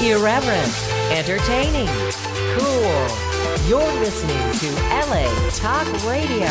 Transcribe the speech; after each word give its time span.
Irreverent, 0.00 0.72
entertaining, 1.10 1.88
cool. 2.56 3.08
You're 3.66 3.92
listening 3.98 4.38
to 4.60 4.72
LA 4.94 5.26
Talk 5.50 5.86
Radio. 6.06 6.46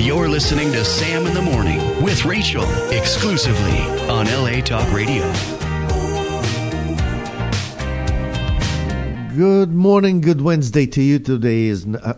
You're 0.00 0.28
listening 0.28 0.70
to 0.72 0.84
Sam 0.84 1.26
in 1.26 1.34
the 1.34 1.42
Morning 1.42 1.80
with 2.04 2.24
Rachel 2.24 2.62
exclusively 2.92 3.80
on 4.08 4.26
LA 4.26 4.60
Talk 4.60 4.92
Radio. 4.92 5.24
Good 9.34 9.72
morning, 9.74 10.20
good 10.20 10.40
Wednesday 10.40 10.86
to 10.86 11.02
you. 11.02 11.18
Today 11.18 11.64
is. 11.64 11.84
Uh, 11.84 12.14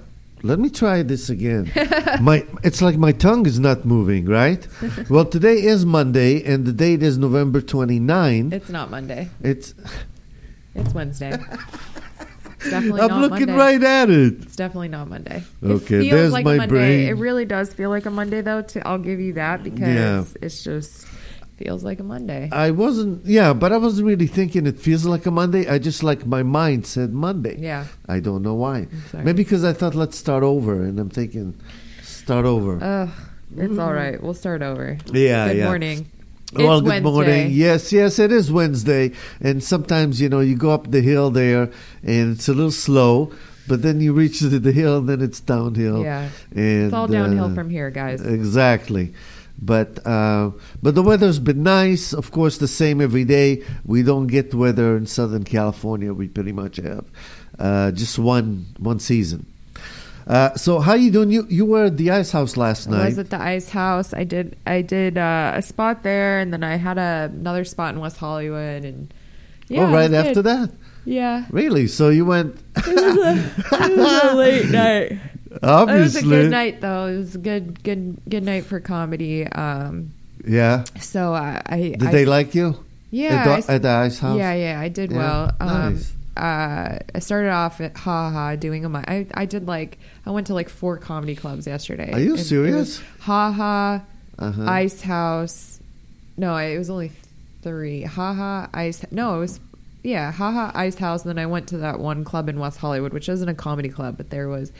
let 0.47 0.59
me 0.59 0.71
try 0.71 1.03
this 1.03 1.29
again. 1.29 1.71
my, 2.21 2.47
it's 2.63 2.81
like 2.81 2.97
my 2.97 3.13
tongue 3.13 3.47
is 3.47 3.59
not 3.59 3.85
moving, 3.85 4.27
right? 4.27 4.67
well, 5.11 5.25
today 5.25 5.63
is 5.63 5.85
Monday, 5.85 6.43
and 6.45 6.65
the 6.65 6.73
date 6.73 7.03
is 7.03 7.19
November 7.19 7.61
29. 7.61 8.53
It's 8.53 8.69
not 8.69 8.91
Monday. 8.91 9.29
It's. 9.43 9.75
It's 10.75 10.93
Wednesday. 10.95 11.31
It's 11.33 12.71
definitely 12.71 13.01
I'm 13.01 13.09
not 13.09 13.21
looking 13.23 13.47
Monday. 13.47 13.55
right 13.57 13.83
at 13.83 14.11
it. 14.11 14.43
It's 14.43 14.57
definitely 14.57 14.89
not 14.89 15.09
Monday. 15.09 15.43
Okay, 15.63 15.97
it 15.97 16.01
feels 16.03 16.11
there's 16.11 16.33
like 16.33 16.45
my 16.45 16.55
a 16.55 16.59
Monday. 16.59 16.75
brain. 16.75 17.09
It 17.09 17.13
really 17.17 17.45
does 17.45 17.73
feel 17.73 17.91
like 17.91 18.07
a 18.07 18.11
Monday, 18.11 18.41
though. 18.43 18.63
To, 18.63 18.87
I'll 18.87 18.99
give 18.99 19.19
you 19.21 19.33
that 19.35 19.63
because 19.65 19.81
Yeah. 19.81 20.25
it's 20.43 20.63
just 20.63 21.07
feels 21.57 21.83
like 21.85 22.01
a 22.01 22.05
Monday. 22.05 22.49
I 22.53 22.71
wasn't, 22.71 23.25
yeah, 23.27 23.53
but 23.53 23.73
I 23.73 23.79
wasn't 23.79 24.07
really 24.07 24.27
thinking 24.27 24.67
it 24.67 24.79
feels 24.79 25.05
like 25.07 25.27
a 25.27 25.31
Monday. 25.31 25.67
I 25.69 25.79
just 25.79 26.03
like 26.03 26.27
my 26.27 26.43
mind 26.43 26.87
said 26.87 27.13
Monday. 27.13 27.57
yeah. 27.59 27.87
I 28.09 28.21
don't 28.21 28.43
know 28.43 28.55
why. 28.55 28.89
Maybe 29.15 29.43
because 29.45 29.65
I 29.65 29.73
thought 29.73 29.95
let's 29.95 30.17
start 30.19 30.43
over, 30.43 30.83
and 30.83 30.99
I'm 30.99 31.11
thinking, 31.11 31.55
start 32.03 32.45
over. 32.45 32.79
Ugh. 32.83 33.09
It's 33.57 33.79
all 33.79 33.93
right. 33.93 34.21
We'll 34.23 34.35
start 34.35 34.61
over. 34.63 34.99
yeah, 35.13 35.49
Good 35.49 35.57
yeah. 35.59 35.65
morning. 35.67 36.11
well, 36.53 36.81
good 36.81 36.89
Wednesday. 36.89 37.11
morning. 37.11 37.51
Yes, 37.53 37.93
yes, 37.93 38.19
it 38.19 38.33
is 38.33 38.51
Wednesday, 38.53 39.13
and 39.41 39.63
sometimes 39.63 40.21
you 40.21 40.29
know 40.29 40.41
you 40.41 40.57
go 40.57 40.71
up 40.71 40.91
the 40.91 41.01
hill 41.01 41.31
there, 41.31 41.71
and 42.03 42.37
it's 42.37 42.49
a 42.49 42.53
little 42.55 42.71
slow, 42.73 43.33
but 43.69 43.83
then 43.83 44.01
you 44.01 44.13
reach 44.13 44.41
the, 44.41 44.59
the 44.59 44.73
hill, 44.73 44.99
and 44.99 45.09
then 45.09 45.23
it's 45.23 45.41
downhill. 45.41 46.03
Yeah. 46.03 46.29
and 46.55 46.85
It's 46.87 46.93
all 46.95 47.07
downhill 47.09 47.47
uh, 47.53 47.55
from 47.55 47.71
here, 47.71 47.91
guys. 47.91 48.21
Exactly. 48.21 49.15
But 49.59 50.05
uh, 50.07 50.51
but 50.83 50.95
the 50.95 51.03
weather's 51.03 51.39
been 51.39 51.63
nice. 51.63 52.13
Of 52.13 52.31
course, 52.31 52.59
the 52.59 52.69
same 52.69 53.01
every 53.01 53.25
day. 53.25 53.63
We 53.85 54.03
don't 54.03 54.27
get 54.27 54.53
weather 54.55 54.97
in 54.97 55.07
Southern 55.07 55.45
California. 55.45 56.13
We 56.13 56.29
pretty 56.29 56.53
much 56.53 56.77
have 56.77 57.07
uh, 57.59 57.91
just 57.93 58.19
one 58.19 58.67
one 58.79 58.99
season. 59.01 59.47
Uh, 60.27 60.55
so 60.57 60.81
how 60.81 60.95
you 60.95 61.11
doing? 61.11 61.31
You 61.31 61.47
you 61.49 61.65
were 61.65 61.85
at 61.85 61.97
the 61.97 62.11
ice 62.11 62.33
house 62.33 62.57
last 62.57 62.89
I 62.89 62.91
night. 62.91 63.03
I 63.03 63.07
was 63.07 63.19
at 63.19 63.31
the 63.31 63.41
Ice 63.41 63.69
House. 63.71 64.13
I 64.13 64.25
did. 64.25 64.57
I 64.67 64.83
did 64.83 65.17
uh, 65.17 65.53
a 65.55 65.63
spot 65.63 66.03
there, 66.03 66.41
and 66.41 66.53
then 66.53 66.65
I 66.65 66.77
had 66.77 66.99
a, 66.99 67.31
another 67.33 67.65
spot 67.65 67.95
in 67.95 68.01
West 68.01 68.17
Hollywood, 68.17 68.85
and 68.85 69.15
yeah, 69.69 69.89
oh, 69.89 69.93
right 69.93 70.13
after 70.13 70.43
good. 70.43 70.47
that. 70.47 70.71
Yeah, 71.05 71.47
Really? 71.51 71.87
So 71.87 72.09
you 72.09 72.25
went? 72.25 72.57
it 72.77 72.87
was 72.87 73.17
a, 73.17 73.85
it 73.85 73.97
was 73.97 74.25
a 74.25 74.35
late 74.35 74.69
night. 74.71 75.19
It 75.63 76.01
was 76.01 76.17
a 76.17 76.23
good 76.23 76.51
night, 76.51 76.81
though. 76.81 77.07
It 77.07 77.17
was 77.19 77.35
a 77.35 77.39
good, 77.39 77.83
good, 77.83 78.19
good 78.29 78.43
night 78.45 78.65
for 78.65 78.81
comedy. 78.81 79.47
Um, 79.47 80.13
Yeah. 80.47 80.85
so 81.01 81.33
I, 81.35 81.63
I 81.67 81.79
Did 81.99 82.03
I, 82.05 82.11
they 82.13 82.25
like 82.27 82.55
you? 82.55 82.85
Yeah, 83.11 83.35
At 83.35 83.45
the, 83.67 83.73
I 83.73 83.75
at 83.77 83.83
the 83.83 83.89
ice 83.89 84.19
house. 84.19 84.39
yeah, 84.39 84.55
yeah. 84.55 84.81
I 84.81 84.89
did 84.89 85.11
Yeah, 85.13 85.17
well. 85.19 85.53
Um, 85.61 85.95
nice. 85.95 86.13
uh, 86.37 86.99
I 87.15 87.19
started 87.21 87.51
off 87.51 87.81
at 87.81 87.97
Ha 87.97 88.31
Ha 88.31 88.57
doing 88.57 88.85
a 88.85 88.89
mi- 88.89 89.05
I 89.07 89.27
I 89.33 89.47
did 89.47 89.67
like 89.67 89.99
I 90.27 90.31
went 90.31 90.49
to 90.49 90.55
like 90.55 90.69
four 90.69 90.99
comedy 90.99 91.35
clubs 91.37 91.67
yesterday. 91.67 92.13
Are 92.13 92.21
you 92.21 92.35
it 92.35 92.39
serious? 92.45 93.01
Ha 93.21 93.53
Ha, 93.53 94.03
Uh-huh. 94.39 94.65
Ice 94.67 95.01
House. 95.03 95.81
No, 96.37 96.55
it 96.57 96.77
was 96.77 96.91
only 96.91 97.13
three. 97.63 98.03
Ha 98.03 98.35
Ha, 98.35 98.69
Ice. 98.75 99.05
No, 99.13 99.37
it 99.37 99.39
was 99.41 99.61
yeah, 100.03 100.31
Ha 100.33 100.53
Ha, 100.53 100.73
Ice 100.75 100.97
House. 100.97 101.23
And 101.25 101.31
then 101.31 101.39
I 101.39 101.47
went 101.47 101.69
to 101.69 101.79
that 101.79 101.99
one 102.01 102.25
club 102.25 102.49
in 102.49 102.59
West 102.59 102.79
Hollywood, 102.79 103.13
which 103.15 103.29
isn't 103.29 103.49
a 103.49 103.55
comedy 103.55 103.89
club, 103.89 104.17
but 104.19 104.31
there 104.31 104.49
was. 104.49 104.73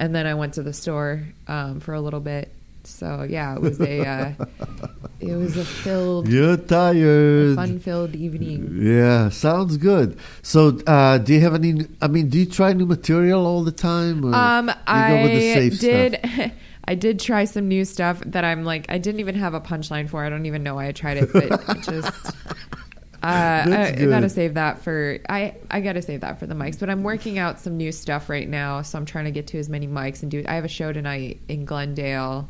And 0.00 0.14
then 0.14 0.26
I 0.26 0.34
went 0.34 0.54
to 0.54 0.62
the 0.64 0.72
store 0.72 1.22
um, 1.46 1.78
for 1.80 1.92
a 1.94 2.00
little 2.00 2.20
bit. 2.20 2.50
So 2.84 3.26
yeah, 3.28 3.54
it 3.54 3.60
was 3.60 3.78
a 3.78 4.00
uh, 4.08 4.32
it 5.20 5.34
was 5.36 5.58
a 5.58 5.64
filled, 5.66 6.26
You're 6.28 6.56
tired. 6.56 7.54
fun-filled 7.54 8.16
evening. 8.16 8.78
Yeah, 8.80 9.28
sounds 9.28 9.76
good. 9.76 10.18
So, 10.42 10.78
uh, 10.86 11.18
do 11.18 11.34
you 11.34 11.40
have 11.40 11.54
any? 11.54 11.86
I 12.00 12.08
mean, 12.08 12.30
do 12.30 12.38
you 12.38 12.46
try 12.46 12.72
new 12.72 12.86
material 12.86 13.46
all 13.46 13.62
the 13.62 13.70
time? 13.72 14.24
Or 14.24 14.34
Um, 14.34 14.68
you 14.68 14.74
go 14.94 15.22
with 15.22 15.32
the 15.38 15.50
I 15.52 15.54
safe 15.54 15.78
did. 15.80 16.18
Stuff? 16.24 16.52
I 16.86 16.94
did 16.94 17.20
try 17.20 17.44
some 17.44 17.68
new 17.68 17.84
stuff 17.84 18.20
that 18.24 18.44
I'm 18.44 18.64
like. 18.64 18.86
I 18.88 18.96
didn't 18.96 19.20
even 19.20 19.34
have 19.34 19.52
a 19.52 19.60
punchline 19.60 20.08
for. 20.08 20.24
I 20.24 20.30
don't 20.30 20.46
even 20.46 20.62
know 20.62 20.76
why 20.76 20.86
I 20.88 20.92
tried 20.92 21.18
it, 21.18 21.30
but 21.34 21.44
it 21.44 21.82
just. 21.84 22.34
Uh, 23.22 23.26
I, 23.26 23.94
I 23.98 24.06
gotta 24.06 24.28
save 24.30 24.54
that 24.54 24.82
for 24.82 25.18
I. 25.28 25.54
I 25.70 25.80
gotta 25.80 26.00
save 26.02 26.22
that 26.22 26.38
for 26.38 26.46
the 26.46 26.54
mics. 26.54 26.78
But 26.80 26.88
I'm 26.88 27.02
working 27.02 27.38
out 27.38 27.60
some 27.60 27.76
new 27.76 27.92
stuff 27.92 28.28
right 28.30 28.48
now, 28.48 28.80
so 28.82 28.96
I'm 28.98 29.04
trying 29.04 29.26
to 29.26 29.30
get 29.30 29.46
to 29.48 29.58
as 29.58 29.68
many 29.68 29.86
mics 29.86 30.22
and 30.22 30.30
do. 30.30 30.42
I 30.48 30.54
have 30.54 30.64
a 30.64 30.68
show 30.68 30.92
tonight 30.92 31.38
in 31.48 31.66
Glendale, 31.66 32.48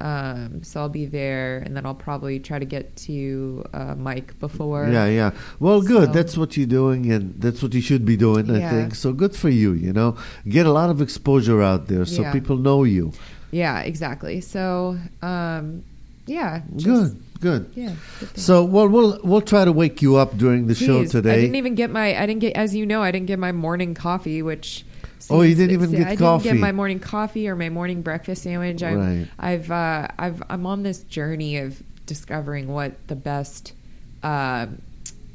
um, 0.00 0.62
so 0.62 0.80
I'll 0.80 0.88
be 0.88 1.06
there, 1.06 1.58
and 1.58 1.76
then 1.76 1.84
I'll 1.84 1.94
probably 1.94 2.38
try 2.38 2.58
to 2.58 2.64
get 2.64 2.94
to 3.08 3.64
uh, 3.74 3.94
Mike 3.96 4.38
before. 4.38 4.88
Yeah, 4.88 5.06
yeah. 5.06 5.30
Well, 5.58 5.82
good. 5.82 6.06
So- 6.08 6.12
That's 6.12 6.36
what 6.38 6.56
you're 6.56 6.66
doing, 6.66 7.10
and 7.12 7.34
that's 7.40 7.62
what 7.62 7.74
you 7.74 7.80
should 7.80 8.04
be 8.06 8.16
doing. 8.16 8.50
I 8.50 8.70
think 8.70 8.94
so. 8.94 9.12
Good 9.12 9.34
for 9.36 9.48
you. 9.50 9.72
You 9.72 9.92
know, 9.92 10.16
get 10.48 10.66
a 10.66 10.72
lot 10.72 10.88
of 10.90 11.02
exposure 11.02 11.60
out 11.62 11.88
there, 11.88 12.04
so 12.06 12.22
Yeah. 12.22 12.32
people 12.32 12.56
know 12.56 12.84
you. 12.84 13.12
Yeah, 13.50 13.80
exactly. 13.80 14.40
So, 14.40 14.98
um, 15.20 15.82
yeah, 16.26 16.62
just- 16.76 16.84
good, 16.86 17.22
good. 17.40 17.70
Yeah. 17.74 17.94
good. 18.20 18.38
So, 18.38 18.64
well, 18.64 18.88
we'll 18.88 19.20
we'll 19.24 19.40
try 19.40 19.64
to 19.64 19.72
wake 19.72 20.02
you 20.02 20.16
up 20.16 20.36
during 20.36 20.66
the 20.66 20.74
show 20.74 21.04
today. 21.04 21.32
I 21.32 21.36
didn't 21.40 21.56
even 21.56 21.74
get 21.74 21.90
my. 21.90 22.16
I 22.20 22.26
didn't 22.26 22.40
get, 22.40 22.56
as 22.56 22.74
you 22.74 22.86
know, 22.86 23.02
I 23.02 23.10
didn't 23.10 23.26
get 23.26 23.38
my 23.38 23.52
morning 23.52 23.94
coffee, 23.94 24.42
which. 24.42 24.84
Oh, 25.30 25.42
you 25.42 25.54
didn't 25.54 25.72
even 25.72 25.90
get 25.90 26.06
I 26.06 26.16
coffee. 26.16 26.44
didn't 26.44 26.56
get 26.58 26.60
my 26.62 26.72
morning 26.72 27.00
coffee 27.00 27.48
or 27.48 27.56
my 27.56 27.68
morning 27.68 28.00
breakfast 28.02 28.44
sandwich. 28.44 28.82
I'm, 28.82 28.98
Right. 28.98 29.28
I've, 29.38 29.70
uh, 29.70 30.08
I've, 30.18 30.42
I'm 30.48 30.64
on 30.64 30.84
this 30.84 31.02
journey 31.02 31.58
of 31.58 31.82
discovering 32.06 32.68
what 32.68 32.94
the 33.08 33.16
best, 33.16 33.74
uh, 34.22 34.68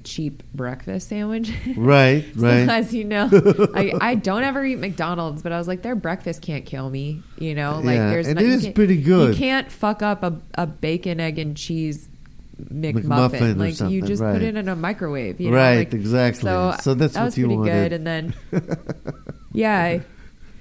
cheap 0.03 0.43
breakfast 0.53 1.09
sandwiches. 1.09 1.55
right, 1.77 2.25
So, 2.35 2.41
right. 2.41 2.69
as 2.69 2.93
you 2.93 3.03
know, 3.03 3.29
I, 3.73 3.93
I 4.01 4.15
don't 4.29 4.43
ever 4.43 4.63
eat 4.65 4.77
McDonald's, 4.79 5.41
but 5.41 5.51
I 5.51 5.57
was 5.57 5.67
like, 5.67 5.81
their 5.81 5.95
breakfast 5.95 6.41
can't 6.41 6.65
kill 6.65 6.89
me. 6.89 7.21
You 7.37 7.55
know, 7.55 7.81
like 7.83 7.95
Yeah, 7.95 8.09
there's 8.09 8.27
and 8.27 8.39
it 8.39 8.45
is 8.45 8.67
pretty 8.69 9.01
good. 9.01 9.33
You 9.33 9.39
can't 9.39 9.71
fuck 9.71 10.01
up 10.01 10.23
a, 10.23 10.37
a 10.55 10.67
bacon, 10.67 11.19
egg, 11.19 11.39
and 11.39 11.55
cheese 11.57 12.09
McMuffin. 12.71 13.03
McMuffin 13.03 13.57
like 13.57 13.91
you 13.91 14.01
just 14.03 14.21
right. 14.21 14.33
put 14.33 14.41
it 14.43 14.55
in 14.55 14.69
a 14.69 14.75
microwave. 14.75 15.41
You 15.41 15.51
know? 15.51 15.57
Right, 15.57 15.77
like- 15.79 15.93
exactly. 15.93 16.43
So, 16.43 16.75
So 16.81 16.93
that's 16.93 17.13
that 17.13 17.19
what 17.21 17.25
was 17.25 17.37
you 17.37 17.45
pretty 17.45 17.57
wanted. 17.57 17.71
good. 17.71 17.93
And 17.93 18.07
then, 18.07 18.33
yeah. 19.53 19.79
I, 19.81 20.01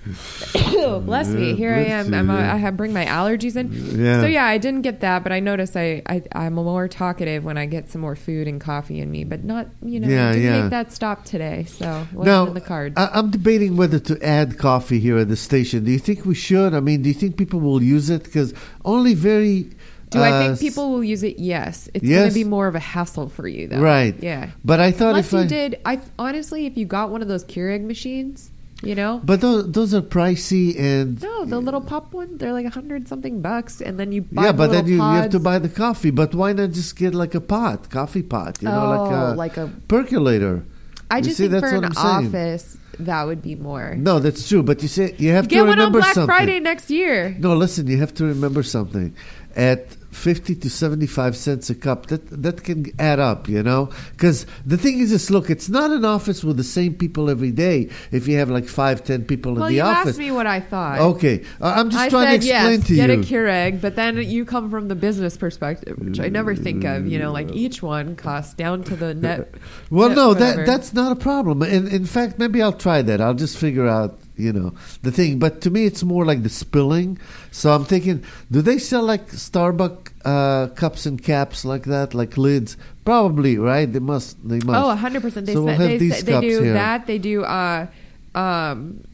bless 1.04 1.28
me. 1.28 1.54
Here 1.54 1.72
I 1.72 1.84
am. 1.84 2.12
I'm 2.12 2.28
a. 2.28 2.34
I 2.34 2.56
have 2.56 2.76
bring 2.76 2.92
my 2.92 3.04
allergies 3.04 3.56
in. 3.56 3.72
Yeah. 3.72 4.20
So 4.20 4.26
yeah, 4.26 4.44
I 4.44 4.58
didn't 4.58 4.82
get 4.82 5.00
that, 5.00 5.22
but 5.22 5.30
I 5.30 5.40
notice 5.40 5.76
I, 5.76 6.02
I 6.06 6.22
I'm 6.32 6.54
more 6.54 6.88
talkative 6.88 7.44
when 7.44 7.56
I 7.56 7.66
get 7.66 7.88
some 7.90 8.00
more 8.00 8.16
food 8.16 8.48
and 8.48 8.60
coffee 8.60 9.00
in 9.00 9.10
me, 9.10 9.24
but 9.24 9.44
not 9.44 9.68
you 9.82 10.00
know 10.00 10.08
Yeah, 10.08 10.32
didn't 10.32 10.44
yeah. 10.44 10.62
make 10.62 10.70
that 10.70 10.92
stop 10.92 11.24
today. 11.24 11.64
So 11.64 12.06
Now, 12.12 12.46
in 12.46 12.54
the 12.54 12.60
cards. 12.60 12.94
I, 12.96 13.10
I'm 13.12 13.30
debating 13.30 13.76
whether 13.76 14.00
to 14.00 14.20
add 14.24 14.58
coffee 14.58 14.98
here 14.98 15.18
at 15.18 15.28
the 15.28 15.36
station. 15.36 15.84
Do 15.84 15.92
you 15.92 15.98
think 16.00 16.24
we 16.24 16.34
should? 16.34 16.74
I 16.74 16.80
mean, 16.80 17.02
do 17.02 17.08
you 17.08 17.14
think 17.14 17.36
people 17.36 17.60
will 17.60 17.82
use 17.82 18.10
it? 18.10 18.24
Because 18.24 18.54
only 18.84 19.14
very. 19.14 19.70
Do 20.10 20.20
I 20.20 20.30
uh, 20.30 20.42
think 20.48 20.60
people 20.60 20.90
will 20.90 21.02
use 21.04 21.22
it? 21.22 21.38
Yes. 21.38 21.88
It's 21.94 22.06
going 22.06 22.28
to 22.28 22.34
be 22.34 22.44
more 22.44 22.66
of 22.66 22.74
a 22.74 22.78
hassle 22.80 23.30
for 23.30 23.48
you, 23.48 23.68
though. 23.68 23.80
Right. 23.80 24.14
Yeah. 24.22 24.50
But 24.62 24.78
I 24.78 24.90
thought 24.90 25.10
Unless 25.10 25.28
if 25.28 25.32
you 25.32 25.38
I. 25.38 25.46
did, 25.46 25.80
I 25.86 26.00
honestly, 26.18 26.66
if 26.66 26.76
you 26.76 26.84
got 26.84 27.08
one 27.08 27.22
of 27.22 27.28
those 27.28 27.44
Keurig 27.44 27.82
machines, 27.82 28.51
you 28.82 28.94
know, 28.94 29.20
But 29.24 29.40
those, 29.40 29.70
those 29.70 29.94
are 29.94 30.02
pricey 30.02 30.78
and. 30.78 31.20
no, 31.22 31.44
the 31.44 31.60
little 31.60 31.80
pop 31.80 32.12
one, 32.12 32.36
they're 32.38 32.52
like 32.52 32.66
a 32.66 32.70
hundred 32.70 33.08
something 33.08 33.40
bucks, 33.40 33.80
and 33.80 33.98
then 33.98 34.12
you 34.12 34.22
buy 34.22 34.44
yeah, 34.44 34.52
the 34.52 34.58
but 34.58 34.72
then 34.72 34.86
you, 34.86 34.96
you 34.96 35.00
have 35.00 35.30
to 35.30 35.40
buy 35.40 35.58
the 35.58 35.68
coffee. 35.68 36.10
But 36.10 36.34
why 36.34 36.52
not 36.52 36.72
just 36.72 36.96
get 36.96 37.14
like 37.14 37.34
a 37.34 37.40
pot, 37.40 37.90
coffee 37.90 38.22
pot? 38.22 38.60
You 38.60 38.68
know, 38.68 38.84
oh, 38.84 38.90
like 38.90 39.10
a 39.12 39.26
oh, 39.26 39.34
like 39.34 39.56
a. 39.56 39.72
percolator. 39.88 40.64
I 41.10 41.18
You 41.18 41.24
just 41.24 41.36
see, 41.36 41.48
think 41.48 41.60
that's 41.60 41.70
for 41.70 41.76
an 41.76 41.92
office 41.96 42.78
that 42.98 43.24
would 43.24 43.42
be 43.42 43.54
more. 43.54 43.94
No, 43.94 44.18
that's 44.18 44.48
true. 44.48 44.62
But 44.62 44.82
you 44.82 44.88
say 44.88 45.14
you 45.18 45.30
have 45.32 45.44
to 45.44 45.54
Get 45.54 45.58
to 45.58 45.62
one 45.62 45.72
on 45.72 45.78
remember 45.78 46.00
Black 46.00 46.14
something. 46.14 46.26
Friday 46.26 46.60
next 46.60 46.90
year. 46.90 47.36
No, 47.38 47.54
listen, 47.54 47.86
you 47.86 47.98
have 47.98 48.14
to 48.14 48.24
remember 48.24 48.62
something. 48.62 49.14
At 49.56 49.96
50 50.12 50.54
to 50.56 50.70
75 50.70 51.36
cents 51.36 51.70
a 51.70 51.74
cup, 51.74 52.06
that 52.06 52.26
that 52.42 52.64
can 52.64 52.86
add 52.98 53.18
up, 53.18 53.48
you 53.48 53.62
know? 53.62 53.90
Because 54.12 54.46
the 54.66 54.76
thing 54.76 54.98
is 55.00 55.10
this, 55.10 55.30
look, 55.30 55.50
it's 55.50 55.68
not 55.68 55.90
an 55.90 56.04
office 56.04 56.44
with 56.44 56.56
the 56.56 56.64
same 56.64 56.94
people 56.94 57.30
every 57.30 57.50
day 57.50 57.88
if 58.10 58.28
you 58.28 58.36
have 58.38 58.50
like 58.50 58.66
five, 58.68 59.02
ten 59.04 59.24
people 59.24 59.54
Well, 59.54 59.64
in 59.64 59.70
the 59.70 59.76
you 59.76 59.82
office. 59.82 60.10
asked 60.10 60.18
me 60.18 60.30
what 60.30 60.46
I 60.46 60.60
thought. 60.60 61.00
Okay, 61.00 61.44
uh, 61.60 61.74
I'm 61.76 61.90
just 61.90 62.02
I 62.02 62.08
trying 62.08 62.28
to 62.28 62.34
explain 62.36 62.78
yes, 62.80 62.86
to 62.88 62.94
get 62.94 63.10
you. 63.10 63.14
a 63.20 63.24
Keurig, 63.24 63.80
but 63.80 63.96
then 63.96 64.16
you 64.18 64.44
come 64.44 64.70
from 64.70 64.88
the 64.88 64.94
business 64.94 65.36
perspective, 65.36 65.98
which 65.98 66.20
I 66.20 66.28
never 66.28 66.54
think 66.54 66.84
of. 66.84 67.06
You 67.06 67.18
know, 67.18 67.32
like 67.32 67.50
each 67.52 67.82
one 67.82 68.14
costs 68.16 68.54
down 68.54 68.84
to 68.84 68.96
the 68.96 69.14
net. 69.14 69.54
well, 69.90 70.08
net 70.08 70.16
no, 70.16 70.28
whatever. 70.28 70.56
that 70.58 70.66
that's 70.66 70.92
not 70.92 71.12
a 71.12 71.16
problem. 71.16 71.62
In 71.62 71.88
in 71.88 72.04
fact, 72.04 72.38
maybe 72.38 72.60
I'll 72.62 72.72
try 72.72 73.02
that. 73.02 73.20
I'll 73.20 73.34
just 73.34 73.56
figure 73.56 73.86
out, 73.88 74.18
you 74.36 74.52
know 74.52 74.74
the 75.02 75.10
thing. 75.12 75.38
But 75.38 75.60
to 75.62 75.70
me, 75.70 75.86
it's 75.86 76.02
more 76.02 76.24
like 76.24 76.42
the 76.42 76.48
spilling. 76.48 77.18
So 77.50 77.72
I'm 77.72 77.84
thinking, 77.84 78.24
do 78.50 78.62
they 78.62 78.78
sell 78.78 79.02
like 79.02 79.28
Starbucks 79.28 80.01
uh, 80.24 80.68
cups 80.68 81.06
and 81.06 81.22
caps 81.22 81.64
like 81.64 81.84
that, 81.84 82.14
like 82.14 82.36
lids? 82.36 82.76
Probably, 83.04 83.58
right? 83.58 83.90
They 83.92 83.98
must. 83.98 84.36
They 84.46 84.58
must. 84.60 84.78
Oh, 84.78 84.94
100%. 84.96 85.46
They, 85.46 85.54
So 85.54 85.62
we'll 85.64 85.76
they, 85.76 85.98
they 85.98 86.32
cups 86.32 86.46
do 86.46 86.62
here. 86.62 86.72
that. 86.74 87.06
They 87.06 87.18
do, 87.18 87.44
uh, 87.44 87.86
um, 88.34 89.04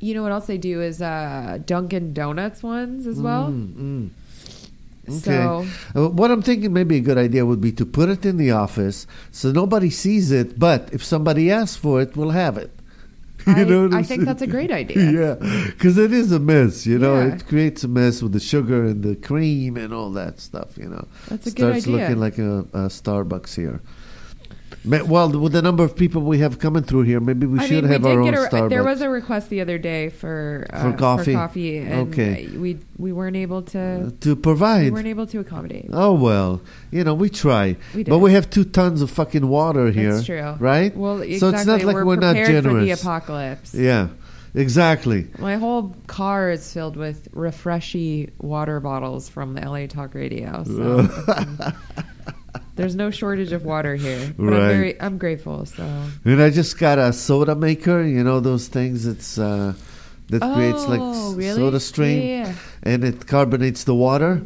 you 0.00 0.14
know 0.14 0.22
what 0.22 0.32
else 0.32 0.46
they 0.46 0.58
do 0.58 0.80
is 0.80 1.02
uh, 1.02 1.58
Dunkin' 1.66 2.12
Donuts 2.14 2.62
ones 2.62 3.06
as 3.06 3.20
well. 3.20 3.48
Mm, 3.48 3.74
mm. 3.74 4.10
Okay. 5.08 5.20
So, 5.20 5.66
Uh, 5.96 6.08
what 6.10 6.30
I'm 6.30 6.42
thinking 6.42 6.72
maybe 6.72 6.96
a 6.96 7.00
good 7.00 7.16
idea 7.18 7.46
would 7.46 7.60
be 7.62 7.72
to 7.72 7.86
put 7.86 8.08
it 8.10 8.26
in 8.26 8.36
the 8.36 8.50
office 8.50 9.06
so 9.32 9.50
nobody 9.50 9.88
sees 9.90 10.30
it, 10.30 10.58
but 10.58 10.88
if 10.92 11.02
somebody 11.02 11.50
asks 11.50 11.76
for 11.76 12.02
it, 12.02 12.14
we'll 12.16 12.30
have 12.30 12.58
it. 12.58 12.70
I, 13.46 13.64
what 13.64 13.70
I 13.70 13.74
I'm 13.74 13.90
think 13.90 14.06
saying? 14.06 14.24
that's 14.24 14.42
a 14.42 14.46
great 14.46 14.70
idea. 14.70 15.10
yeah, 15.40 15.64
because 15.66 15.96
it 15.98 16.12
is 16.12 16.32
a 16.32 16.38
mess, 16.38 16.86
you 16.86 16.98
know. 16.98 17.14
Yeah. 17.16 17.34
It 17.34 17.46
creates 17.46 17.84
a 17.84 17.88
mess 17.88 18.22
with 18.22 18.32
the 18.32 18.40
sugar 18.40 18.84
and 18.84 19.02
the 19.02 19.16
cream 19.16 19.76
and 19.76 19.92
all 19.94 20.10
that 20.12 20.40
stuff, 20.40 20.76
you 20.76 20.88
know. 20.88 21.06
That's 21.28 21.46
a 21.46 21.50
good 21.50 21.82
Starts 21.82 21.86
idea. 21.86 21.96
looking 21.98 22.18
like 22.18 22.38
a, 22.38 22.58
a 22.72 22.88
Starbucks 22.88 23.54
here. 23.54 23.80
Well, 24.84 25.28
with 25.38 25.52
the 25.52 25.60
number 25.62 25.84
of 25.84 25.96
people 25.96 26.22
we 26.22 26.38
have 26.38 26.58
coming 26.58 26.82
through 26.82 27.02
here, 27.02 27.20
maybe 27.20 27.46
we 27.46 27.58
I 27.58 27.66
should 27.66 27.84
mean, 27.84 27.92
have 27.92 28.04
we 28.04 28.10
our 28.12 28.20
own 28.20 28.28
a, 28.34 28.36
Starbucks. 28.38 28.70
there 28.70 28.84
was 28.84 29.00
a 29.00 29.10
request 29.10 29.50
the 29.50 29.60
other 29.60 29.76
day 29.76 30.08
for 30.08 30.66
uh, 30.72 30.82
For 30.92 30.96
coffee? 30.96 31.34
coffee, 31.34 31.78
and 31.78 32.12
Okay. 32.12 32.46
uh, 32.46 32.58
we 32.58 32.78
we 32.96 33.12
weren't 33.12 33.36
able 33.36 33.62
to 33.74 34.10
to 34.20 34.36
provide. 34.36 34.84
we 34.84 34.90
weren't 34.90 35.06
able 35.08 35.26
to 35.26 35.40
accommodate. 35.40 35.90
Oh 35.92 36.12
well, 36.14 36.62
you 36.90 37.04
know 37.04 37.14
we 37.14 37.28
try, 37.28 37.76
We 37.94 38.04
but 38.04 38.18
we 38.18 38.32
have 38.32 38.48
two 38.50 38.64
tons 38.64 39.02
of 39.02 39.10
fucking 39.10 39.46
water 39.48 39.90
here. 39.90 40.14
That's 40.14 40.26
true, 40.26 40.54
right? 40.58 40.96
Well, 40.96 41.22
exactly. 41.22 41.38
so 41.38 41.48
it's 41.50 41.66
not 41.66 41.82
like 41.84 41.94
we're, 41.96 42.04
we're, 42.04 42.16
not 42.16 42.36
prepared 42.36 42.64
for 42.64 42.70
the 42.74 42.80
generous. 42.86 43.02
apocalypse. 43.02 43.74
yeah, 43.74 44.08
exactly. 44.54 45.26
My 45.38 45.56
whole 45.56 45.94
car 46.06 46.50
is 46.50 46.72
filled 46.72 46.96
with 46.96 47.28
refreshy 47.32 48.30
water 48.38 48.80
bottles 48.80 49.28
from 49.28 49.54
the 49.54 49.60
LA 49.68 49.86
Talk 49.86 50.14
Radio. 50.14 50.62
So 50.64 51.02
there's 52.78 52.94
no 52.96 53.10
shortage 53.10 53.52
of 53.52 53.64
water 53.66 53.94
here. 53.96 54.32
But 54.38 54.44
Right. 54.46 54.60
I'm 54.62 54.68
very 54.76 54.92
I'm 55.00 55.18
grateful. 55.18 55.66
So 55.66 55.84
And 56.24 56.40
I 56.40 56.48
just 56.50 56.78
got 56.78 56.96
a 56.98 57.12
soda 57.12 57.54
maker. 57.54 58.02
You 58.02 58.22
know 58.24 58.40
those 58.40 58.68
things. 58.68 59.04
It's 59.04 59.36
uh, 59.38 59.74
that 60.30 60.40
creates 60.54 60.86
like 60.88 61.00
Oh, 61.02 61.34
really? 61.34 61.56
soda 61.60 61.80
stream, 61.80 62.22
Yeah. 62.22 62.52
and 62.82 63.04
it 63.04 63.26
carbonates 63.26 63.84
the 63.84 63.94
water. 63.94 64.40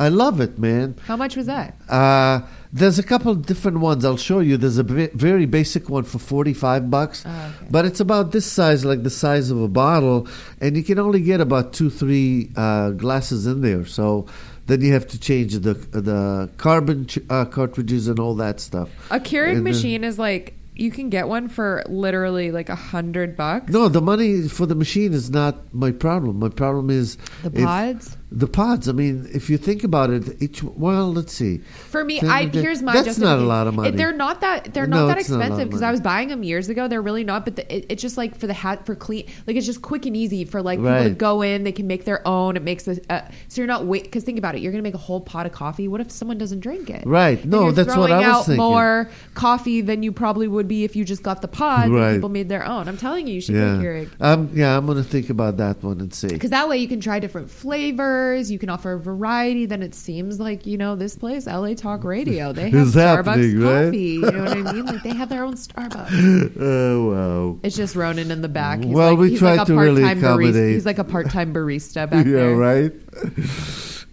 I 0.00 0.10
love 0.10 0.40
it, 0.40 0.58
man. 0.60 0.94
how 1.10 1.16
much 1.16 1.34
was 1.36 1.46
that? 1.46 1.74
Uh, 1.88 2.42
there's 2.72 2.98
a 3.00 3.02
couple 3.02 3.34
different 3.34 3.78
ones. 3.80 4.04
I'll 4.04 4.16
show 4.30 4.38
you. 4.38 4.56
There's 4.56 4.78
a 4.78 4.84
very 4.84 5.46
basic 5.46 5.88
one 5.88 6.04
for 6.04 6.18
45 6.20 6.88
bucks. 6.90 7.24
Oh, 7.26 7.30
okay. 7.30 7.66
But 7.70 7.84
it's 7.88 7.98
about 7.98 8.30
this 8.30 8.46
size, 8.46 8.84
like 8.84 9.02
the 9.02 9.10
size 9.10 9.50
of 9.50 9.58
a 9.60 9.66
bottle, 9.66 10.28
and 10.60 10.76
you 10.76 10.84
can 10.84 10.98
only 11.00 11.20
get 11.20 11.40
about 11.40 11.72
two, 11.72 11.90
three 11.90 12.50
uh, 12.54 12.90
glasses 12.90 13.46
in 13.48 13.60
there. 13.62 13.84
So 13.86 14.26
then 14.68 14.80
you 14.82 14.92
have 14.92 15.06
to 15.08 15.18
change 15.18 15.54
the 15.54 15.74
the 15.74 16.48
carbon 16.58 17.06
ch- 17.06 17.18
uh, 17.28 17.44
cartridges 17.46 18.06
and 18.06 18.20
all 18.20 18.34
that 18.36 18.60
stuff. 18.60 18.88
A 19.10 19.18
Keurig 19.18 19.56
And, 19.56 19.60
uh, 19.60 19.70
machine 19.70 20.04
is 20.04 20.18
like 20.18 20.54
you 20.76 20.92
can 20.92 21.08
get 21.10 21.26
one 21.26 21.48
for 21.48 21.82
literally 21.88 22.52
like 22.52 22.68
a 22.68 22.76
hundred 22.76 23.36
bucks. 23.36 23.72
No, 23.72 23.88
the 23.88 24.00
money 24.00 24.46
for 24.46 24.64
the 24.66 24.76
machine 24.76 25.12
is 25.12 25.28
not 25.30 25.74
my 25.74 25.90
problem. 25.90 26.38
My 26.38 26.50
problem 26.50 26.88
is 26.90 27.16
The 27.42 27.48
if- 27.58 27.64
pods. 27.64 28.16
The 28.30 28.46
pods. 28.46 28.88
I 28.88 28.92
mean, 28.92 29.28
if 29.32 29.48
you 29.48 29.56
think 29.56 29.84
about 29.84 30.10
it, 30.10 30.42
each 30.42 30.62
well, 30.62 31.12
let's 31.12 31.32
see. 31.32 31.58
For 31.58 32.04
me, 32.04 32.20
I 32.20 32.46
here's 32.46 32.82
my 32.82 32.92
that's 33.00 33.18
not 33.18 33.38
a 33.38 33.42
lot 33.42 33.66
of 33.66 33.74
money. 33.74 33.92
They're 33.92 34.12
not 34.12 34.40
that 34.42 34.74
they're 34.74 34.86
No, 34.86 35.06
not 35.06 35.08
that 35.08 35.18
it's 35.18 35.30
not 35.30 35.36
a 35.36 35.38
lot 35.38 35.44
of 35.44 35.50
expensive 35.50 35.68
because. 35.70 35.82
I 35.82 35.90
was 35.90 36.00
buying 36.00 36.28
them 36.28 36.42
years 36.42 36.68
ago. 36.68 36.88
They're 36.88 37.00
really 37.00 37.24
not, 37.24 37.44
but 37.44 37.56
the, 37.56 37.74
it, 37.74 37.86
it's 37.88 38.02
just 38.02 38.16
like 38.18 38.38
for 38.38 38.46
the 38.46 38.52
hat 38.52 38.84
for 38.84 38.94
clean, 38.94 39.26
like 39.46 39.56
it's 39.56 39.64
just 39.66 39.80
quick 39.80 40.04
and 40.06 40.16
easy 40.16 40.44
for 40.44 40.60
like 40.60 40.78
people 40.78 41.04
to 41.04 41.10
go 41.10 41.40
in. 41.42 41.64
They 41.64 41.72
can 41.72 41.86
make 41.86 42.04
their 42.04 42.26
own. 42.28 42.56
It 42.56 42.62
makes 42.62 42.86
a 42.86 42.98
uh, 43.10 43.28
so 43.48 43.60
you're 43.60 43.66
not 43.66 43.86
wait 43.86 44.04
because 44.04 44.24
think 44.24 44.38
about 44.38 44.54
it. 44.54 44.60
You're 44.60 44.72
gonna 44.72 44.82
make 44.82 44.94
a 44.94 44.98
whole 44.98 45.20
pot 45.20 45.46
of 45.46 45.52
coffee. 45.52 45.88
What 45.88 46.00
if 46.00 46.10
someone 46.10 46.36
doesn't 46.38 46.60
drink 46.60 46.90
it? 46.90 47.06
Right. 47.06 47.42
No, 47.44 47.70
that's 47.72 47.96
what 47.96 48.10
I 48.12 48.18
was 48.18 48.26
out 48.26 48.46
thinking. 48.46 48.64
More 48.64 49.08
coffee 49.34 49.80
than 49.80 50.02
you 50.02 50.12
probably 50.12 50.48
would 50.48 50.68
be 50.68 50.84
if 50.84 50.94
you 50.96 51.04
just 51.04 51.22
got 51.22 51.40
the 51.40 51.48
pods 51.48 51.90
Right. 51.90 52.08
and 52.08 52.16
people 52.16 52.28
made 52.28 52.48
their 52.48 52.66
own. 52.66 52.88
I'm 52.88 52.96
telling 52.98 53.26
you, 53.26 53.34
you 53.34 53.40
should 53.40 53.54
Yeah, 53.54 53.76
get 53.76 53.82
Keurig. 53.82 54.10
um, 54.20 54.50
yeah, 54.52 54.76
I'm 54.76 54.86
gonna 54.86 55.02
think 55.02 55.30
about 55.30 55.56
that 55.56 55.82
one 55.82 56.00
and 56.00 56.12
see. 56.12 56.28
Because 56.28 56.50
that 56.50 56.68
way 56.68 56.76
you 56.78 56.88
can 56.88 57.00
try 57.00 57.18
different 57.20 57.50
flavors, 57.50 58.17
you 58.50 58.58
can 58.58 58.68
offer 58.68 58.92
a 58.94 58.98
variety. 59.00 59.66
Then 59.66 59.82
it 59.82 59.94
seems 59.94 60.38
like 60.40 60.66
you 60.66 60.76
know 60.78 60.96
this 60.96 61.16
place, 61.16 61.46
LA 61.46 61.74
Talk 61.74 62.04
Radio, 62.04 62.52
they 62.52 62.70
have 62.70 62.88
Starbucks 62.88 63.62
right? 63.64 63.84
coffee. 63.86 63.98
You 63.98 64.20
know 64.32 64.44
what 64.44 64.56
I 64.68 64.72
mean? 64.72 64.86
Like 64.86 65.02
they 65.02 65.14
have 65.14 65.28
their 65.28 65.44
own 65.44 65.54
Starbucks. 65.66 66.56
Oh 66.60 67.10
wow. 67.12 67.58
It's 67.62 67.76
just 67.76 67.94
Ronan 67.96 68.30
in 68.30 68.42
the 68.42 68.48
back. 68.48 68.82
He's 68.84 68.94
Well, 68.94 69.10
like, 69.10 69.18
we 69.18 69.30
he's 69.30 69.38
tried 69.38 69.56
like 69.58 69.68
a 69.68 69.72
to 69.72 69.78
really 69.78 70.02
accommodate. 70.04 70.54
barista. 70.54 70.72
He's 70.72 70.86
like 70.86 70.98
a 70.98 71.04
part-time 71.04 71.52
barista 71.54 72.08
back 72.10 72.26
yeah, 72.26 72.32
there. 72.32 72.56
right. 72.56 72.92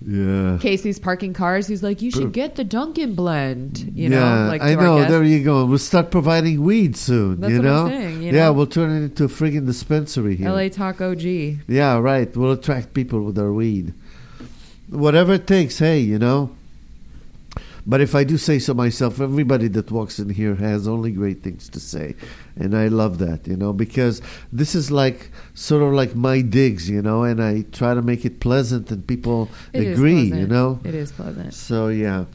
Yeah. 0.07 0.57
Casey's 0.61 0.99
parking 0.99 1.33
cars. 1.33 1.67
He's 1.67 1.81
like, 1.81 2.01
you 2.01 2.11
should 2.11 2.31
get 2.31 2.55
the 2.55 2.63
Dunkin' 2.63 3.15
blend. 3.15 3.79
You 3.79 4.09
yeah, 4.09 4.19
know, 4.19 4.47
like 4.47 4.61
I 4.61 4.75
know. 4.75 5.03
There 5.05 5.23
you 5.23 5.43
go. 5.43 5.65
We'll 5.65 5.77
start 5.79 6.11
providing 6.11 6.63
weed 6.63 6.95
soon. 6.95 7.41
That's 7.41 7.53
you 7.53 7.61
know. 7.61 7.87
saying, 7.87 8.21
you 8.21 8.31
yeah, 8.31 8.45
know? 8.45 8.53
we'll 8.53 8.67
turn 8.67 8.91
it 8.91 9.03
into 9.03 9.23
a 9.25 9.27
friggin' 9.27 9.65
dispensary 9.65 10.35
here. 10.35 10.49
LA 10.49 10.69
Talk 10.69 11.01
OG. 11.01 11.21
Yeah, 11.21 11.97
right. 11.97 12.35
We'll 12.35 12.51
attract 12.51 12.93
people 12.93 13.21
with 13.21 13.39
our 13.39 13.51
weed. 13.51 13.93
Whatever 14.89 15.33
it 15.33 15.47
takes, 15.47 15.79
hey, 15.79 15.99
you 15.99 16.19
know. 16.19 16.55
But 17.87 18.01
if 18.01 18.15
I 18.15 18.23
do 18.23 18.37
say 18.37 18.57
so 18.57 18.73
myself, 18.73 19.21
everybody 19.21 19.67
that 19.69 19.91
walks 19.91 20.17
in 20.17 20.29
here 20.29 20.55
has 20.55 20.87
only 20.87 21.11
great 21.11 21.43
things 21.43 21.69
to 21.69 21.79
say. 21.79 22.15
And 22.55 22.75
I 22.75 22.87
love 22.87 23.19
that, 23.19 23.47
you 23.47 23.55
know, 23.55 23.73
because 23.73 24.21
this 24.51 24.73
is 24.73 24.89
like 24.89 25.29
sort 25.53 25.83
of 25.83 25.93
like 25.93 26.15
my 26.15 26.41
digs, 26.41 26.89
you 26.89 27.01
know, 27.01 27.23
and 27.23 27.41
I 27.43 27.61
try 27.71 27.93
to 27.93 28.01
make 28.01 28.25
it 28.25 28.39
pleasant 28.39 28.89
and 28.89 29.05
people 29.05 29.49
It 29.71 29.91
agree, 29.91 30.23
you 30.23 30.47
know. 30.47 30.79
It 30.83 30.95
is 30.95 31.11
pleasant. 31.11 31.53
So 31.53 31.89
yeah. 31.89 32.25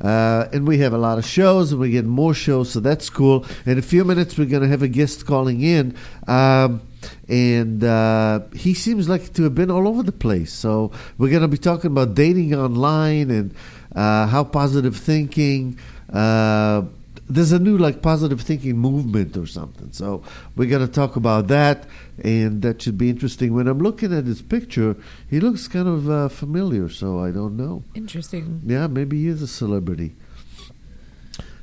Uh, 0.00 0.48
and 0.52 0.66
we 0.66 0.78
have 0.78 0.92
a 0.92 0.98
lot 0.98 1.16
of 1.16 1.24
shows, 1.24 1.72
and 1.72 1.80
we 1.80 1.90
get 1.90 2.04
more 2.04 2.34
shows, 2.34 2.70
so 2.70 2.80
that's 2.80 3.08
cool. 3.08 3.46
In 3.64 3.78
a 3.78 3.82
few 3.82 4.04
minutes, 4.04 4.36
we're 4.36 4.44
going 4.44 4.62
to 4.62 4.68
have 4.68 4.82
a 4.82 4.88
guest 4.88 5.24
calling 5.24 5.62
in, 5.62 5.96
um, 6.26 6.82
and 7.28 7.82
uh, 7.82 8.40
he 8.54 8.74
seems 8.74 9.08
like 9.08 9.32
to 9.32 9.44
have 9.44 9.54
been 9.54 9.70
all 9.70 9.88
over 9.88 10.02
the 10.02 10.12
place. 10.12 10.52
So 10.52 10.92
we're 11.16 11.30
going 11.30 11.42
to 11.42 11.48
be 11.48 11.56
talking 11.56 11.92
about 11.92 12.14
dating 12.14 12.54
online 12.54 13.30
and 13.30 13.54
uh, 13.96 14.26
how 14.28 14.44
positive 14.44 14.96
thinking. 14.96 15.78
Uh, 16.12 16.82
there's 17.28 17.50
a 17.50 17.58
new 17.58 17.76
like 17.76 18.02
positive 18.02 18.40
thinking 18.40 18.78
movement 18.78 19.36
or 19.36 19.46
something. 19.46 19.90
So 19.92 20.22
we're 20.54 20.70
going 20.70 20.86
to 20.86 20.92
talk 20.92 21.16
about 21.16 21.48
that, 21.48 21.88
and 22.22 22.62
that 22.62 22.80
should 22.82 22.96
be 22.96 23.10
interesting. 23.10 23.52
When 23.52 23.66
I'm 23.66 23.80
looking 23.80 24.12
at 24.12 24.26
his 24.26 24.42
picture, 24.42 24.94
he 25.28 25.40
looks 25.40 25.66
kind 25.66 25.88
of 25.88 26.08
uh, 26.08 26.28
familiar, 26.28 26.88
so 26.88 27.18
I 27.18 27.32
don't 27.32 27.56
know. 27.56 27.82
Interesting. 27.96 28.62
Yeah, 28.64 28.86
maybe 28.86 29.18
he 29.22 29.26
is 29.26 29.42
a 29.42 29.48
celebrity. 29.48 30.14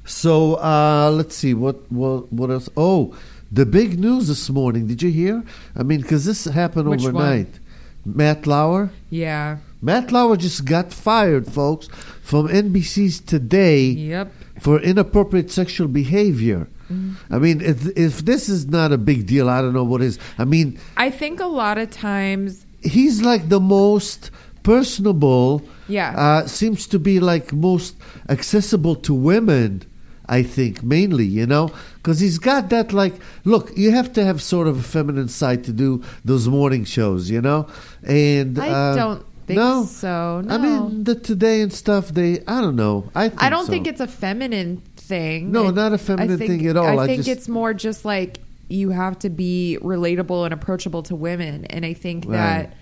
So 0.06 0.56
uh, 0.56 1.12
let's 1.12 1.36
see 1.36 1.54
what 1.54 1.90
what 1.90 2.32
what 2.34 2.50
else. 2.50 2.68
Oh, 2.76 3.16
the 3.52 3.66
big 3.66 3.98
news 4.00 4.28
this 4.28 4.50
morning. 4.50 4.88
Did 4.88 5.02
you 5.02 5.12
hear? 5.12 5.44
I 5.78 5.84
mean, 5.84 6.02
because 6.02 6.26
this 6.26 6.44
happened 6.46 6.90
Which 6.90 7.04
one? 7.04 7.16
overnight. 7.16 7.60
Matt 8.06 8.46
Lauer. 8.46 8.92
Yeah. 9.10 9.60
Matt 9.82 10.12
Lauer 10.12 10.36
just 10.38 10.66
got 10.66 10.92
fired, 10.92 11.48
folks, 11.48 11.88
from 12.24 12.48
NBC's 12.48 13.20
Today 13.20 13.86
Yep. 13.86 14.32
for 14.60 14.80
inappropriate 14.80 15.52
sexual 15.52 15.88
behavior. 15.90 16.68
Mm-hmm. 16.92 17.34
I 17.34 17.38
mean, 17.38 17.62
if, 17.62 17.86
if 17.98 18.26
this 18.26 18.48
is 18.48 18.66
not 18.68 18.92
a 18.92 18.98
big 18.98 19.28
deal, 19.28 19.50
I 19.50 19.62
don't 19.62 19.74
know 19.74 19.84
what 19.84 20.02
is. 20.02 20.18
I 20.38 20.46
mean, 20.46 20.80
I 20.98 21.10
think 21.10 21.40
a 21.40 21.46
lot 21.46 21.78
of 21.78 21.92
times 21.92 22.66
he's 22.82 23.22
like 23.22 23.50
the 23.50 23.60
most 23.60 24.32
personable. 24.64 25.62
Yeah. 25.88 26.18
Uh, 26.18 26.48
seems 26.48 26.88
to 26.88 27.00
be 27.00 27.20
like 27.20 27.52
most 27.52 27.96
accessible 28.30 28.96
to 28.96 29.14
women. 29.14 29.84
I 30.26 30.42
think 30.42 30.82
mainly, 30.82 31.26
you 31.26 31.46
know, 31.46 31.72
because 31.98 32.22
he's 32.22 32.40
got 32.40 32.70
that 32.70 32.94
like 32.94 33.14
look. 33.44 33.76
You 33.76 33.92
have 33.92 34.14
to 34.14 34.24
have 34.24 34.42
sort 34.42 34.68
of 34.68 34.80
a 34.80 34.82
feminine 34.82 35.28
side 35.28 35.66
to 35.66 35.74
do 35.74 36.02
those 36.24 36.48
morning 36.48 36.86
shows, 36.86 37.30
you 37.30 37.42
know. 37.42 37.68
And 38.04 38.58
I 38.58 38.70
uh, 38.70 38.96
don't 38.96 39.26
think 39.48 39.58
no. 39.58 39.86
so. 39.86 40.42
No. 40.42 40.54
I 40.54 40.58
mean, 40.58 41.04
the 41.04 41.16
today 41.16 41.62
and 41.62 41.72
stuff. 41.72 42.10
They, 42.10 42.42
I 42.48 42.62
don't 42.62 42.76
know. 42.76 43.10
I 43.16 43.30
think 43.30 43.44
I 43.44 43.50
don't 43.50 43.66
so. 43.66 43.72
think 43.72 43.88
it's 43.88 44.02
a 44.02 44.08
feminine 44.08 44.78
thing. 44.96 45.52
No, 45.52 45.68
I- 45.68 45.72
not 45.72 45.94
a 45.94 45.98
feminine 45.98 46.38
think, 46.38 46.50
thing 46.62 46.68
at 46.68 46.78
all. 46.78 47.00
I 47.00 47.04
I 47.04 47.08
think 47.08 47.20
just- 47.26 47.30
it's 47.38 47.48
more 47.50 47.74
just 47.74 48.06
like 48.06 48.40
you 48.70 48.90
have 48.90 49.20
to 49.20 49.30
be 49.30 49.78
relatable 49.82 50.46
and 50.46 50.54
approachable 50.54 51.04
to 51.04 51.16
women, 51.16 51.66
and 51.66 51.86
I 51.86 51.94
think 51.94 52.26
Right. 52.26 52.70
that. 52.70 52.74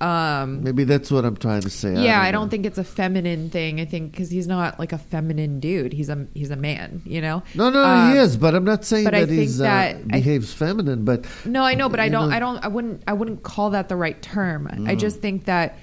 Um, 0.00 0.62
Maybe 0.62 0.84
that's 0.84 1.10
what 1.10 1.24
I'm 1.24 1.36
trying 1.36 1.62
to 1.62 1.70
say. 1.70 2.04
yeah, 2.04 2.20
I 2.20 2.26
know. 2.30 2.38
don't 2.38 2.50
think 2.50 2.66
it's 2.66 2.78
a 2.78 2.84
feminine 2.84 3.50
thing. 3.50 3.80
I 3.80 3.84
think 3.84 4.12
because 4.12 4.30
he's 4.30 4.46
not 4.46 4.78
like 4.78 4.92
a 4.92 4.98
feminine 4.98 5.58
dude. 5.58 5.92
He's 5.92 6.08
a 6.08 6.24
he's 6.34 6.52
a 6.52 6.56
man. 6.56 7.02
You 7.04 7.20
know. 7.20 7.42
No, 7.56 7.68
no, 7.70 7.82
Um, 7.82 8.12
he 8.12 8.18
is, 8.18 8.36
but 8.36 8.54
I'm 8.54 8.62
not 8.62 8.84
saying 8.84 9.08
I 9.08 9.10
that 9.10 9.28
think 9.28 9.40
he's 9.40 9.60
uh, 9.60 9.64
that 9.64 9.96
I- 9.96 9.98
behaves 10.02 10.52
feminine. 10.52 11.04
But 11.04 11.24
No, 11.44 11.64
I 11.64 11.74
know, 11.74 11.88
but 11.88 11.98
I 11.98 12.08
don't. 12.08 12.28
know. 12.30 12.36
I 12.36 12.38
don't. 12.38 12.64
I 12.64 12.68
wouldn't. 12.68 13.02
I 13.08 13.12
wouldn't 13.14 13.42
call 13.42 13.70
that 13.70 13.88
the 13.88 13.96
right 13.96 14.20
term. 14.22 14.68
I 14.70 14.76
Mm. 14.94 14.98
just 15.00 15.20
think 15.20 15.46
that. 15.46 15.76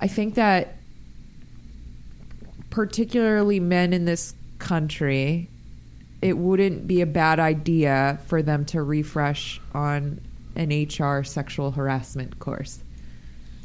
I 0.00 0.08
think 0.08 0.34
that, 0.34 0.74
particularly 2.70 3.60
men 3.60 3.92
in 3.92 4.04
this 4.04 4.34
country, 4.58 5.48
it 6.22 6.36
wouldn't 6.36 6.86
be 6.86 7.00
a 7.00 7.06
bad 7.06 7.38
idea 7.40 8.18
for 8.26 8.42
them 8.42 8.64
to 8.66 8.82
refresh 8.82 9.60
on 9.74 10.20
an 10.56 10.70
HR 10.70 11.22
sexual 11.22 11.70
harassment 11.70 12.38
course, 12.38 12.78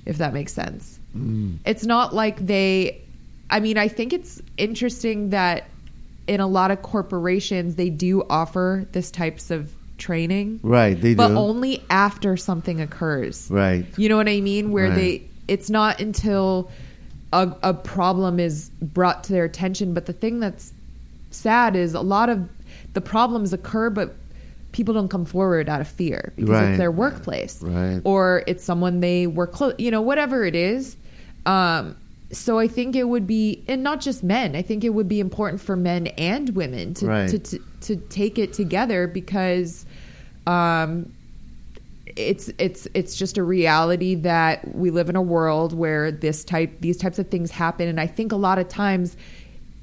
if 0.06 0.18
that 0.18 0.34
makes 0.34 0.54
sense. 0.54 1.00
Mm. 1.18 1.58
It's 1.66 1.86
not 1.86 2.14
like 2.14 2.38
they, 2.46 3.02
I 3.50 3.60
mean, 3.60 3.78
I 3.78 3.88
think 3.88 4.14
it's 4.14 4.42
interesting 4.58 5.30
that 5.32 5.66
in 6.28 6.40
a 6.40 6.48
lot 6.48 6.72
of 6.72 6.82
corporations, 6.82 7.76
they 7.76 7.90
do 7.90 8.24
offer 8.30 8.86
this 8.92 9.12
types 9.12 9.52
of 9.52 9.72
training. 9.98 10.60
Right, 10.64 10.94
they 11.00 11.12
do 11.12 11.16
but 11.16 11.30
do. 11.30 11.38
only 11.38 11.84
after 11.90 12.38
something 12.38 12.80
occurs. 12.82 13.50
Right. 13.50 13.86
You 13.98 14.10
know 14.10 14.18
what 14.18 14.28
I 14.30 14.40
mean? 14.42 14.72
Where 14.72 14.90
Right. 14.90 14.96
they, 14.96 15.24
it's 15.52 15.70
not 15.70 16.00
until 16.00 16.70
a, 17.34 17.52
a 17.64 17.74
problem 17.74 18.40
is 18.40 18.70
brought 18.82 19.24
to 19.26 19.34
their 19.34 19.44
attention. 19.46 19.94
But 19.94 20.06
the 20.06 20.14
thing 20.14 20.40
that's 20.40 20.72
sad 21.32 21.76
is 21.76 21.94
a 21.94 22.02
lot 22.02 22.30
of 22.30 22.48
the 22.94 23.02
problems 23.02 23.54
occur, 23.54 23.90
but 23.90 24.16
people 24.72 24.94
don't 24.94 25.10
come 25.10 25.26
forward 25.26 25.68
out 25.68 25.82
of 25.82 25.88
fear 25.88 26.32
because 26.38 26.50
Right. 26.50 26.70
it's 26.70 26.78
their 26.78 26.92
workplace, 26.92 27.62
Right. 27.62 28.02
Or 28.06 28.44
it's 28.48 28.64
someone 28.64 29.02
they 29.02 29.28
work 29.28 29.52
close, 29.52 29.74
you 29.78 29.92
know, 29.92 30.02
whatever 30.02 30.46
it 30.46 30.56
is. 30.56 30.96
Um, 31.46 31.96
so 32.32 32.58
I 32.58 32.68
think 32.70 32.96
it 32.96 33.04
would 33.04 33.28
be, 33.28 33.62
and 33.68 33.84
not 33.84 34.00
just 34.00 34.24
men. 34.24 34.56
I 34.56 34.62
think 34.62 34.86
it 34.86 34.90
would 34.94 35.10
be 35.10 35.20
important 35.20 35.60
for 35.62 35.76
men 35.76 36.08
and 36.18 36.50
women 36.56 36.94
to 36.96 37.06
Right. 37.08 37.30
to, 37.30 37.40
to 37.40 37.60
to 37.82 37.96
take 37.98 38.40
it 38.40 38.54
together 38.54 39.08
because. 39.08 39.86
Um, 40.48 41.12
it's 42.08 42.50
it's 42.58 42.88
it's 42.94 43.16
just 43.16 43.38
a 43.38 43.44
reality 43.44 44.16
that 44.16 44.76
we 44.76 44.92
live 44.92 45.10
in 45.10 45.16
a 45.16 45.22
world 45.22 45.74
where 45.74 46.12
this 46.12 46.44
type 46.44 46.72
these 46.82 46.98
types 46.98 47.20
of 47.20 47.30
things 47.30 47.52
happen. 47.52 47.88
And 47.88 48.00
i 48.00 48.08
think 48.08 48.32
a 48.32 48.36
lot 48.38 48.60
of 48.60 48.68
times 48.68 49.16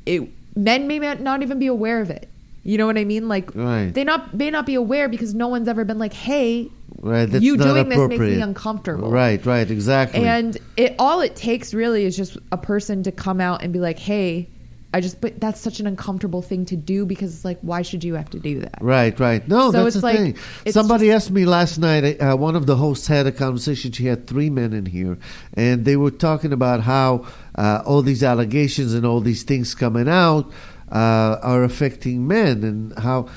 it 0.06 0.28
men 0.56 0.87
may 0.87 0.98
not 0.98 1.42
even 1.42 1.58
be 1.58 1.66
aware 1.68 2.00
of 2.00 2.10
it. 2.10 2.28
You 2.64 2.76
know 2.76 2.87
what 2.87 2.98
i 2.98 3.04
mean? 3.04 3.28
Like 3.28 3.54
Right. 3.54 3.92
they 3.94 4.04
not 4.04 4.34
may 4.34 4.50
not 4.50 4.66
be 4.66 4.75
aware 4.75 5.08
because 5.08 5.34
no 5.34 5.48
one's 5.48 5.68
ever 5.68 5.84
been 5.84 5.98
like 5.98 6.12
hey 6.12 6.70
Right, 7.00 7.26
that's 7.26 7.44
you 7.44 7.56
not 7.56 7.64
doing 7.75 7.88
this 7.88 8.08
makes 8.08 8.20
me 8.20 8.40
uncomfortable. 8.40 9.10
Right, 9.10 9.44
right, 9.46 9.70
exactly. 9.70 10.25
and 10.25 10.58
it 10.76 10.96
all 10.98 11.20
it 11.20 11.37
takes 11.37 11.72
really 11.72 12.04
is 12.04 12.16
just 12.16 12.37
a 12.50 12.56
person 12.56 13.04
to 13.04 13.12
come 13.12 13.40
out 13.40 13.62
and 13.62 13.72
be 13.72 13.78
like 13.78 13.98
hey 13.98 14.48
i 14.95 15.00
just 15.00 15.21
but 15.21 15.38
that's 15.38 15.61
such 15.61 15.80
an 15.80 15.87
uncomfortable 15.87 16.40
thing 16.40 16.64
to 16.64 16.75
do 16.76 17.04
because 17.04 17.35
it's 17.35 17.45
like 17.45 17.59
why 17.61 17.83
should 17.83 18.02
you 18.02 18.14
have 18.14 18.30
to 18.30 18.38
do 18.38 18.61
that 18.61 18.78
Right, 18.80 19.18
right. 19.21 19.47
No, 19.47 19.71
So 19.71 19.85
that's 19.85 19.97
the 19.97 20.00
like- 20.02 20.16
thing. 20.16 20.37
Somebody 20.73 21.07
just- 21.09 21.26
asked 21.26 21.30
me 21.33 21.45
last 21.45 21.78
night. 21.78 22.02
Uh, 22.21 22.37
one 22.37 22.57
of 22.57 22.64
the 22.66 22.76
hosts 22.76 23.07
had 23.07 23.26
a 23.26 23.33
conversation. 23.33 23.92
She 23.92 24.07
had 24.07 24.26
three 24.26 24.49
men 24.50 24.73
in 24.73 24.87
here, 24.87 25.18
and 25.54 25.85
they 25.85 25.97
were 25.97 26.11
talking 26.11 26.52
about 26.52 26.80
how 26.83 27.26
uh, 27.54 27.83
all 27.85 28.02
these 28.02 28.23
allegations 28.23 28.95
and 28.95 29.04
all 29.04 29.21
these 29.21 29.42
things 29.42 29.75
coming 29.75 30.09
out 30.09 30.50
uh, 30.90 31.37
are 31.42 31.64
affecting 31.64 32.26
men, 32.26 32.64
and 32.64 32.99
how. 32.99 33.28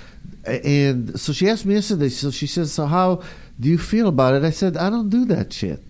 And 0.46 1.20
so 1.20 1.34
she 1.34 1.50
asked 1.50 1.66
me 1.66 1.74
yesterday. 1.76 2.10
So 2.10 2.32
she 2.32 2.48
says, 2.48 2.72
"So 2.72 2.86
how 2.86 3.22
do 3.60 3.68
you 3.70 3.78
feel 3.78 4.08
about 4.08 4.36
it?" 4.36 4.44
I 4.44 4.52
said, 4.52 4.78
"I 4.78 4.90
don't 4.90 5.10
do 5.10 5.26
that 5.26 5.52
shit." 5.54 5.84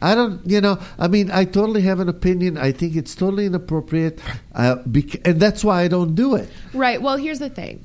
I 0.00 0.14
don't, 0.14 0.46
you 0.46 0.60
know, 0.60 0.78
I 0.98 1.08
mean, 1.08 1.30
I 1.30 1.44
totally 1.44 1.82
have 1.82 2.00
an 2.00 2.08
opinion. 2.08 2.56
I 2.56 2.72
think 2.72 2.94
it's 2.96 3.14
totally 3.14 3.46
inappropriate, 3.46 4.20
uh, 4.54 4.76
bec- 4.86 5.26
and 5.26 5.40
that's 5.40 5.64
why 5.64 5.82
I 5.82 5.88
don't 5.88 6.14
do 6.14 6.36
it. 6.36 6.48
Right. 6.72 7.02
Well, 7.02 7.16
here's 7.16 7.40
the 7.40 7.50
thing. 7.50 7.84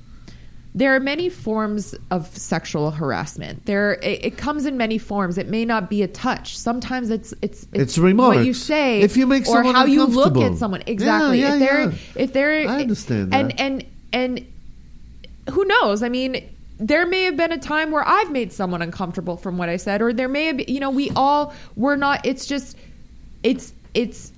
There 0.76 0.96
are 0.96 1.00
many 1.00 1.30
forms 1.30 1.94
of 2.10 2.36
sexual 2.36 2.90
harassment. 2.90 3.66
There, 3.68 3.94
it, 3.94 4.26
it 4.26 4.38
comes 4.38 4.66
in 4.66 4.76
many 4.76 4.98
forms. 4.98 5.38
It 5.38 5.48
may 5.48 5.66
not 5.66 5.88
be 5.88 6.02
a 6.02 6.08
touch. 6.08 6.58
Sometimes 6.58 7.12
it's 7.12 7.32
it's 7.44 7.68
It's 7.74 7.98
remarks. 8.00 8.38
What 8.38 8.46
you 8.46 8.56
say, 8.56 9.02
If 9.02 9.16
you 9.16 9.28
make 9.28 9.48
or 9.48 9.62
how 9.64 9.86
you 9.86 10.06
look 10.06 10.36
at 10.38 10.58
someone. 10.58 10.82
Exactly. 10.88 11.42
Yeah, 11.42 11.56
if 11.56 11.62
yeah, 11.62 11.66
they're 11.68 11.82
yeah. 11.90 11.98
if 12.16 12.34
they're 12.34 12.68
I 12.68 12.82
understand 12.82 13.34
that. 13.34 13.40
And 13.40 13.60
and 13.60 13.86
and 14.12 14.48
who 15.52 15.64
knows? 15.66 16.02
I 16.02 16.10
mean, 16.10 16.53
there 16.88 17.06
may 17.06 17.24
have 17.24 17.38
been 17.38 17.54
a 17.54 17.58
time 17.58 17.92
where 17.92 18.06
I've 18.06 18.30
made 18.30 18.52
someone 18.52 18.82
uncomfortable 18.82 19.38
from 19.38 19.58
what 19.58 19.70
I 19.70 19.78
said, 19.78 20.02
or 20.02 20.12
there 20.12 20.28
may 20.28 20.48
have 20.48 20.58
been, 20.58 20.68
you 20.68 20.82
know, 20.82 20.90
we 20.90 21.12
all 21.12 21.54
were 21.78 21.96
not, 21.96 22.26
it's 22.26 22.46
just, 22.46 22.78
it's, 23.42 23.72
it's 23.94 24.34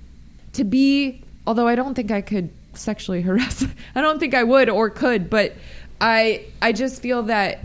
to 0.52 0.62
be, 0.62 1.24
although 1.44 1.66
I 1.66 1.74
don't 1.74 1.94
think 1.94 2.12
I 2.12 2.20
could 2.20 2.50
sexually 2.74 3.20
harass, 3.22 3.66
I 3.96 4.00
don't 4.00 4.20
think 4.20 4.32
I 4.32 4.44
would 4.44 4.68
or 4.68 4.90
could, 4.90 5.28
but 5.28 5.54
I, 6.00 6.44
I 6.62 6.70
just 6.70 7.02
feel 7.02 7.24
that 7.24 7.58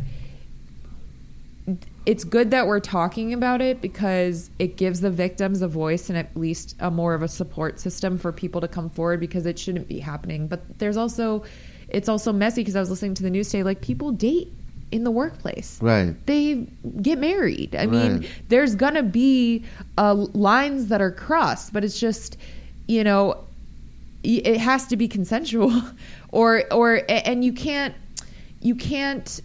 it's 2.08 2.24
good 2.24 2.50
that 2.50 2.66
we're 2.66 2.80
talking 2.80 3.34
about 3.34 3.62
it 3.62 3.82
because 3.82 4.50
it 4.58 4.78
gives 4.78 5.02
the 5.02 5.12
victims 5.12 5.62
a 5.62 5.68
voice 5.68 6.10
and 6.10 6.18
at 6.18 6.36
least 6.36 6.76
a 6.80 6.90
more 6.90 7.14
of 7.14 7.22
a 7.22 7.28
support 7.28 7.80
system 7.80 8.18
for 8.18 8.32
people 8.32 8.62
to 8.62 8.68
come 8.68 8.90
forward 8.90 9.20
because 9.20 9.46
it 9.46 9.60
shouldn't 9.60 9.88
be 9.88 10.00
happening. 10.00 10.48
But 10.48 10.80
there's 10.80 10.98
also, 10.98 11.44
it's 11.88 12.10
also 12.10 12.34
messy 12.34 12.62
because 12.62 12.76
I 12.76 12.80
was 12.80 12.90
listening 12.90 13.14
to 13.14 13.22
the 13.22 13.30
news 13.30 13.52
today. 13.52 13.62
Like 13.62 13.82
people 13.82 14.12
date 14.12 14.52
in 14.92 15.04
the 15.04 15.12
workplace, 15.12 15.80
Right. 15.82 16.14
They 16.26 16.68
get 17.02 17.18
married. 17.18 17.76
I 17.76 17.86
mean, 17.86 18.28
there's 18.50 18.76
gonna 18.76 19.04
be 19.04 19.64
uh, 19.98 20.14
lines 20.14 20.88
that 20.88 21.02
are 21.02 21.12
crossed, 21.12 21.72
but 21.74 21.84
it's 21.84 22.00
just, 22.00 22.38
you 22.88 23.04
know, 23.04 23.44
it 24.24 24.58
has 24.58 24.88
to 24.88 24.98
be 24.98 25.08
consensual, 25.08 25.72
or 26.32 26.64
or 26.72 27.02
and 27.10 27.44
you 27.44 27.54
can't, 27.54 27.96
you 28.62 28.76
can't. 28.76 29.42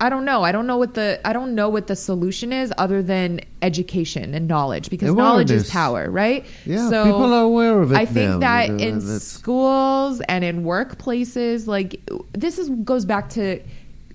I 0.00 0.08
don't 0.10 0.24
know. 0.24 0.42
I 0.42 0.50
don't 0.50 0.66
know 0.66 0.76
what 0.76 0.94
the 0.94 1.20
I 1.24 1.32
don't 1.32 1.54
know 1.54 1.68
what 1.68 1.86
the 1.86 1.94
solution 1.94 2.52
is 2.52 2.72
other 2.76 3.00
than 3.00 3.40
education 3.62 4.34
and 4.34 4.48
knowledge 4.48 4.90
because 4.90 5.14
knowledge 5.14 5.52
is 5.52 5.70
power, 5.70 6.10
right? 6.10 6.44
Yeah, 6.66 6.90
so 6.90 7.04
people 7.04 7.32
are 7.32 7.44
aware 7.44 7.80
of 7.80 7.92
it 7.92 7.96
I 7.96 8.04
think 8.04 8.30
now, 8.32 8.38
that 8.40 8.70
in 8.70 8.98
that's- 8.98 9.22
schools 9.22 10.20
and 10.28 10.42
in 10.44 10.64
workplaces, 10.64 11.68
like 11.68 12.00
this 12.32 12.58
is 12.58 12.68
goes 12.70 13.04
back 13.04 13.30
to 13.30 13.60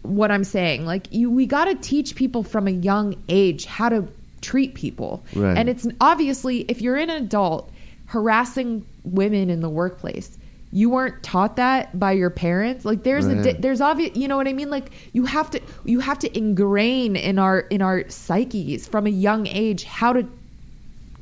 what 0.04 0.32
I'm 0.32 0.44
saying. 0.44 0.86
Like 0.86 1.08
you, 1.12 1.30
we 1.32 1.46
got 1.46 1.66
to 1.66 1.76
teach 1.76 2.16
people 2.16 2.44
from 2.44 2.68
a 2.68 2.72
young 2.72 3.16
age 3.28 3.66
how 3.66 3.90
to 3.90 4.08
treat 4.42 4.74
people, 4.74 5.24
Right. 5.36 5.58
and 5.58 5.68
it's 5.70 5.86
obviously 6.00 6.60
if 6.62 6.82
you're 6.82 6.96
an 6.98 7.10
adult 7.10 7.70
harassing 8.06 8.86
women 9.04 9.50
in 9.50 9.60
the 9.62 9.70
workplace. 9.70 10.36
You 10.72 10.92
weren't 10.92 11.24
taught 11.24 11.56
that 11.56 11.98
by 11.98 12.12
your 12.12 12.30
parents. 12.30 12.86
Like 12.86 13.02
there's 13.02 13.26
a 13.26 13.34
Right. 13.36 13.44
di- 13.44 13.60
there's 13.60 13.82
obvious, 13.82 14.16
you 14.16 14.28
know 14.28 14.38
what 14.38 14.48
I 14.48 14.54
mean? 14.54 14.70
Like 14.70 14.92
you 15.14 15.26
have 15.26 15.50
to 15.52 15.62
you 15.84 16.00
have 16.00 16.20
to 16.20 16.38
ingrain 16.38 17.16
in 17.16 17.40
our 17.40 17.60
in 17.62 17.82
our 17.82 18.08
psyches 18.08 18.88
from 18.88 19.08
a 19.08 19.10
young 19.10 19.48
age 19.48 19.84
how 19.84 20.14
to 20.14 20.28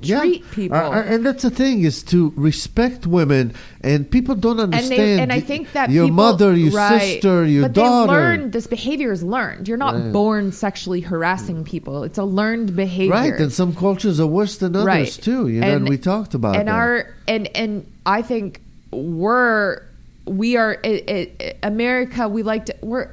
treat 0.02 0.50
people. 0.52 0.78
Uh, 0.78 0.90
uh, 0.92 1.04
and 1.06 1.26
that's 1.26 1.44
the 1.44 1.50
thing 1.50 1.84
is 1.84 2.04
to 2.04 2.34
respect 2.36 3.08
women, 3.08 3.54
and 3.82 4.10
people 4.10 4.36
don't 4.36 4.60
and 4.60 4.74
understand. 4.74 5.00
they 5.00 5.20
and 5.24 5.34
I 5.34 5.40
think 5.40 5.72
that 5.74 5.90
your 5.90 6.06
people, 6.06 6.16
mother, 6.16 6.56
your 6.56 6.72
right, 6.72 7.00
sister, 7.14 7.46
your 7.46 7.64
but 7.64 7.74
daughter. 7.74 8.08
they 8.14 8.18
learn 8.20 8.52
this 8.52 8.68
behavior 8.68 9.12
is 9.12 9.24
learned. 9.24 9.68
You're 9.68 9.78
not 9.78 9.96
Right. 9.96 10.12
born 10.14 10.52
sexually 10.52 11.02
harassing 11.02 11.64
people. 11.64 12.04
It's 12.04 12.18
a 12.18 12.24
learned 12.24 12.76
behavior. 12.76 13.14
Right, 13.14 13.34
and 13.34 13.52
some 13.52 13.74
cultures 13.74 14.20
are 14.20 14.28
worse 14.28 14.58
than 14.58 14.76
others 14.76 14.86
Right. 14.86 15.08
too. 15.10 15.48
You 15.48 15.62
know, 15.62 15.76
and, 15.76 15.90
we 15.90 15.98
talked 15.98 16.34
about 16.34 16.56
it. 16.56 16.60
and 16.60 16.68
that. 16.68 16.76
our 16.76 17.08
and 17.28 17.50
and 17.56 17.86
I 18.06 18.22
think 18.22 18.62
we're 18.92 19.82
we 20.26 20.58
are 20.58 20.78
it, 20.84 21.10
it, 21.10 21.58
America. 21.64 22.28
We 22.28 22.44
like 22.44 22.66
to 22.68 22.76
we're 22.82 23.10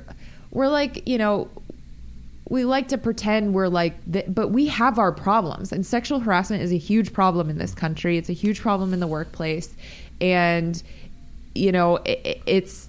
we're 0.50 0.68
like 0.68 1.08
you 1.08 1.18
know 1.18 1.48
we 2.48 2.64
like 2.64 2.88
to 2.88 2.98
pretend 2.98 3.54
we're 3.54 3.68
like 3.68 3.94
but 4.28 4.50
we 4.50 4.66
have 4.66 4.98
our 4.98 5.12
problems. 5.12 5.72
And 5.72 5.84
sexual 5.84 6.20
harassment 6.20 6.62
is 6.62 6.72
a 6.72 6.78
huge 6.78 7.12
problem 7.12 7.48
in 7.50 7.58
this 7.58 7.74
country. 7.74 8.18
It's 8.18 8.28
a 8.28 8.34
huge 8.34 8.60
problem 8.60 8.92
in 8.92 9.00
the 9.00 9.06
workplace. 9.06 9.74
And 10.20 10.80
you 11.54 11.72
know 11.72 11.96
it- 12.04 12.42
it's 12.46 12.88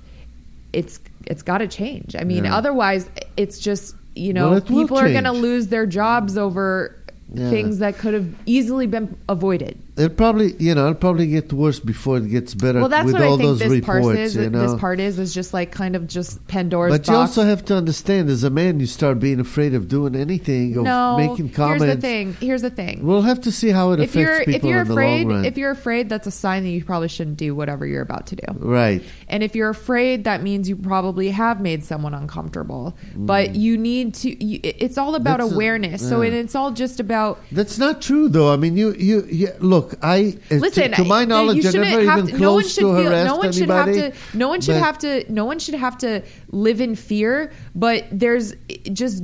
it's 0.74 1.00
it's 1.26 1.42
got 1.42 1.60
to 1.60 1.68
change. 1.68 2.16
I 2.20 2.24
mean 2.24 2.44
Yeah. 2.46 2.56
otherwise 2.56 3.10
it's 3.38 3.60
just 3.60 3.96
you 4.16 4.34
know 4.34 4.52
Well, 4.52 4.62
people 4.62 4.98
are 4.98 5.10
going 5.12 5.24
to 5.26 5.32
lose 5.32 5.68
their 5.68 5.86
jobs 5.86 6.38
over 6.38 6.96
Yeah. 7.34 7.50
things 7.50 7.80
that 7.80 7.98
could 7.98 8.14
have 8.14 8.28
easily 8.46 8.88
been 8.88 9.16
avoided 9.30 9.78
It'll 9.98 10.10
probably, 10.16 10.54
you 10.60 10.76
know, 10.76 10.88
it'll 10.90 10.96
probably 10.96 11.28
get 11.28 11.54
worse 11.54 11.80
before 11.80 12.18
it 12.18 12.28
gets 12.30 12.54
better. 12.54 12.80
well 12.80 12.90
that's 12.90 13.06
with 13.06 13.14
what 13.14 13.24
all 13.24 13.36
i 13.36 13.38
think 13.38 13.48
those 13.48 13.60
this 13.60 13.70
reports, 13.70 14.06
part 14.06 14.18
is 14.18 14.36
you 14.36 14.50
know. 14.50 14.62
this 14.72 14.80
part 14.80 15.00
is 15.00 15.20
is 15.20 15.34
just 15.34 15.54
like 15.54 15.72
kind 15.72 15.96
of 15.96 16.06
just 16.06 16.46
pandora's 16.48 16.98
but 16.98 17.08
you 17.08 17.14
also 17.16 17.44
have 17.44 17.64
to 17.66 17.76
understand, 17.78 18.30
as 18.30 18.44
a 18.44 18.50
man, 18.50 18.80
you 18.82 18.88
start 18.88 19.20
being 19.20 19.40
afraid 19.40 19.74
of 19.74 19.88
doing 19.88 20.14
anything, 20.16 20.76
of 20.78 20.84
no 20.84 21.16
making 21.18 21.50
comments. 21.50 21.84
here's 21.86 21.96
the 21.96 22.02
thing 22.02 22.34
here's 22.42 22.62
the 22.62 22.70
thing 22.70 23.06
We'll 23.06 23.22
have 23.22 23.40
to 23.42 23.52
see 23.52 23.70
how 23.70 23.92
it 23.92 24.00
if 24.02 24.10
affects 24.10 24.16
you're 24.18 24.40
people 24.40 24.56
if 24.56 24.64
you're 24.66 24.82
in 24.82 24.88
the 24.88 24.94
afraid 24.94 25.28
long 25.28 25.36
run. 25.38 25.46
if 25.46 25.58
you're 25.58 25.72
afraid 25.72 26.10
that's 26.10 26.28
a 26.28 26.32
sign 26.32 26.64
that 26.64 26.70
you 26.72 26.84
probably 26.84 27.08
shouldn't 27.08 27.38
do 27.38 27.56
whatever 27.56 27.86
you're 27.86 28.02
about 28.02 28.28
to 28.28 28.36
do 28.36 28.48
right. 28.60 29.02
and 29.30 29.44
if 29.44 29.56
you're 29.56 29.70
afraid 29.70 30.26
that 30.26 30.44
means 30.44 30.68
you 30.68 30.76
probably 30.76 31.30
have 31.30 31.62
made 31.62 31.84
someone 31.84 32.14
uncomfortable 32.14 32.98
Mm. 33.16 33.28
but 33.28 33.56
you 33.56 33.78
need 33.78 34.14
to 34.16 34.44
you, 34.44 34.60
it's 34.64 34.98
all 34.98 35.16
about 35.16 35.40
That's 35.40 35.52
a- 35.52 35.56
awareness 35.56 36.08
so 36.08 36.22
and 36.22 36.34
it's 36.36 36.56
all 36.56 36.72
just 36.72 37.00
about 37.00 37.40
That's 37.52 37.78
not 37.78 38.02
true, 38.02 38.28
though. 38.30 38.52
I 38.52 38.58
mean, 38.58 38.76
you, 38.78 38.94
you, 38.94 39.26
you 39.32 39.50
look. 39.60 39.85
I 40.02 40.38
uh, 40.52 40.56
Listen, 40.56 40.92
to, 40.92 40.98
to 40.98 41.04
my 41.06 41.26
knowledge, 41.26 41.58
you 41.58 41.62
shouldn't 41.64 41.90
never 41.90 42.04
have 42.10 42.20
even 42.20 42.36
to, 42.36 42.42
no 42.42 42.54
one 42.54 42.62
close 42.64 42.74
should 42.74 42.82
to 42.82 42.96
feel, 42.98 43.12
no 43.26 43.36
one 43.38 43.52
should 43.52 43.70
have 43.70 43.88
anybody. 43.88 44.12
to 44.12 44.38
no 44.38 44.48
one 44.48 44.62
should 44.62 44.74
but- 44.76 44.84
have 44.84 44.98
to 45.00 45.32
no 45.32 45.46
one 45.46 45.60
should 45.60 45.76
have 45.76 45.98
to 46.00 46.22
live 46.50 46.82
in 46.82 46.96
fear 46.96 47.52
but 47.76 48.06
there's 48.12 48.54
just 48.94 49.24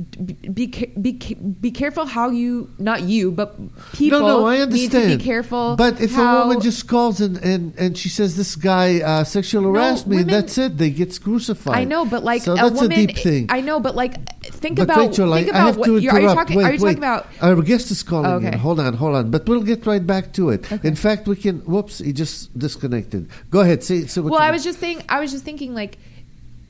be 0.54 0.66
be 1.00 1.12
be 1.60 1.70
careful 1.70 2.04
how 2.06 2.30
you 2.30 2.70
not 2.78 3.02
you 3.02 3.30
but 3.32 3.56
people 3.92 4.20
no, 4.20 4.26
no, 4.40 4.46
I 4.46 4.56
need 4.56 4.62
understand. 4.62 5.10
to 5.12 5.16
be 5.18 5.24
careful 5.24 5.76
But 5.76 6.00
if 6.00 6.12
how- 6.14 6.42
a 6.42 6.46
woman 6.46 6.60
just 6.60 6.86
calls 6.88 7.20
and, 7.20 7.36
and, 7.38 7.74
and 7.78 7.96
she 7.96 8.08
says 8.08 8.36
this 8.36 8.56
guy 8.56 9.00
uh, 9.00 9.24
sexual 9.24 9.62
harassed 9.64 10.06
me, 10.06 10.16
women- 10.18 10.32
that's 10.34 10.58
it. 10.58 10.78
They 10.78 10.90
get 10.90 11.18
crucified. 11.22 11.76
I 11.76 11.84
know, 11.84 12.04
but 12.04 12.22
like 12.24 12.42
so 12.42 12.54
a 12.54 12.70
woman, 12.70 12.92
a 12.92 13.06
deep 13.06 13.16
thing. 13.16 13.46
I 13.48 13.60
know, 13.60 13.80
but 13.80 13.94
like 13.94 14.14
think 14.42 14.76
but 14.76 14.84
about 14.84 14.98
Rachel, 14.98 15.32
think 15.32 15.48
I, 15.48 15.50
about 15.50 15.62
I 15.62 15.66
have 15.66 15.76
what 15.76 15.86
to 15.86 15.98
you're, 15.98 16.12
are 16.12 16.20
you 16.20 16.28
talking 16.28 16.56
wait, 16.56 16.64
are 16.64 16.72
you 16.72 16.78
talking 16.78 16.98
about 16.98 17.26
Our 17.40 17.62
guest 17.62 17.90
is 17.90 18.02
calling 18.02 18.44
in. 18.46 18.52
Hold 18.54 18.80
on, 18.80 18.94
hold 18.94 19.14
on. 19.14 19.30
But 19.30 19.46
we'll 19.48 19.62
get 19.62 19.86
right 19.86 20.04
back 20.06 20.32
to 20.34 20.50
it. 20.50 20.70
In 20.84 20.96
fact, 20.96 21.26
we 21.28 21.36
can. 21.36 21.60
Whoops, 21.60 21.98
he 21.98 22.12
just 22.12 22.56
disconnected. 22.58 23.28
Go 23.50 23.60
ahead. 23.60 23.82
See, 23.82 24.06
see 24.06 24.20
what 24.20 24.32
well 24.32 24.40
i 24.40 24.50
was 24.50 24.64
just 24.64 24.78
saying 24.80 25.02
i 25.08 25.20
was 25.20 25.30
just 25.30 25.44
thinking 25.44 25.74
like 25.74 25.98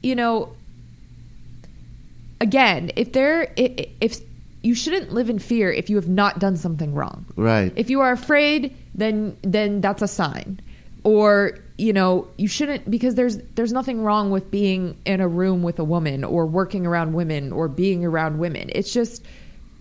you 0.03 0.15
know 0.15 0.55
again 2.41 2.91
if 2.97 3.13
there 3.13 3.53
if 3.57 4.21
you 4.63 4.75
shouldn't 4.75 5.13
live 5.13 5.31
in 5.31 5.39
fear 5.39 5.73
if 5.73 5.91
you 5.91 5.97
have 5.97 6.09
not 6.09 6.39
done 6.39 6.57
something 6.57 6.95
wrong 6.95 7.25
Right. 7.37 7.73
if 7.77 7.91
you 7.91 8.01
are 8.01 8.13
afraid 8.13 8.75
then 8.95 9.37
then 9.43 9.81
that's 9.81 10.03
a 10.03 10.09
sign 10.09 10.61
or 11.05 11.59
you 11.79 11.93
know 11.93 12.29
you 12.37 12.49
shouldn't 12.49 12.91
because 12.91 13.15
there's 13.15 13.39
there's 13.55 13.73
nothing 13.73 14.03
wrong 14.03 14.31
with 14.31 14.51
being 14.51 14.97
in 15.05 15.21
a 15.21 15.29
room 15.29 15.63
with 15.63 15.79
a 15.79 15.85
woman 15.85 16.25
or 16.25 16.47
working 16.47 16.87
around 16.87 17.13
women 17.13 17.53
or 17.53 17.69
being 17.69 18.05
around 18.05 18.39
women. 18.39 18.71
It's 18.75 18.93
just 18.93 19.25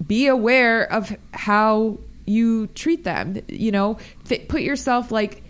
be 0.05 0.27
aware 0.27 0.91
of 0.91 1.15
how 1.33 1.97
you 2.25 2.67
treat 2.67 3.03
them 3.03 3.41
you 3.47 3.71
know? 3.71 3.97
Th- 4.25 4.47
put 4.47 4.61
yourself 4.61 5.11
like 5.11 5.43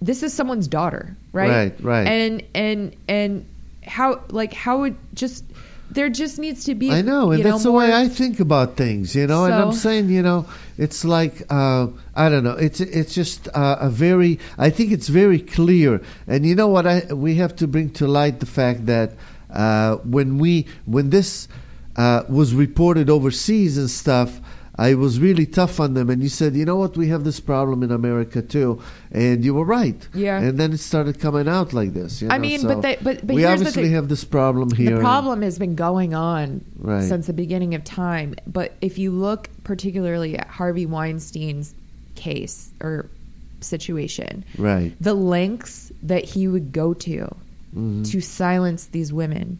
this 0.00 0.22
is 0.22 0.32
someone's 0.32 0.68
daughter 0.68 1.16
right? 1.32 1.48
Right, 1.48 1.84
right. 1.84 2.06
and 2.06 2.42
and 2.54 2.96
and 3.08 3.46
how 3.82 4.22
like 4.28 4.52
how 4.52 4.80
would 4.80 4.96
just 5.14 5.44
there 5.90 6.08
just 6.08 6.38
needs 6.38 6.64
to 6.64 6.74
be 6.74 6.90
I 6.90 7.02
know, 7.02 7.30
and 7.30 7.44
that's 7.44 7.62
the 7.62 7.70
more- 7.70 7.80
way 7.80 7.92
I 7.92 8.08
think 8.08 8.40
about 8.40 8.76
things, 8.76 9.14
you 9.14 9.26
know. 9.26 9.44
and 9.44 9.54
I'm 9.54 9.72
saying, 9.72 10.10
you 10.10 10.22
know, 10.22 10.46
it's 10.76 11.04
like 11.04 11.42
uh, 11.50 11.88
I 12.14 12.28
don't 12.28 12.44
know. 12.44 12.52
It's 12.52 12.80
it's 12.80 13.14
just 13.14 13.48
uh, 13.54 13.76
a 13.80 13.88
very. 13.90 14.38
I 14.58 14.70
think 14.70 14.92
it's 14.92 15.08
very 15.08 15.40
clear, 15.40 16.00
and 16.26 16.44
you 16.44 16.54
know 16.54 16.68
what? 16.68 16.86
I 16.86 17.12
we 17.12 17.36
have 17.36 17.56
to 17.56 17.66
bring 17.66 17.90
to 17.90 18.06
light 18.06 18.40
the 18.40 18.46
fact 18.46 18.86
that 18.86 19.12
uh, 19.50 19.96
when 19.96 20.38
we 20.38 20.66
when 20.84 21.10
this 21.10 21.48
uh, 21.96 22.24
was 22.28 22.54
reported 22.54 23.10
overseas 23.10 23.78
and 23.78 23.90
stuff. 23.90 24.40
I 24.80 24.94
was 24.94 25.18
really 25.18 25.44
tough 25.44 25.80
on 25.80 25.94
them, 25.94 26.08
and 26.08 26.22
you 26.22 26.28
said, 26.28 26.54
"You 26.54 26.64
know 26.64 26.76
what? 26.76 26.96
We 26.96 27.08
have 27.08 27.24
this 27.24 27.40
problem 27.40 27.82
in 27.82 27.90
America 27.90 28.40
too," 28.42 28.80
and 29.10 29.44
you 29.44 29.52
were 29.54 29.64
right. 29.64 30.06
Yeah. 30.14 30.38
And 30.40 30.56
then 30.56 30.72
it 30.72 30.78
started 30.78 31.18
coming 31.18 31.48
out 31.48 31.72
like 31.72 31.94
this. 31.94 32.22
You 32.22 32.28
I 32.30 32.38
mean, 32.38 32.60
so 32.60 32.68
but 32.68 32.82
they- 32.82 32.98
but- 33.02 33.26
but 33.26 33.34
we 33.34 33.44
obviously 33.44 33.90
have 33.90 34.08
this 34.08 34.22
problem 34.22 34.70
here. 34.70 34.94
The 34.94 35.00
problem 35.00 35.42
has 35.42 35.58
been 35.58 35.74
going 35.74 36.14
on 36.14 36.60
Right. 36.78 37.02
since 37.08 37.26
the 37.26 37.32
beginning 37.32 37.74
of 37.74 37.82
time. 37.82 38.36
But 38.46 38.74
if 38.80 38.98
you 38.98 39.10
look 39.10 39.48
particularly 39.64 40.38
at 40.38 40.46
Harvey 40.46 40.86
Weinstein's 40.86 41.74
case 42.14 42.70
or 42.80 43.06
situation, 43.60 44.44
right? 44.58 44.92
the 45.00 45.14
lengths 45.14 45.90
that 46.04 46.24
he 46.24 46.46
would 46.48 46.72
go 46.72 46.94
to 46.94 47.26
Mm-hmm. 47.76 48.04
to 48.04 48.20
silence 48.22 48.86
these 48.86 49.12
women 49.12 49.58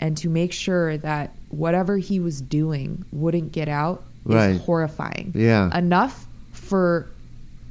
and 0.00 0.16
to 0.16 0.28
make 0.28 0.50
sure 0.52 0.96
that 0.98 1.32
whatever 1.50 1.98
he 1.98 2.18
was 2.18 2.40
doing 2.40 3.04
wouldn't 3.12 3.52
get 3.52 3.68
out 3.68 4.02
Right. 4.24 4.50
is 4.56 4.62
horrifying. 4.62 5.32
Yeah. 5.34 5.76
Enough 5.76 6.26
for 6.52 7.06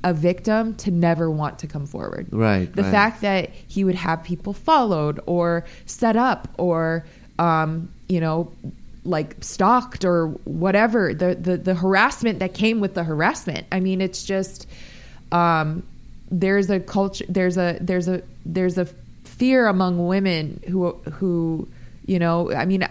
a 0.04 0.14
victim 0.14 0.76
to 0.76 0.92
never 0.92 1.30
want 1.32 1.60
to 1.60 1.68
come 1.68 1.86
forward. 1.88 2.28
Right, 2.32 2.72
The 2.74 2.84
right. 2.84 2.92
fact 2.92 3.22
that 3.22 3.50
he 3.68 3.84
would 3.84 3.96
have 3.96 4.24
people 4.24 4.54
followed 4.54 5.20
or 5.26 5.64
set 5.86 6.16
up 6.18 6.50
or 6.58 7.06
um, 7.40 7.90
you 8.10 8.20
know 8.20 8.52
like 9.06 9.36
stalked 9.44 10.06
or 10.06 10.28
whatever 10.46 11.14
the, 11.14 11.36
the 11.36 11.58
the 11.58 11.74
harassment 11.74 12.40
that 12.40 12.54
came 12.54 12.80
with 12.80 12.94
the 12.94 13.04
harassment 13.04 13.68
i 13.70 13.82
mean 13.82 14.00
it's 14.00 14.24
just 14.24 14.66
um, 15.34 15.84
there's 16.32 16.70
a 16.70 16.80
culture 16.80 17.26
there's 17.28 17.58
a 17.58 17.78
there's 17.82 18.08
a 18.08 18.22
there's 18.46 18.78
a 18.78 18.86
fear 19.26 19.68
among 19.68 20.08
women 20.08 20.62
who 20.70 20.94
who 20.94 21.68
you 22.06 22.18
know 22.18 22.50
i 22.54 22.66
mean 22.66 22.88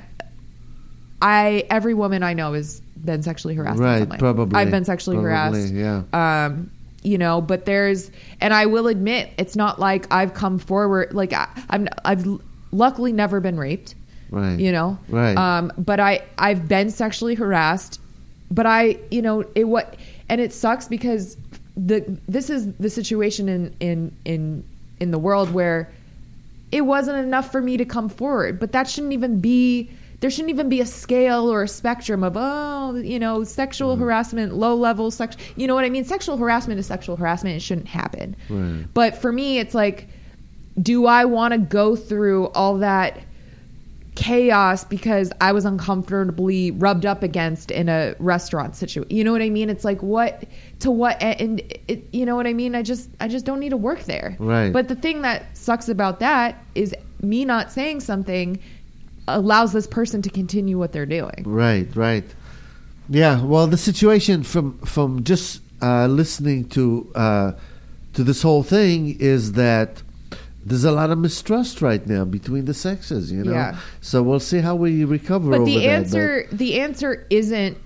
i 1.23 1.65
every 1.71 1.95
woman 1.95 2.23
i 2.23 2.35
know 2.35 2.53
has 2.53 2.83
been 3.05 3.23
sexually 3.23 3.55
harassed 3.55 3.79
Right, 3.81 4.09
probably. 4.19 4.57
i've 4.59 4.71
been 4.71 4.85
sexually 4.85 5.17
Probably, 5.17 5.61
harassed 5.71 5.73
yeah. 6.13 6.47
um 6.47 6.71
you 7.03 7.19
know 7.19 7.41
but 7.41 7.65
there's 7.67 8.11
and 8.41 8.55
i 8.55 8.67
will 8.67 8.87
admit 8.87 9.31
it's 9.39 9.57
not 9.57 9.79
like 9.81 10.07
i've 10.13 10.35
come 10.35 10.59
forward 10.59 11.13
like 11.13 11.33
I, 11.33 11.49
i'm 11.71 11.89
i've 12.05 12.25
luckily 12.71 13.13
never 13.13 13.41
been 13.41 13.59
raped 13.59 13.95
Right. 14.31 14.59
you 14.59 14.73
know 14.73 14.99
Right. 15.09 15.37
um 15.37 15.73
but 15.77 16.01
i 16.01 16.23
i've 16.39 16.69
been 16.69 16.91
sexually 16.91 17.35
harassed 17.35 18.01
but 18.51 18.67
i 18.67 18.99
you 19.11 19.21
know 19.21 19.45
it 19.55 19.65
what 19.65 19.97
and 20.29 20.41
it 20.41 20.53
sucks 20.53 20.87
because 20.89 21.37
the 21.77 22.19
this 22.29 22.49
is 22.51 22.73
the 22.75 22.89
situation 22.89 23.49
in 23.49 23.75
in 23.81 24.17
in 24.25 24.65
in 25.01 25.11
the 25.11 25.19
world 25.19 25.53
where 25.53 25.91
it 26.71 26.83
wasn't 26.83 27.19
enough 27.19 27.51
for 27.53 27.61
me 27.61 27.77
to 27.79 27.85
come 27.85 28.09
forward 28.09 28.59
but 28.61 28.73
that 28.73 28.89
shouldn't 28.89 29.13
even 29.13 29.41
be 29.41 29.91
there 30.23 30.31
shouldn't 30.31 30.49
even 30.51 30.69
be 30.71 30.81
a 30.81 30.87
scale 30.87 31.53
or 31.53 31.63
a 31.65 31.69
spectrum 31.69 32.25
of 32.25 32.35
oh 32.37 32.95
you 32.97 33.19
know 33.19 33.45
sexual 33.45 33.93
Mm-hmm. 33.95 34.03
harassment 34.05 34.55
low 34.55 34.75
level 34.75 35.11
sex 35.11 35.37
you 35.57 35.67
know 35.67 35.75
what 35.75 35.85
i 35.85 35.91
mean 35.91 36.05
sexual 36.05 36.37
harassment 36.39 36.81
is 36.81 36.87
sexual 36.87 37.17
harassment 37.17 37.57
it 37.57 37.61
shouldn't 37.61 37.89
happen 37.89 38.35
Right. 38.49 38.87
but 38.95 39.17
for 39.17 39.31
me 39.31 39.59
it's 39.59 39.75
like 39.75 40.09
do 40.81 41.05
i 41.07 41.25
want 41.27 41.53
to 41.53 41.59
go 41.59 41.95
through 41.97 42.47
all 42.49 42.79
that 42.79 43.19
chaos 44.15 44.85
because 44.85 45.33
I 45.41 45.53
was 45.53 45.65
uncomfortably 45.65 46.71
rubbed 46.71 47.07
up 47.07 47.23
against 47.23 47.71
in 47.71 47.89
a 47.89 48.15
restaurant 48.19 48.77
situation. 48.77 49.11
You 49.11 49.25
know 49.25 49.33
what 49.33 49.41
I 49.41 49.49
mean? 49.49 49.71
It's 49.71 49.85
like 49.87 50.03
what 50.03 50.45
to 50.81 50.91
what 50.91 51.21
and 51.23 51.61
it, 51.89 52.05
you 52.13 52.27
know 52.27 52.37
what 52.37 52.47
I 52.47 52.53
mean? 52.53 52.75
I 52.75 52.83
just 52.83 53.09
I 53.21 53.29
just 53.29 53.47
don't 53.47 53.59
need 53.59 53.71
to 53.71 53.79
work 53.79 54.01
there. 54.03 54.37
Right. 54.39 54.71
But 54.71 54.89
the 54.89 54.97
thing 54.97 55.23
that 55.23 55.57
sucks 55.57 55.89
about 55.89 56.21
that 56.21 56.63
is 56.75 56.95
me 57.23 57.47
not 57.47 57.73
saying 57.73 58.01
something 58.01 58.59
allows 59.29 59.73
this 59.73 59.87
person 59.87 60.23
to 60.23 60.31
continue 60.31 60.79
what 60.79 60.93
they're 60.93 61.07
doing. 61.07 61.43
Right, 61.45 61.89
right. 61.95 62.25
Yeah, 63.09 63.43
well, 63.45 63.67
the 63.67 63.77
situation 63.77 64.43
from 64.43 64.79
from 64.79 65.25
just 65.25 65.61
uh, 65.81 66.07
listening 66.07 66.69
to 66.71 67.11
uh, 67.15 67.53
to 68.15 68.25
this 68.25 68.43
whole 68.43 68.63
thing 68.63 69.19
is 69.21 69.53
that 69.53 70.03
there's 70.65 70.85
a 70.85 70.93
lot 70.93 71.11
of 71.11 71.19
mistrust 71.19 71.83
right 71.83 72.07
now 72.07 72.25
between 72.25 72.65
the 72.67 72.75
sexes. 72.75 73.33
You 73.33 73.43
know, 73.45 73.53
Yeah. 73.53 73.77
so 74.01 74.23
we'll 74.23 74.41
see 74.41 74.61
how 74.61 74.77
we 74.77 75.05
recover. 75.05 75.51
But 75.51 75.57
over 75.63 75.65
the 75.65 75.79
that, 75.79 75.89
answer 75.89 76.47
the 76.53 76.81
answer 76.81 77.27
isn't 77.31 77.77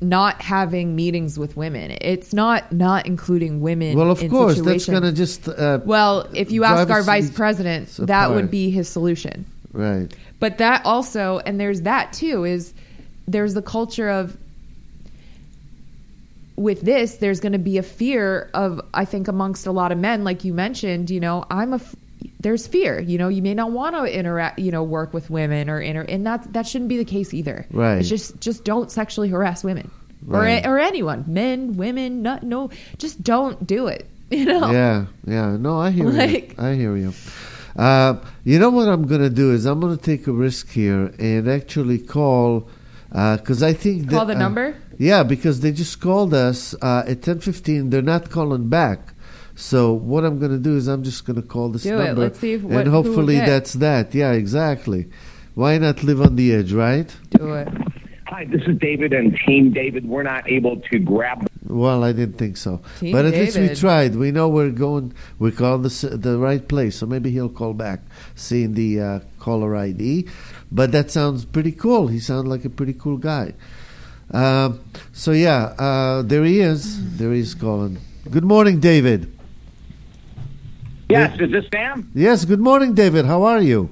not 0.00 0.40
having 0.40 0.96
meetings 0.96 1.38
with 1.38 1.56
women. 1.56 1.96
It's 2.00 2.32
not 2.32 2.72
not 2.72 3.06
including 3.06 3.60
women 3.60 3.98
well, 3.98 4.10
of 4.10 4.22
in 4.22 4.30
course, 4.30 4.60
that's 4.60 4.86
going 4.86 5.02
to 5.02 5.12
just 5.12 5.48
uh, 5.48 5.80
Well, 5.84 6.28
if 6.32 6.52
you 6.52 6.64
ask 6.64 6.88
our 6.88 7.02
vice 7.02 7.30
president, 7.30 7.88
that 7.98 8.24
apart. 8.26 8.36
would 8.36 8.50
be 8.50 8.70
his 8.70 8.88
solution. 8.88 9.44
Right. 9.72 10.12
But 10.38 10.58
that 10.58 10.84
also, 10.84 11.38
and 11.38 11.58
there's 11.60 11.82
that 11.82 12.12
too, 12.12 12.44
is 12.44 12.72
there's 13.28 13.54
the 13.54 13.62
culture 13.62 14.08
of 14.08 14.36
with 16.56 16.82
this, 16.82 17.16
there's 17.16 17.40
going 17.40 17.52
to 17.52 17.58
be 17.58 17.78
a 17.78 17.82
fear 17.82 18.50
of, 18.52 18.80
I 18.92 19.04
think, 19.06 19.28
amongst 19.28 19.66
a 19.66 19.72
lot 19.72 19.92
of 19.92 19.98
men, 19.98 20.24
like 20.24 20.44
you 20.44 20.52
mentioned, 20.52 21.08
you 21.10 21.18
know, 21.20 21.44
I'm 21.50 21.72
a, 21.72 21.76
f- 21.76 21.96
there's 22.38 22.66
fear, 22.66 23.00
you 23.00 23.16
know, 23.16 23.28
you 23.28 23.40
may 23.40 23.54
not 23.54 23.70
want 23.70 23.96
to 23.96 24.04
interact, 24.04 24.58
you 24.58 24.70
know, 24.70 24.82
work 24.82 25.14
with 25.14 25.30
women 25.30 25.70
or 25.70 25.80
inter, 25.80 26.02
and 26.06 26.26
that, 26.26 26.52
that 26.52 26.66
shouldn't 26.66 26.88
be 26.90 26.98
the 26.98 27.04
case 27.06 27.32
either. 27.32 27.64
Right. 27.70 27.96
It's 27.98 28.08
just, 28.10 28.38
just 28.40 28.64
don't 28.64 28.90
sexually 28.90 29.30
harass 29.30 29.64
women 29.64 29.90
Right. 30.22 30.66
or, 30.66 30.74
or 30.76 30.78
anyone, 30.78 31.24
men, 31.28 31.78
women, 31.78 32.20
not, 32.22 32.42
no, 32.42 32.68
just 32.98 33.22
don't 33.22 33.66
do 33.66 33.86
it, 33.86 34.06
you 34.30 34.44
know? 34.44 34.70
Yeah, 34.70 35.06
yeah. 35.26 35.56
No, 35.56 35.80
I 35.80 35.90
hear 35.92 36.06
Like- 36.10 36.58
you. 36.58 36.62
I 36.62 36.74
hear 36.74 36.94
you. 36.94 37.14
Uh, 37.76 38.16
you 38.44 38.58
know 38.58 38.70
what 38.70 38.88
I'm 38.88 39.06
going 39.06 39.20
to 39.22 39.30
do 39.30 39.52
is 39.52 39.64
I'm 39.66 39.80
going 39.80 39.96
to 39.96 40.02
take 40.02 40.26
a 40.26 40.32
risk 40.32 40.70
here 40.70 41.12
and 41.18 41.48
actually 41.48 41.98
call 41.98 42.68
because 43.10 43.62
I 43.62 43.72
think 43.72 44.08
Call 44.10 44.20
that, 44.26 44.34
the 44.34 44.36
uh, 44.36 44.42
number? 44.42 44.76
Yeah, 44.98 45.22
because 45.24 45.60
they 45.60 45.72
just 45.72 46.00
called 46.00 46.32
us 46.34 46.74
uh, 46.82 47.04
at 47.06 47.22
10:15. 47.22 47.90
They're 47.90 48.02
not 48.02 48.30
calling 48.30 48.68
back. 48.68 49.14
So 49.56 49.92
what 49.92 50.24
I'm 50.24 50.38
going 50.38 50.52
to 50.52 50.58
do 50.58 50.76
is 50.76 50.86
I'm 50.88 51.02
just 51.02 51.26
going 51.26 51.36
to 51.36 51.46
call 51.46 51.68
this 51.70 51.82
Do 51.82 51.98
it. 52.00 52.04
number 52.06 52.22
Let's 52.22 52.38
see 52.38 52.54
if- 52.54 52.62
what- 52.62 52.80
and 52.82 52.88
hopefully 52.88 53.34
get. 53.36 53.46
that's 53.46 53.72
that. 53.74 54.14
Yeah, 54.14 54.32
exactly. 54.32 55.08
Why 55.54 55.76
not 55.78 56.02
live 56.04 56.20
on 56.22 56.36
the 56.36 56.54
edge, 56.54 56.72
right? 56.72 57.14
Do 57.30 57.52
it. 57.54 57.68
Hi, 58.28 58.44
this 58.44 58.62
is 58.68 58.78
David 58.78 59.12
and 59.12 59.36
Team 59.46 59.72
David. 59.72 60.06
We're 60.08 60.22
not 60.22 60.48
able 60.48 60.80
to 60.92 60.98
grab 61.00 61.46
Well, 61.70 62.02
I 62.04 62.12
didn't 62.12 62.36
think 62.38 62.56
so, 62.56 62.80
Team 62.98 63.12
but 63.12 63.24
at 63.24 63.32
least 63.32 63.56
we 63.56 63.68
tried. 63.74 64.16
We 64.16 64.30
know 64.32 64.48
we're 64.48 64.70
going. 64.70 65.14
We 65.38 65.52
called 65.52 65.82
the 65.84 65.88
s- 65.88 66.02
the 66.26 66.36
right 66.38 66.66
place, 66.66 66.96
so 66.96 67.06
maybe 67.06 67.30
he'll 67.30 67.48
call 67.48 67.74
back, 67.74 68.00
seeing 68.34 68.74
the 68.74 69.00
uh, 69.00 69.20
caller 69.38 69.76
ID. 69.76 70.26
But 70.72 70.92
that 70.92 71.10
sounds 71.10 71.44
pretty 71.44 71.72
cool. 71.72 72.08
He 72.08 72.18
sounds 72.18 72.46
like 72.48 72.64
a 72.64 72.70
pretty 72.70 72.94
cool 72.94 73.16
guy. 73.18 73.54
Um, 74.32 74.80
so 75.12 75.32
yeah, 75.32 75.74
uh, 75.78 76.22
there 76.22 76.44
he 76.44 76.60
is. 76.60 77.16
There 77.18 77.32
he's 77.32 77.54
calling. 77.54 77.98
Good 78.30 78.44
morning, 78.44 78.80
David. 78.80 79.32
Yes, 81.08 81.38
is 81.40 81.50
this 81.50 81.64
Sam? 81.72 82.10
Yes, 82.14 82.44
good 82.44 82.60
morning, 82.60 82.94
David. 82.94 83.24
How 83.26 83.42
are 83.42 83.60
you? 83.60 83.90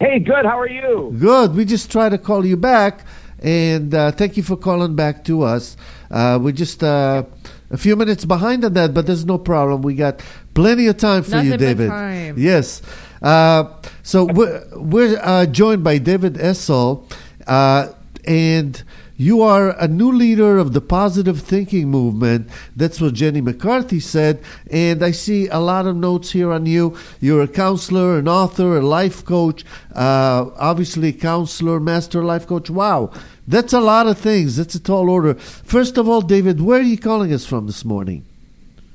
Hey, 0.00 0.18
good. 0.18 0.44
How 0.44 0.58
are 0.58 0.68
you? 0.68 1.14
Good. 1.18 1.54
We 1.54 1.64
just 1.64 1.90
tried 1.90 2.08
to 2.10 2.18
call 2.18 2.44
you 2.44 2.56
back, 2.56 3.04
and 3.40 3.94
uh, 3.94 4.10
thank 4.12 4.36
you 4.36 4.42
for 4.42 4.56
calling 4.56 4.96
back 4.96 5.24
to 5.24 5.42
us. 5.42 5.76
Uh, 6.10 6.38
we're 6.40 6.52
just 6.52 6.82
uh, 6.82 7.22
a 7.70 7.76
few 7.76 7.96
minutes 7.96 8.24
behind 8.24 8.64
on 8.64 8.72
that, 8.74 8.94
but 8.94 9.06
there's 9.06 9.24
no 9.26 9.38
problem. 9.38 9.82
We 9.82 9.94
got 9.94 10.20
plenty 10.54 10.86
of 10.86 10.96
time 10.96 11.22
for 11.22 11.36
you, 11.36 11.50
Nothing 11.50 11.50
but 11.50 11.58
David. 11.58 11.88
time. 11.88 12.34
Yes. 12.38 12.82
Uh, 13.20 13.74
so 14.02 14.24
we're, 14.24 14.64
we're 14.74 15.18
uh, 15.22 15.46
joined 15.46 15.84
by 15.84 15.98
David 15.98 16.34
Essel. 16.34 17.04
Uh, 17.46 17.92
and 18.24 18.82
you 19.16 19.42
are 19.42 19.70
a 19.80 19.88
new 19.88 20.12
leader 20.12 20.58
of 20.58 20.74
the 20.74 20.80
positive 20.80 21.40
thinking 21.40 21.88
movement. 21.90 22.48
That's 22.76 23.00
what 23.00 23.14
Jenny 23.14 23.40
McCarthy 23.40 24.00
said. 24.00 24.40
And 24.70 25.02
I 25.02 25.10
see 25.10 25.48
a 25.48 25.58
lot 25.58 25.86
of 25.86 25.96
notes 25.96 26.30
here 26.30 26.52
on 26.52 26.66
you. 26.66 26.96
You're 27.20 27.42
a 27.42 27.48
counselor, 27.48 28.18
an 28.18 28.28
author, 28.28 28.76
a 28.78 28.82
life 28.82 29.24
coach, 29.24 29.64
uh, 29.94 30.50
obviously, 30.56 31.12
counselor, 31.12 31.80
master 31.80 32.22
life 32.22 32.46
coach. 32.46 32.70
Wow. 32.70 33.10
That's 33.48 33.72
a 33.72 33.80
lot 33.80 34.06
of 34.06 34.18
things. 34.18 34.56
That's 34.56 34.74
a 34.74 34.80
tall 34.80 35.08
order. 35.08 35.32
First 35.34 35.96
of 35.96 36.06
all, 36.06 36.20
David, 36.20 36.60
where 36.60 36.80
are 36.80 36.82
you 36.82 36.98
calling 36.98 37.32
us 37.32 37.46
from 37.46 37.66
this 37.66 37.82
morning? 37.82 38.24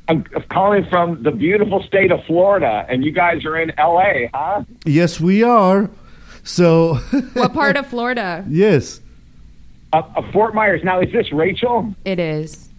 I'm 0.08 0.24
calling 0.52 0.86
from 0.92 1.24
the 1.24 1.32
beautiful 1.32 1.82
state 1.84 2.12
of 2.12 2.24
Florida, 2.26 2.86
and 2.88 3.04
you 3.04 3.12
guys 3.12 3.46
are 3.46 3.58
in 3.58 3.72
LA, 3.80 4.28
huh? 4.34 4.64
Yes, 4.86 5.20
we 5.20 5.42
are. 5.44 5.90
So, 6.44 6.96
What 7.34 7.54
part 7.54 7.78
of 7.78 7.88
Florida? 7.88 8.46
yes, 8.48 9.00
Uh, 9.92 10.04
uh, 10.16 10.32
Fort 10.32 10.54
Myers. 10.54 10.82
Now, 10.84 11.00
is 11.02 11.12
this 11.12 11.32
Rachel? 11.32 11.96
It 12.06 12.20
is. 12.20 12.70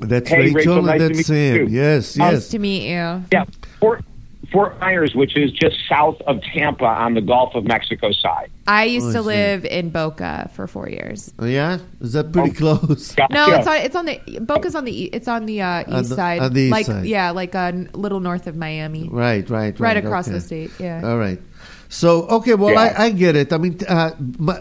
that's 0.00 0.28
Hey, 0.28 0.52
Rachel, 0.52 0.54
Rachel, 0.54 0.76
and 0.78 0.86
nice 0.86 0.98
to 0.98 1.06
that's 1.08 1.16
meet 1.18 1.26
Sam. 1.26 1.54
you. 1.56 1.66
Yes, 1.68 2.16
yes. 2.16 2.32
Nice 2.32 2.48
to 2.48 2.58
meet 2.58 2.88
you. 2.90 3.22
Yeah, 3.32 3.44
Fort 3.80 4.04
Fort 4.52 4.78
Myers, 4.80 5.14
which 5.14 5.36
is 5.36 5.50
just 5.52 5.76
south 5.88 6.20
of 6.26 6.40
Tampa 6.54 6.84
on 6.84 7.14
the 7.14 7.20
Gulf 7.20 7.54
of 7.54 7.64
Mexico 7.64 8.10
side. 8.12 8.50
I 8.66 8.84
used 8.84 9.06
Oh, 9.08 9.12
to 9.12 9.18
see. 9.20 9.26
live 9.26 9.64
in 9.64 9.90
Boca 9.90 10.50
for 10.54 10.66
four 10.66 10.88
years. 10.88 11.32
Oh, 11.38 11.46
yeah? 11.46 11.78
Is 12.00 12.12
that 12.14 12.32
pretty 12.32 12.50
Oh. 12.50 12.76
close? 12.76 13.12
Gotcha. 13.14 13.32
No, 13.34 13.50
it's 13.54 13.66
on. 13.66 13.76
It's 13.76 13.96
on 13.96 14.06
the 14.06 14.20
Boca's 14.40 14.74
on 14.74 14.84
the. 14.84 15.02
e- 15.04 15.10
It's 15.12 15.28
on 15.28 15.46
the 15.46 15.62
uh, 15.62 15.84
On 15.86 16.00
east 16.00 16.10
the- 16.10 16.16
side. 16.16 16.40
on 16.40 16.52
the 16.52 16.62
east 16.62 16.72
like 16.72 16.86
side. 16.86 17.04
yeah, 17.06 17.30
like 17.30 17.54
a 17.54 17.58
n- 17.74 17.90
little 17.94 18.20
north 18.20 18.46
of 18.46 18.56
Miami, 18.56 19.08
Right, 19.10 19.48
right, 19.48 19.78
right. 19.78 19.80
right 19.80 19.96
across 19.96 20.26
okay. 20.28 20.34
the 20.34 20.40
state. 20.40 20.70
Yeah. 20.78 21.02
All 21.04 21.18
right. 21.18 21.40
So 21.88 22.22
okay, 22.28 22.54
well 22.54 22.72
Yeah. 22.72 22.94
I, 22.98 23.04
I 23.04 23.10
get 23.10 23.36
it. 23.36 23.52
I 23.52 23.58
mean, 23.58 23.78
uh, 23.88 24.10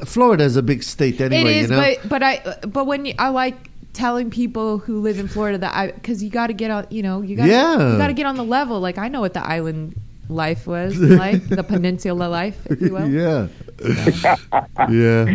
Florida 0.05 0.43
is 0.43 0.57
a 0.57 0.61
big 0.61 0.83
state 0.83 1.19
anyway. 1.19 1.41
it 1.41 1.57
is, 1.57 1.69
you 1.71 1.75
know? 1.75 1.81
but 2.03 2.09
but 2.09 2.23
I 2.23 2.55
but 2.67 2.85
when 2.85 3.05
you, 3.05 3.13
I 3.17 3.29
like 3.29 3.71
telling 3.95 4.29
people 4.29 4.77
who 4.77 4.99
live 5.01 5.17
in 5.17 5.27
Florida 5.27 5.57
that 5.57 5.73
I 5.75 5.91
because 5.91 6.21
you 6.23 6.29
got 6.29 6.47
to 6.47 6.53
get 6.53 6.69
on. 6.69 6.85
You 6.91 7.01
know, 7.01 7.21
you 7.21 7.35
got 7.35 7.47
Yeah. 7.47 7.91
you 7.93 7.97
got 7.97 8.07
to 8.07 8.13
get 8.13 8.25
on 8.27 8.35
the 8.35 8.43
level. 8.43 8.79
Like 8.79 8.97
I 8.99 9.07
know 9.07 9.21
what 9.21 9.33
the 9.33 9.45
island 9.45 9.95
life 10.29 10.67
was 10.67 10.97
like, 10.99 11.47
the 11.49 11.63
peninsula 11.67 12.25
life, 12.27 12.57
if 12.67 12.81
you 12.81 12.91
will. 12.93 13.07
yeah, 13.09 13.47
yeah, 14.89 15.25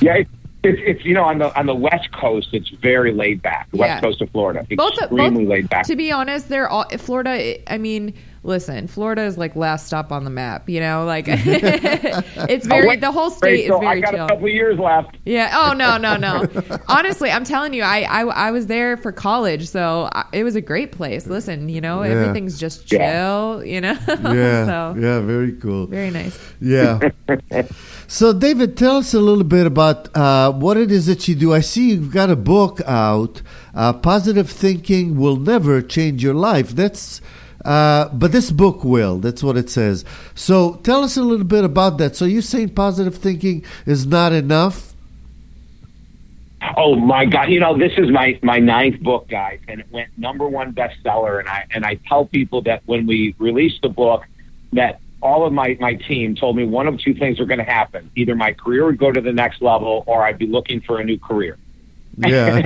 Yeah, 0.00 0.14
it, 0.16 0.28
it's 0.62 0.78
it's 0.84 1.04
you 1.04 1.14
know 1.14 1.24
on 1.24 1.38
the 1.38 1.56
on 1.58 1.66
the 1.66 1.74
west 1.74 2.10
coast, 2.12 2.48
it's 2.52 2.68
very 2.70 3.12
laid 3.12 3.40
back. 3.42 3.70
The 3.70 3.78
Yeah. 3.78 3.82
West 3.94 4.02
coast 4.04 4.20
of 4.22 4.30
Florida, 4.30 4.66
both, 4.76 4.92
extremely 4.98 5.44
both 5.44 5.50
laid 5.50 5.68
back. 5.70 5.86
to 5.86 5.96
be 5.96 6.12
honest 6.12 6.48
they're 6.48 6.68
all 6.68 6.84
florida 6.98 7.72
i 7.72 7.78
mean 7.78 8.12
listen 8.42 8.86
florida 8.86 9.22
is 9.22 9.36
like 9.36 9.54
last 9.54 9.86
stop 9.86 10.10
on 10.10 10.24
the 10.24 10.30
map 10.30 10.68
you 10.68 10.80
know 10.80 11.04
like 11.04 11.24
it's 11.28 12.66
very 12.66 12.86
wait, 12.88 13.00
the 13.00 13.12
whole 13.12 13.30
state 13.30 13.68
Rachel, 13.68 13.76
is 13.76 13.80
very 13.80 13.98
I 13.98 14.00
got 14.00 14.10
chill 14.14 14.24
a 14.24 14.28
couple 14.28 14.48
years 14.48 14.78
left. 14.78 15.16
yeah 15.26 15.52
oh 15.68 15.72
no 15.74 15.98
no 15.98 16.16
no 16.16 16.46
honestly 16.88 17.30
i'm 17.30 17.44
telling 17.44 17.74
you 17.74 17.82
I, 17.82 18.00
I 18.02 18.20
i 18.22 18.50
was 18.50 18.66
there 18.66 18.96
for 18.96 19.12
college 19.12 19.68
so 19.68 20.08
I, 20.12 20.24
it 20.32 20.44
was 20.44 20.56
a 20.56 20.60
great 20.62 20.92
place 20.92 21.26
listen 21.26 21.68
you 21.68 21.80
know 21.82 22.02
Yeah. 22.02 22.12
everything's 22.12 22.58
just 22.58 22.86
chill 22.86 22.98
Yeah. 22.98 23.62
you 23.62 23.80
know 23.82 23.98
yeah, 24.08 24.64
so 24.66 24.94
yeah. 24.98 25.20
Very 25.20 25.52
cool. 25.52 25.86
very 25.86 26.10
nice 26.10 26.38
Yeah. 26.60 26.98
so, 28.08 28.32
David, 28.32 28.76
tell 28.76 28.96
us 28.98 29.14
a 29.14 29.20
little 29.20 29.44
bit 29.44 29.66
about 29.66 30.14
uh, 30.16 30.52
what 30.52 30.76
it 30.76 30.90
is 30.90 31.06
that 31.06 31.26
you 31.28 31.34
do. 31.34 31.52
I 31.54 31.60
see 31.60 31.90
you've 31.90 32.12
got 32.12 32.30
a 32.30 32.36
book 32.36 32.80
out. 32.86 33.42
Uh, 33.74 33.92
Positive 33.92 34.48
thinking 34.50 35.16
will 35.18 35.36
never 35.36 35.80
change 35.82 36.22
your 36.22 36.34
life. 36.34 36.70
That's. 36.70 37.20
Uh, 37.64 38.08
but 38.08 38.32
this 38.32 38.50
book 38.50 38.84
will. 38.84 39.18
That's 39.18 39.42
what 39.42 39.56
it 39.56 39.68
says. 39.70 40.04
So 40.34 40.74
tell 40.76 41.02
us 41.02 41.16
a 41.16 41.22
little 41.22 41.44
bit 41.44 41.64
about 41.64 41.98
that. 41.98 42.16
So 42.16 42.24
you're 42.24 42.42
saying 42.42 42.70
positive 42.70 43.16
thinking 43.16 43.64
is 43.86 44.06
not 44.06 44.32
enough? 44.32 44.90
Oh 46.76 46.94
my 46.94 47.24
God! 47.24 47.48
You 47.48 47.58
know 47.58 47.76
this 47.76 47.92
is 47.96 48.10
my 48.10 48.38
my 48.42 48.58
ninth 48.58 49.00
book, 49.00 49.28
guys, 49.28 49.60
and 49.66 49.80
it 49.80 49.86
went 49.90 50.10
number 50.18 50.46
one 50.46 50.74
bestseller. 50.74 51.40
And 51.40 51.48
I 51.48 51.64
and 51.70 51.86
I 51.86 51.94
tell 52.06 52.26
people 52.26 52.60
that 52.62 52.82
when 52.84 53.06
we 53.06 53.34
released 53.38 53.80
the 53.80 53.88
book, 53.88 54.24
that 54.74 55.00
all 55.22 55.46
of 55.46 55.54
my 55.54 55.78
my 55.80 55.94
team 55.94 56.34
told 56.34 56.56
me 56.56 56.64
one 56.64 56.86
of 56.86 56.98
two 57.00 57.14
things 57.14 57.40
are 57.40 57.46
going 57.46 57.58
to 57.58 57.64
happen: 57.64 58.10
either 58.14 58.34
my 58.34 58.52
career 58.52 58.84
would 58.84 58.98
go 58.98 59.10
to 59.10 59.22
the 59.22 59.32
next 59.32 59.62
level, 59.62 60.04
or 60.06 60.22
I'd 60.22 60.38
be 60.38 60.46
looking 60.46 60.82
for 60.82 61.00
a 61.00 61.04
new 61.04 61.18
career. 61.18 61.56
Yeah. 62.16 62.60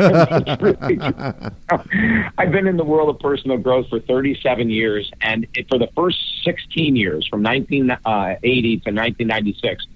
It's 0.47 0.63
really 0.63 0.97
true. 0.97 2.31
I've 2.39 2.51
been 2.51 2.67
in 2.67 2.77
the 2.77 2.85
world 2.85 3.09
of 3.09 3.19
personal 3.19 3.59
growth 3.59 3.89
for 3.89 4.01
37 4.01 4.71
years, 4.71 5.11
and 5.21 5.47
it, 5.55 5.69
for 5.69 5.79
the 5.79 5.89
first 5.95 6.19
16 6.45 6.97
years, 6.97 7.27
from 7.29 7.43
1980 7.43 7.97
uh, 8.05 8.39
to 8.41 8.95
1996, 8.95 9.87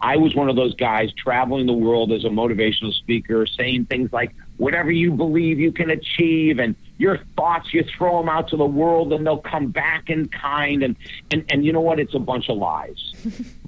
I 0.00 0.16
was 0.16 0.34
one 0.34 0.48
of 0.48 0.56
those 0.56 0.74
guys 0.74 1.12
traveling 1.12 1.66
the 1.66 1.72
world 1.72 2.12
as 2.12 2.24
a 2.24 2.28
motivational 2.28 2.92
speaker, 2.92 3.46
saying 3.46 3.86
things 3.86 4.12
like, 4.12 4.32
whatever 4.56 4.90
you 4.90 5.12
believe 5.12 5.58
you 5.58 5.72
can 5.72 5.90
achieve, 5.90 6.58
and 6.58 6.76
your 6.98 7.18
thoughts, 7.36 7.72
you 7.72 7.84
throw 7.84 8.18
them 8.18 8.28
out 8.28 8.48
to 8.48 8.56
the 8.56 8.66
world, 8.66 9.12
and 9.12 9.26
they'll 9.26 9.38
come 9.38 9.68
back 9.68 10.10
in 10.10 10.28
kind. 10.28 10.82
And, 10.82 10.96
and, 11.30 11.44
and 11.48 11.64
you 11.64 11.72
know 11.72 11.80
what? 11.80 11.98
It's 11.98 12.14
a 12.14 12.20
bunch 12.20 12.48
of 12.48 12.58
lies. 12.58 13.12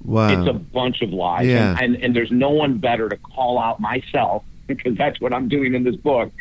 wow. 0.05 0.29
It's 0.29 0.49
a 0.49 0.53
bunch 0.53 1.01
of 1.01 1.11
lies. 1.11 1.47
Yeah. 1.47 1.71
And, 1.71 1.95
and, 1.95 2.03
and 2.03 2.15
there's 2.15 2.31
no 2.31 2.49
one 2.49 2.77
better 2.77 3.09
to 3.09 3.17
call 3.17 3.59
out 3.59 3.79
myself 3.79 4.43
because 4.75 4.97
that's 4.97 5.19
what 5.21 5.33
I'm 5.33 5.47
doing 5.47 5.73
in 5.73 5.83
this 5.83 5.95
book. 5.95 6.31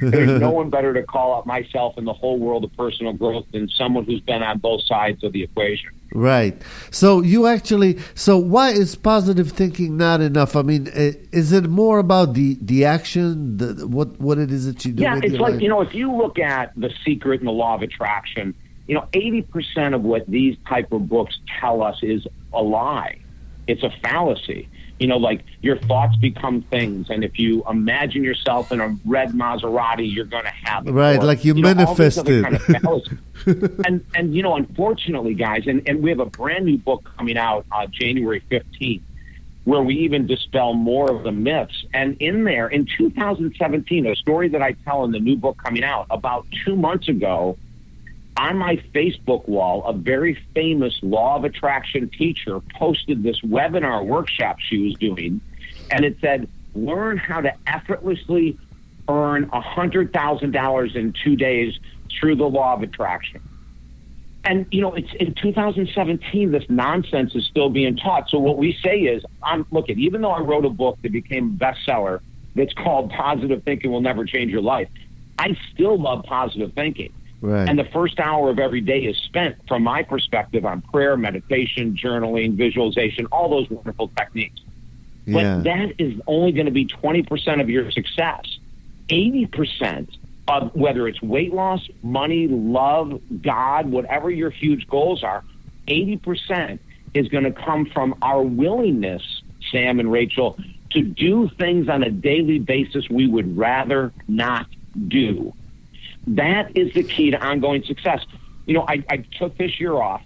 There's 0.00 0.40
no 0.40 0.50
one 0.50 0.70
better 0.70 0.94
to 0.94 1.02
call 1.02 1.36
out 1.36 1.46
myself 1.46 1.98
in 1.98 2.04
the 2.04 2.12
whole 2.12 2.38
world 2.38 2.64
of 2.64 2.76
personal 2.76 3.12
growth 3.12 3.46
than 3.52 3.68
someone 3.68 4.04
who's 4.04 4.20
been 4.20 4.42
on 4.42 4.58
both 4.58 4.82
sides 4.84 5.22
of 5.24 5.32
the 5.32 5.42
equation. 5.42 5.90
Right. 6.12 6.60
So 6.90 7.20
you 7.20 7.46
actually. 7.46 7.98
So 8.14 8.36
why 8.36 8.70
is 8.70 8.96
positive 8.96 9.52
thinking 9.52 9.96
not 9.96 10.20
enough? 10.20 10.56
I 10.56 10.62
mean, 10.62 10.88
is 10.88 11.52
it 11.52 11.68
more 11.68 11.98
about 11.98 12.34
the 12.34 12.58
the 12.60 12.84
action, 12.84 13.58
the 13.58 13.86
what 13.86 14.20
what 14.20 14.38
it 14.38 14.50
is 14.50 14.66
that 14.66 14.84
you 14.84 14.92
do? 14.92 15.02
Yeah, 15.02 15.20
it's 15.22 15.36
like, 15.36 15.52
life? 15.52 15.62
you 15.62 15.68
know, 15.68 15.80
if 15.80 15.94
you 15.94 16.12
look 16.12 16.38
at 16.38 16.72
The 16.76 16.90
Secret 17.04 17.40
and 17.40 17.48
the 17.48 17.52
Law 17.52 17.76
of 17.76 17.82
Attraction, 17.82 18.54
you 18.90 18.94
know, 18.96 19.06
80% 19.12 19.94
of 19.94 20.02
what 20.02 20.26
these 20.26 20.56
type 20.68 20.90
of 20.90 21.08
books 21.08 21.38
tell 21.60 21.80
us 21.80 22.02
is 22.02 22.26
a 22.52 22.60
lie. 22.60 23.20
It's 23.68 23.84
a 23.84 23.90
fallacy. 24.02 24.68
You 25.00 25.06
know, 25.06 25.16
like 25.16 25.44
your 25.62 25.78
thoughts 25.78 26.14
become 26.16 26.62
things, 26.62 27.08
and 27.10 27.24
if 27.24 27.38
you 27.38 27.64
imagine 27.68 28.22
yourself 28.22 28.70
in 28.70 28.80
a 28.80 28.96
red 29.04 29.30
Maserati, 29.30 30.14
you're 30.14 30.26
going 30.26 30.44
to 30.44 30.50
have 30.50 30.86
it. 30.86 30.92
Right, 30.92 31.22
like 31.22 31.44
you 31.44 31.54
know, 31.54 31.70
other 31.70 31.84
manifested. 31.84 32.44
kind 32.44 32.86
of 32.86 33.02
and 33.86 34.04
and 34.14 34.34
you 34.34 34.42
know, 34.42 34.56
unfortunately, 34.56 35.34
guys, 35.34 35.66
and, 35.66 35.88
and 35.88 36.02
we 36.02 36.10
have 36.10 36.20
a 36.20 36.26
brand 36.26 36.66
new 36.66 36.76
book 36.76 37.10
coming 37.16 37.38
out 37.38 37.64
uh, 37.72 37.86
January 37.86 38.42
15th 38.50 39.00
where 39.64 39.82
we 39.82 39.94
even 39.94 40.26
dispel 40.26 40.72
more 40.72 41.10
of 41.10 41.22
the 41.22 41.32
myths. 41.32 41.84
And 41.92 42.16
in 42.20 42.44
there, 42.44 42.68
in 42.68 42.86
2017, 42.96 44.06
a 44.06 44.16
story 44.16 44.48
that 44.48 44.62
I 44.62 44.72
tell 44.72 45.04
in 45.04 45.12
the 45.12 45.20
new 45.20 45.36
book 45.36 45.58
coming 45.62 45.84
out, 45.84 46.06
about 46.10 46.46
two 46.64 46.76
months 46.76 47.08
ago, 47.08 47.58
on 48.40 48.56
my 48.56 48.76
Facebook 48.94 49.46
wall, 49.46 49.84
a 49.84 49.92
very 49.92 50.34
famous 50.54 50.98
law 51.02 51.36
of 51.36 51.44
attraction 51.44 52.08
teacher 52.08 52.60
posted 52.74 53.22
this 53.22 53.38
webinar 53.42 54.04
workshop 54.04 54.56
she 54.60 54.78
was 54.78 54.94
doing, 54.94 55.42
and 55.90 56.06
it 56.06 56.16
said, 56.22 56.48
Learn 56.74 57.18
how 57.18 57.42
to 57.42 57.52
effortlessly 57.66 58.58
earn 59.08 59.50
$100,000 59.50 60.94
in 60.94 61.14
two 61.22 61.36
days 61.36 61.78
through 62.18 62.36
the 62.36 62.46
law 62.46 62.72
of 62.72 62.82
attraction. 62.82 63.42
And 64.42 64.64
you 64.70 64.80
know, 64.80 64.94
it's 64.94 65.12
in 65.20 65.34
2017. 65.34 66.50
This 66.50 66.64
nonsense 66.70 67.34
is 67.34 67.44
still 67.44 67.68
being 67.68 67.96
taught. 67.96 68.30
So 68.30 68.38
what 68.38 68.56
we 68.56 68.72
say 68.82 69.00
is, 69.00 69.22
I'm 69.42 69.66
look 69.70 69.90
at 69.90 69.98
even 69.98 70.22
though 70.22 70.30
I 70.30 70.40
wrote 70.40 70.64
a 70.64 70.70
book 70.70 70.96
that 71.02 71.12
became 71.12 71.58
a 71.60 71.64
bestseller 71.64 72.20
that's 72.54 72.72
called 72.72 73.10
"Positive 73.10 73.62
Thinking 73.64 73.90
Will 73.90 74.00
Never 74.00 74.24
Change 74.24 74.50
Your 74.50 74.62
Life," 74.62 74.88
I 75.38 75.58
still 75.74 76.00
love 76.00 76.24
positive 76.24 76.72
thinking. 76.72 77.12
Right. 77.42 77.68
And 77.68 77.78
the 77.78 77.84
first 77.84 78.20
hour 78.20 78.50
of 78.50 78.58
every 78.58 78.80
day 78.80 79.00
is 79.00 79.16
spent, 79.16 79.56
from 79.66 79.82
my 79.82 80.02
perspective, 80.02 80.66
on 80.66 80.82
prayer, 80.82 81.16
meditation, 81.16 81.96
journaling, 81.96 82.54
visualization, 82.54 83.26
all 83.26 83.48
those 83.48 83.70
wonderful 83.70 84.08
techniques. 84.08 84.60
But 85.26 85.64
that 85.64 85.94
is 85.98 86.20
only 86.26 86.52
going 86.52 86.66
to 86.66 86.72
be 86.72 86.86
20% 86.86 87.60
of 87.60 87.70
your 87.70 87.90
success. 87.90 88.42
80% 89.08 90.08
of 90.48 90.74
whether 90.74 91.06
it's 91.06 91.22
weight 91.22 91.52
loss, 91.54 91.86
money, 92.02 92.48
love, 92.48 93.20
God, 93.42 93.90
whatever 93.90 94.30
your 94.30 94.50
huge 94.50 94.88
goals 94.88 95.22
are, 95.22 95.44
80% 95.86 96.78
is 97.14 97.28
going 97.28 97.44
to 97.44 97.52
come 97.52 97.86
from 97.86 98.16
our 98.22 98.42
willingness, 98.42 99.42
Sam 99.70 100.00
and 100.00 100.10
Rachel, 100.10 100.58
to 100.90 101.02
do 101.02 101.48
things 101.58 101.88
on 101.88 102.02
a 102.02 102.10
daily 102.10 102.58
basis 102.58 103.08
we 103.08 103.28
would 103.28 103.56
rather 103.56 104.12
not 104.26 104.66
do. 105.08 105.52
That 106.26 106.76
is 106.76 106.92
the 106.92 107.02
key 107.02 107.30
to 107.30 107.40
ongoing 107.40 107.82
success. 107.84 108.24
You 108.66 108.74
know, 108.74 108.84
I, 108.86 109.04
I 109.08 109.16
took 109.38 109.56
this 109.56 109.80
year 109.80 109.94
off. 109.94 110.22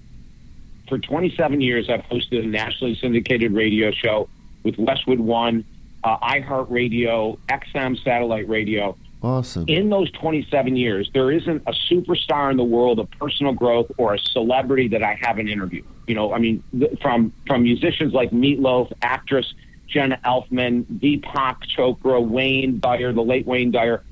For 0.89 0.99
27 0.99 1.61
years, 1.63 1.89
I've 1.89 2.03
hosted 2.03 2.45
a 2.45 2.47
nationally 2.47 2.95
syndicated 3.01 3.53
radio 3.53 3.91
show 3.91 4.29
with 4.65 4.77
Westwood 4.77 5.21
One, 5.21 5.65
uh, 6.03 6.19
iHeartRadio, 6.19 7.39
XM 7.49 8.03
Satellite 8.03 8.49
Radio. 8.49 8.97
awesome. 9.23 9.65
In 9.67 9.89
those 9.89 10.11
27 10.13 10.77
years, 10.77 11.11
there 11.15 11.31
isn't 11.31 11.63
a 11.67 11.73
superstar 11.91 12.51
in 12.51 12.59
the 12.59 12.65
world 12.65 12.99
of 12.99 13.11
personal 13.13 13.55
growth 13.55 13.91
or 13.97 14.13
a 14.15 14.19
celebrity 14.19 14.89
that 14.89 15.03
I 15.03 15.19
haven't 15.19 15.49
interviewed. 15.49 15.87
You 16.07 16.15
know, 16.15 16.35
I 16.35 16.39
mean, 16.39 16.63
th- 16.79 17.01
from 17.01 17.33
from 17.47 17.63
musicians 17.63 18.13
like 18.13 18.31
Meat 18.33 18.61
Loaf, 18.61 18.93
actress 19.01 19.55
Jenna 19.87 20.19
Elfman, 20.25 20.85
Deepak 20.99 21.59
Chopra, 21.75 22.23
Wayne 22.23 22.81
Dyer, 22.81 23.13
the 23.13 23.23
late 23.23 23.47
Wayne 23.47 23.71
Dyer. 23.71 24.03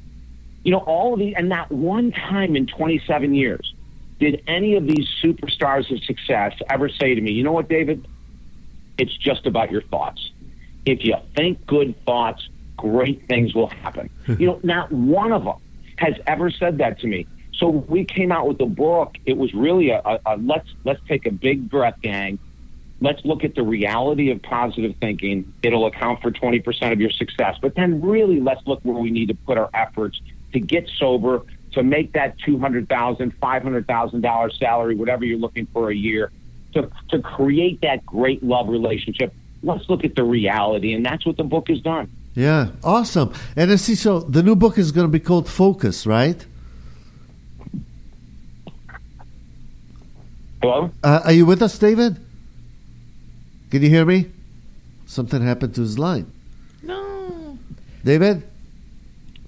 You 0.64 0.72
know, 0.72 0.78
all 0.78 1.14
of 1.14 1.18
these, 1.18 1.34
and 1.36 1.48
not 1.48 1.70
one 1.70 2.12
time 2.12 2.56
in 2.56 2.66
27 2.66 3.34
years 3.34 3.74
did 4.20 4.42
any 4.46 4.76
of 4.76 4.86
these 4.86 5.08
superstars 5.22 5.90
of 5.92 6.02
success 6.04 6.54
ever 6.70 6.88
say 6.88 7.14
to 7.14 7.20
me, 7.20 7.32
you 7.32 7.42
know 7.42 7.52
what, 7.52 7.68
David? 7.68 8.06
It's 8.96 9.16
just 9.16 9.46
about 9.46 9.72
your 9.72 9.82
thoughts. 9.82 10.30
If 10.86 11.04
you 11.04 11.16
think 11.34 11.66
good 11.66 11.94
thoughts, 12.04 12.48
great 12.76 13.26
things 13.26 13.54
will 13.54 13.68
happen. 13.68 14.10
Hmm. 14.26 14.34
you 14.38 14.46
know, 14.46 14.60
not 14.62 14.92
one 14.92 15.32
of 15.32 15.44
them 15.44 15.56
has 15.96 16.14
ever 16.26 16.50
said 16.50 16.78
that 16.78 17.00
to 17.00 17.06
me. 17.06 17.26
So 17.54 17.68
we 17.68 18.04
came 18.04 18.32
out 18.32 18.46
with 18.46 18.58
the 18.58 18.66
book. 18.66 19.16
It 19.26 19.36
was 19.36 19.52
really 19.54 19.90
a, 19.90 20.00
a, 20.04 20.20
a 20.26 20.36
let's 20.36 20.68
let's 20.84 21.00
take 21.06 21.26
a 21.26 21.30
big 21.30 21.68
breath, 21.68 21.96
gang. 22.02 22.38
Let's 23.00 23.24
look 23.24 23.42
at 23.42 23.56
the 23.56 23.62
reality 23.62 24.30
of 24.30 24.40
positive 24.42 24.94
thinking. 25.00 25.52
It'll 25.62 25.86
account 25.86 26.22
for 26.22 26.30
20% 26.30 26.92
of 26.92 27.00
your 27.00 27.10
success. 27.10 27.56
But 27.60 27.74
then 27.74 28.00
really 28.00 28.40
let's 28.40 28.64
look 28.66 28.80
where 28.84 28.96
we 28.96 29.10
need 29.10 29.26
to 29.26 29.34
put 29.34 29.58
our 29.58 29.68
efforts 29.74 30.20
to 30.52 30.60
get 30.60 30.88
sober, 30.98 31.42
to 31.72 31.82
make 31.82 32.12
that 32.12 32.38
$200,000, 32.40 33.32
$500,000 33.42 34.58
salary, 34.58 34.94
whatever 34.94 35.24
you're 35.24 35.38
looking 35.38 35.66
for 35.72 35.90
a 35.90 35.94
year, 35.94 36.30
to, 36.74 36.90
to 37.10 37.20
create 37.20 37.80
that 37.82 38.04
great 38.06 38.42
love 38.42 38.68
relationship. 38.68 39.34
Let's 39.62 39.88
look 39.88 40.04
at 40.04 40.14
the 40.14 40.24
reality. 40.24 40.92
And 40.92 41.04
that's 41.04 41.24
what 41.24 41.36
the 41.36 41.44
book 41.44 41.68
has 41.68 41.80
done. 41.80 42.10
Yeah, 42.34 42.68
awesome. 42.82 43.32
And 43.56 43.70
I 43.70 43.76
see, 43.76 43.94
so 43.94 44.20
the 44.20 44.42
new 44.42 44.56
book 44.56 44.78
is 44.78 44.90
going 44.90 45.06
to 45.06 45.10
be 45.10 45.20
called 45.20 45.48
Focus, 45.48 46.06
right? 46.06 46.44
Hello? 50.62 50.90
Uh, 51.02 51.20
are 51.24 51.32
you 51.32 51.44
with 51.44 51.60
us, 51.60 51.78
David? 51.78 52.18
Can 53.70 53.82
you 53.82 53.88
hear 53.88 54.04
me? 54.04 54.30
Something 55.06 55.42
happened 55.42 55.74
to 55.74 55.80
his 55.80 55.98
line. 55.98 56.30
No. 56.82 57.58
David? 58.04 58.44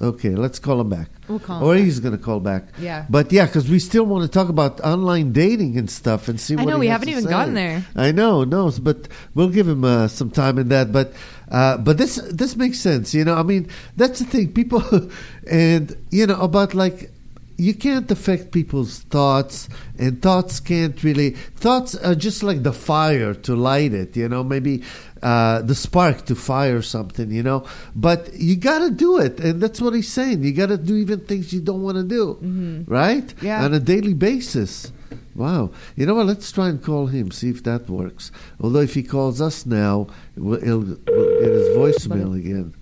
Okay, 0.05 0.31
let's 0.37 0.59
call 0.59 0.81
him 0.83 0.91
back. 0.91 1.09
We'll 1.29 1.39
call 1.39 1.65
Or 1.65 1.75
he's 1.75 1.99
going 1.99 2.13
to 2.17 2.23
call 2.23 2.39
back. 2.39 2.65
Yeah. 2.79 3.07
But 3.09 3.33
yeah, 3.33 3.47
because 3.47 3.71
we 3.71 3.79
still 3.79 4.05
want 4.05 4.23
to 4.23 4.29
talk 4.29 4.51
about 4.51 4.81
online 4.83 5.33
dating 5.33 5.79
and 5.79 5.89
stuff 5.89 6.29
and 6.29 6.39
see 6.39 6.55
I 6.55 6.63
what 6.63 6.69
know, 6.69 6.79
we 6.79 6.89
haven't 6.89 7.09
even 7.09 7.25
say. 7.25 7.31
gotten 7.31 7.55
there. 7.55 7.87
I 7.97 8.13
know, 8.13 8.45
no, 8.45 8.71
but 8.83 9.09
we'll 9.35 9.49
give 9.49 9.67
him 9.67 9.83
uh, 9.83 10.09
some 10.09 10.31
time 10.31 10.59
in 10.59 10.69
that. 10.69 10.93
But 10.93 11.15
uh, 11.51 11.79
but 11.79 11.97
this 11.97 12.17
this 12.31 12.55
makes 12.55 12.79
sense, 12.79 13.15
you 13.15 13.25
know. 13.25 13.35
I 13.35 13.43
mean, 13.43 13.69
that's 13.97 14.19
the 14.19 14.27
thing, 14.27 14.53
people, 14.53 14.83
and 15.51 15.97
you 16.11 16.27
know 16.27 16.39
about 16.39 16.75
like 16.75 17.11
you 17.57 17.75
can't 17.75 18.11
affect 18.11 18.51
people's 18.51 19.01
thoughts, 19.01 19.69
and 19.99 20.21
thoughts 20.21 20.61
can't 20.61 21.03
really. 21.03 21.31
Thoughts 21.31 21.95
are 21.95 22.15
just 22.15 22.43
like 22.43 22.63
the 22.63 22.73
fire 22.73 23.35
to 23.35 23.55
light 23.55 23.93
it, 23.93 24.17
you 24.17 24.29
know. 24.29 24.43
Maybe 24.43 24.83
uh, 25.23 25.63
the 25.63 25.75
spark 25.75 26.27
to 26.27 26.35
fire 26.35 26.83
something, 26.83 27.31
you 27.31 27.43
know. 27.43 27.67
But 27.95 28.35
you 28.35 28.57
got 28.57 28.81
to 28.81 28.91
do 28.91 29.19
it, 29.19 29.41
and 29.41 29.61
that's 29.61 29.81
what 29.81 29.95
he's 29.95 30.13
saying. 30.13 30.43
You 30.43 30.53
got 30.53 30.67
to 30.67 30.79
do 30.79 30.97
even 30.97 31.21
things 31.21 31.53
you 31.53 31.61
don't 31.61 31.83
want 31.83 31.97
to 31.97 32.05
do, 32.05 32.85
right? 32.87 33.33
Yeah. 33.41 33.65
On 33.65 33.73
a 33.73 33.81
daily 33.81 34.15
basis. 34.15 34.93
Wow. 35.35 35.73
You 35.97 36.07
know 36.07 36.15
what? 36.15 36.27
Let's 36.27 36.51
try 36.53 36.69
and 36.69 36.83
call 36.83 37.07
him, 37.07 37.33
see 37.33 37.51
if 37.51 37.65
that 37.65 37.91
works. 37.91 38.31
Although 38.61 38.81
if 38.81 38.95
he 38.95 39.03
calls 39.03 39.41
us 39.41 39.67
now, 39.67 40.07
we'll, 40.37 40.61
he'll, 40.61 40.81
we'll 40.81 41.41
get 41.41 41.51
his 41.51 41.77
voicemail 41.77 42.37
again. 42.37 42.73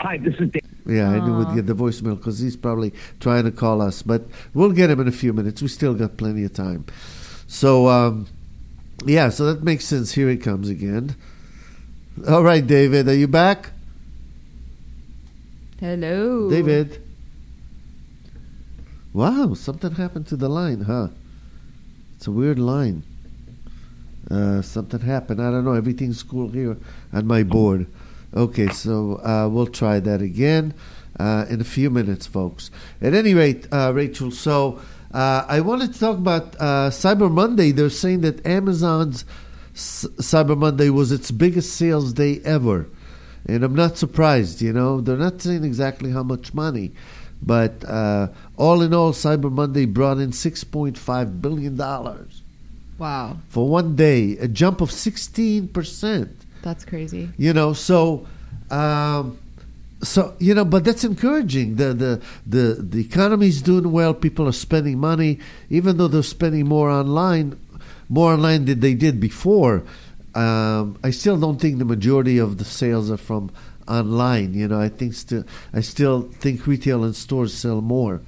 Hi, 0.00 0.18
this 0.18 0.34
is 0.40 0.50
Dave. 0.50 0.65
Yeah, 0.86 1.10
I 1.10 1.18
knew 1.18 1.36
we'd 1.38 1.54
get 1.54 1.66
the 1.66 1.74
voicemail 1.74 2.16
because 2.16 2.38
he's 2.38 2.56
probably 2.56 2.92
trying 3.18 3.44
to 3.44 3.50
call 3.50 3.82
us. 3.82 4.02
But 4.02 4.22
we'll 4.54 4.72
get 4.72 4.88
him 4.90 5.00
in 5.00 5.08
a 5.08 5.12
few 5.12 5.32
minutes. 5.32 5.60
We 5.60 5.68
still 5.68 5.94
got 5.94 6.16
plenty 6.16 6.44
of 6.44 6.52
time. 6.52 6.86
So, 7.48 7.88
um, 7.88 8.28
yeah, 9.04 9.30
so 9.30 9.52
that 9.52 9.62
makes 9.62 9.84
sense. 9.84 10.12
Here 10.12 10.28
he 10.28 10.36
comes 10.36 10.68
again. 10.68 11.16
All 12.28 12.42
right, 12.42 12.66
David, 12.66 13.08
are 13.08 13.14
you 13.14 13.28
back? 13.28 13.70
Hello. 15.80 16.48
David? 16.48 17.02
Wow, 19.12 19.54
something 19.54 19.92
happened 19.92 20.26
to 20.28 20.36
the 20.36 20.48
line, 20.48 20.82
huh? 20.82 21.08
It's 22.16 22.26
a 22.26 22.30
weird 22.30 22.58
line. 22.58 23.02
Uh, 24.30 24.62
something 24.62 25.00
happened. 25.00 25.40
I 25.40 25.50
don't 25.50 25.64
know. 25.64 25.74
Everything's 25.74 26.22
cool 26.22 26.48
here 26.48 26.76
on 27.12 27.26
my 27.26 27.42
board. 27.42 27.86
Okay, 28.34 28.68
so 28.68 29.16
uh, 29.24 29.48
we'll 29.50 29.66
try 29.66 30.00
that 30.00 30.20
again 30.20 30.74
uh, 31.18 31.46
in 31.48 31.60
a 31.60 31.64
few 31.64 31.90
minutes, 31.90 32.26
folks. 32.26 32.70
At 33.00 33.14
any 33.14 33.34
rate, 33.34 33.66
uh, 33.72 33.92
Rachel, 33.94 34.30
so 34.30 34.80
uh, 35.12 35.44
I 35.48 35.60
wanted 35.60 35.94
to 35.94 35.98
talk 36.00 36.18
about 36.18 36.54
uh, 36.56 36.90
Cyber 36.90 37.30
Monday. 37.30 37.70
They're 37.70 37.88
saying 37.90 38.20
that 38.22 38.44
Amazon's 38.46 39.24
S- 39.74 40.06
Cyber 40.16 40.56
Monday 40.56 40.90
was 40.90 41.12
its 41.12 41.30
biggest 41.30 41.74
sales 41.76 42.12
day 42.12 42.40
ever. 42.44 42.88
And 43.46 43.62
I'm 43.62 43.74
not 43.74 43.96
surprised, 43.96 44.60
you 44.60 44.72
know. 44.72 45.00
They're 45.00 45.16
not 45.16 45.40
saying 45.40 45.64
exactly 45.64 46.10
how 46.10 46.22
much 46.24 46.52
money. 46.52 46.92
But 47.40 47.84
uh, 47.84 48.28
all 48.56 48.82
in 48.82 48.92
all, 48.92 49.12
Cyber 49.12 49.52
Monday 49.52 49.84
brought 49.84 50.18
in 50.18 50.30
$6.5 50.30 51.40
billion 51.40 51.76
Wow. 52.98 53.36
for 53.48 53.68
one 53.68 53.94
day, 53.94 54.36
a 54.38 54.48
jump 54.48 54.80
of 54.80 54.90
16%. 54.90 56.28
That's 56.66 56.84
crazy. 56.84 57.30
You 57.38 57.52
know, 57.52 57.72
so. 57.74 58.26
Um, 58.72 59.38
so 60.02 60.34
you 60.40 60.52
know, 60.52 60.64
but 60.64 60.84
that's 60.84 61.04
encouraging. 61.04 61.76
The 61.76 61.94
the 61.94 62.22
the 62.44 62.82
the 62.82 63.00
economy's 63.00 63.62
doing 63.62 63.92
well. 63.92 64.12
People 64.12 64.48
are 64.48 64.52
spending 64.66 64.98
money, 64.98 65.38
even 65.70 65.96
though 65.96 66.08
they're 66.08 66.24
spending 66.24 66.66
more 66.66 66.90
online, 66.90 67.56
more 68.08 68.32
online 68.32 68.64
than 68.64 68.80
they 68.80 68.94
did 68.94 69.20
before. 69.20 69.84
Um, 70.34 70.98
I 71.04 71.10
still 71.10 71.38
don't 71.38 71.60
think 71.60 71.78
the 71.78 71.84
majority 71.84 72.36
of 72.38 72.58
the 72.58 72.64
sales 72.64 73.12
are 73.12 73.16
from 73.16 73.52
online. 73.86 74.52
You 74.52 74.66
know, 74.66 74.80
I 74.80 74.88
think 74.88 75.14
still 75.14 75.44
I 75.72 75.82
still 75.82 76.22
think 76.22 76.66
retail 76.66 77.04
and 77.04 77.14
stores 77.14 77.54
sell 77.54 77.80
more, 77.80 78.22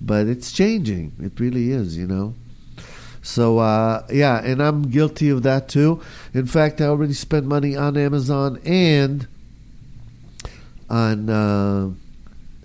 but 0.00 0.26
it's 0.28 0.50
changing. 0.50 1.12
It 1.20 1.38
really 1.38 1.70
is. 1.70 1.98
You 1.98 2.06
know. 2.06 2.34
So 3.22 3.58
uh, 3.58 4.04
yeah, 4.12 4.42
and 4.44 4.60
I'm 4.60 4.82
guilty 4.90 5.30
of 5.30 5.42
that 5.44 5.68
too. 5.68 6.02
In 6.34 6.46
fact, 6.46 6.80
I 6.80 6.86
already 6.86 7.14
spent 7.14 7.46
money 7.46 7.76
on 7.76 7.96
Amazon 7.96 8.60
and 8.64 9.28
on 10.90 11.30
uh, 11.30 11.90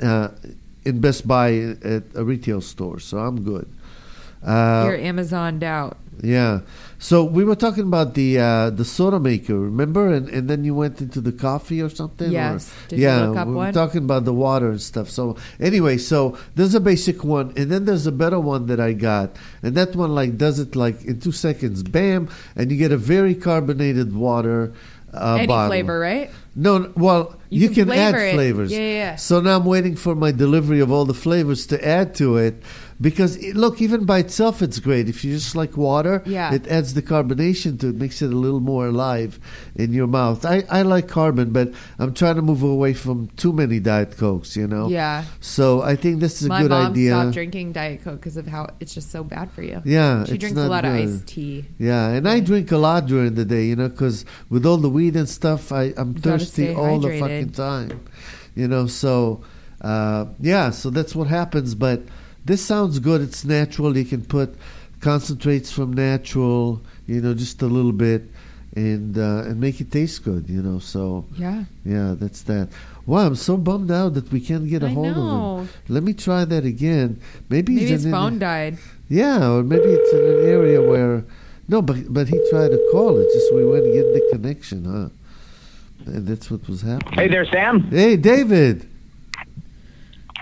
uh, 0.01 0.29
in 0.83 0.99
Best 0.99 1.27
Buy 1.27 1.53
at 1.83 2.03
a 2.15 2.23
retail 2.23 2.61
store. 2.61 2.99
So 2.99 3.19
I'm 3.19 3.43
good. 3.43 3.69
Uh, 4.43 4.85
You're 4.87 4.97
Amazoned 4.99 5.63
out. 5.63 5.97
yeah. 6.21 6.61
So 6.99 7.23
we 7.23 7.43
were 7.43 7.55
talking 7.55 7.83
about 7.83 8.15
the 8.15 8.39
uh, 8.39 8.69
the 8.71 8.83
soda 8.83 9.19
maker, 9.19 9.59
remember? 9.59 10.11
And 10.11 10.27
and 10.29 10.49
then 10.49 10.63
you 10.63 10.73
went 10.73 10.99
into 10.99 11.21
the 11.21 11.31
coffee 11.31 11.81
or 11.81 11.89
something. 11.89 12.31
Yes. 12.31 12.73
Or, 12.91 12.95
yeah, 12.95 13.29
we 13.45 13.51
were 13.51 13.57
one? 13.57 13.73
talking 13.73 14.03
about 14.03 14.25
the 14.25 14.33
water 14.33 14.69
and 14.71 14.81
stuff. 14.81 15.09
So 15.09 15.37
anyway, 15.59 15.97
so 15.97 16.37
there's 16.55 16.73
a 16.73 16.79
basic 16.79 17.23
one, 17.23 17.53
and 17.55 17.71
then 17.71 17.85
there's 17.85 18.07
a 18.07 18.11
better 18.11 18.39
one 18.39 18.65
that 18.67 18.79
I 18.79 18.93
got, 18.93 19.35
and 19.61 19.75
that 19.75 19.95
one 19.95 20.15
like 20.15 20.37
does 20.37 20.59
it 20.59 20.75
like 20.75 21.05
in 21.05 21.19
two 21.19 21.31
seconds, 21.31 21.83
bam, 21.83 22.29
and 22.55 22.71
you 22.71 22.77
get 22.77 22.91
a 22.91 22.97
very 22.97 23.35
carbonated 23.35 24.15
water. 24.15 24.73
Uh, 25.13 25.35
Any 25.35 25.47
bottle. 25.47 25.69
flavor, 25.69 25.99
right? 25.99 26.29
No, 26.53 26.91
well, 26.95 27.39
you, 27.49 27.61
You 27.61 27.69
can, 27.69 27.87
can 27.87 27.97
add 27.97 28.13
it. 28.15 28.33
flavors. 28.33 28.71
Yeah, 28.71 28.79
yeah, 28.79 28.93
yeah. 28.93 29.15
So 29.15 29.39
now 29.39 29.55
I'm 29.57 29.65
waiting 29.65 29.95
for 29.95 30.13
my 30.15 30.31
delivery 30.31 30.79
of 30.81 30.91
all 30.91 31.05
the 31.05 31.13
flavors 31.13 31.65
to 31.67 31.87
add 31.87 32.13
to 32.15 32.37
it. 32.37 32.61
Because 32.99 33.35
it, 33.37 33.55
look, 33.55 33.79
even 33.79 34.05
by 34.05 34.19
itself, 34.19 34.63
it's 34.63 34.79
great. 34.79 35.07
If 35.07 35.23
you 35.23 35.33
just 35.35 35.55
like 35.55 35.77
water, 35.77 36.23
Yeah. 36.25 36.51
it 36.53 36.67
adds 36.67 36.95
the 36.95 37.03
carbonation 37.03 37.79
to 37.81 37.89
it, 37.89 37.95
makes 37.95 38.23
it 38.23 38.33
a 38.33 38.35
little 38.35 38.59
more 38.59 38.87
alive 38.87 39.39
in 39.75 39.93
your 39.93 40.07
mouth. 40.07 40.43
I, 40.45 40.63
I 40.69 40.81
like 40.81 41.07
carbon, 41.07 41.51
but 41.51 41.71
I'm 41.99 42.13
trying 42.15 42.37
to 42.37 42.41
move 42.41 42.63
away 42.63 42.93
from 42.95 43.27
too 43.37 43.53
many 43.53 43.79
Diet 43.79 44.17
Cokes, 44.17 44.55
you 44.57 44.65
know? 44.67 44.89
Yeah. 44.89 45.25
So 45.41 45.83
I 45.83 45.95
think 45.95 46.21
this 46.21 46.41
is 46.41 46.47
a 46.47 46.49
My 46.49 46.63
good 46.63 46.71
mom 46.71 46.91
idea. 46.93 47.11
stopped 47.11 47.33
drinking 47.33 47.73
Diet 47.73 48.03
Coke 48.03 48.15
because 48.19 48.35
of 48.35 48.47
how 48.47 48.67
it's 48.79 48.95
just 48.95 49.11
so 49.11 49.23
bad 49.23 49.51
for 49.51 49.61
you. 49.61 49.79
Yeah, 49.85 50.25
She 50.25 50.39
drinks 50.39 50.57
a 50.59 50.67
lot 50.67 50.83
of 50.83 50.93
iced 50.93 51.27
tea. 51.27 51.65
Yeah, 51.77 52.09
and 52.09 52.27
I 52.27 52.39
drink 52.39 52.71
a 52.71 52.77
lot 52.77 53.05
during 53.05 53.35
the 53.35 53.45
day, 53.45 53.65
you 53.65 53.75
know, 53.75 53.89
because 53.89 54.25
with 54.49 54.65
all 54.65 54.77
the 54.77 54.89
weed 54.89 55.15
and 55.15 55.29
stuff, 55.29 55.71
I, 55.71 55.93
I'm 55.97 56.13
You 56.13 56.21
thirsty 56.21 56.73
all 56.73 56.99
the 56.99 57.19
fucking 57.19 57.51
time. 57.51 58.01
You 58.55 58.67
know, 58.67 58.87
so 58.87 59.43
uh, 59.81 60.25
yeah, 60.39 60.71
so 60.71 60.89
that's 60.89 61.15
what 61.15 61.27
happens. 61.27 61.75
But 61.75 62.01
this 62.47 62.65
sounds 62.65 62.99
good. 62.99 63.21
It's 63.21 63.43
natural. 63.45 63.95
You 63.97 64.05
can 64.05 64.23
put 64.25 64.55
concentrates 65.01 65.71
from 65.71 65.93
natural, 65.93 66.81
you 67.05 67.21
know, 67.21 67.33
just 67.33 67.61
a 67.61 67.67
little 67.67 67.91
bit, 67.91 68.23
and 68.75 69.17
uh, 69.17 69.43
and 69.47 69.59
make 69.59 69.79
it 69.81 69.91
taste 69.91 70.23
good. 70.23 70.49
You 70.49 70.61
know, 70.61 70.79
so 70.79 71.25
Yeah. 71.37 71.65
yeah, 71.85 72.15
that's 72.17 72.41
that. 72.43 72.69
Wow, 73.05 73.27
I'm 73.27 73.35
so 73.35 73.55
bummed 73.57 73.91
out 73.91 74.15
that 74.15 74.31
we 74.31 74.39
can't 74.41 74.67
get 74.67 74.83
a 74.83 74.87
I 74.87 74.89
hold 74.89 75.07
of 75.17 75.59
him. 75.61 75.69
Let 75.87 76.03
me 76.03 76.13
try 76.13 76.43
that 76.45 76.65
again. 76.65 77.21
Maybe, 77.49 77.73
Maybe 77.73 77.81
he's 77.81 77.89
his 77.91 78.05
in 78.05 78.13
an- 78.13 78.19
phone 78.19 78.39
died. 78.39 78.77
yeah, 79.09 79.49
or 79.49 79.63
maybe 79.63 79.85
it's 79.97 80.11
in 80.13 80.19
an 80.19 80.45
area 80.49 80.81
where 80.81 81.23
no, 81.69 81.81
but 81.81 81.97
but 82.13 82.27
he 82.27 82.37
tried 82.49 82.69
to 82.71 82.79
call. 82.91 83.17
It 83.19 83.27
just 83.33 83.53
we 83.53 83.63
weren't 83.65 83.91
getting 83.93 84.13
the 84.13 84.27
connection, 84.31 84.79
huh? 84.85 85.09
And 86.05 86.25
that's 86.27 86.49
what 86.51 86.67
was 86.67 86.81
happening. 86.81 87.13
Hey 87.13 87.27
there, 87.27 87.45
Sam. 87.45 87.81
Hey, 87.91 88.15
David. 88.17 88.87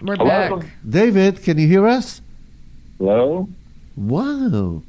We're 0.01 0.15
Hello? 0.15 0.59
back. 0.59 0.69
David, 0.87 1.43
can 1.43 1.57
you 1.57 1.67
hear 1.67 1.87
us? 1.87 2.21
Hello. 2.97 3.47
Wow, 3.95 4.83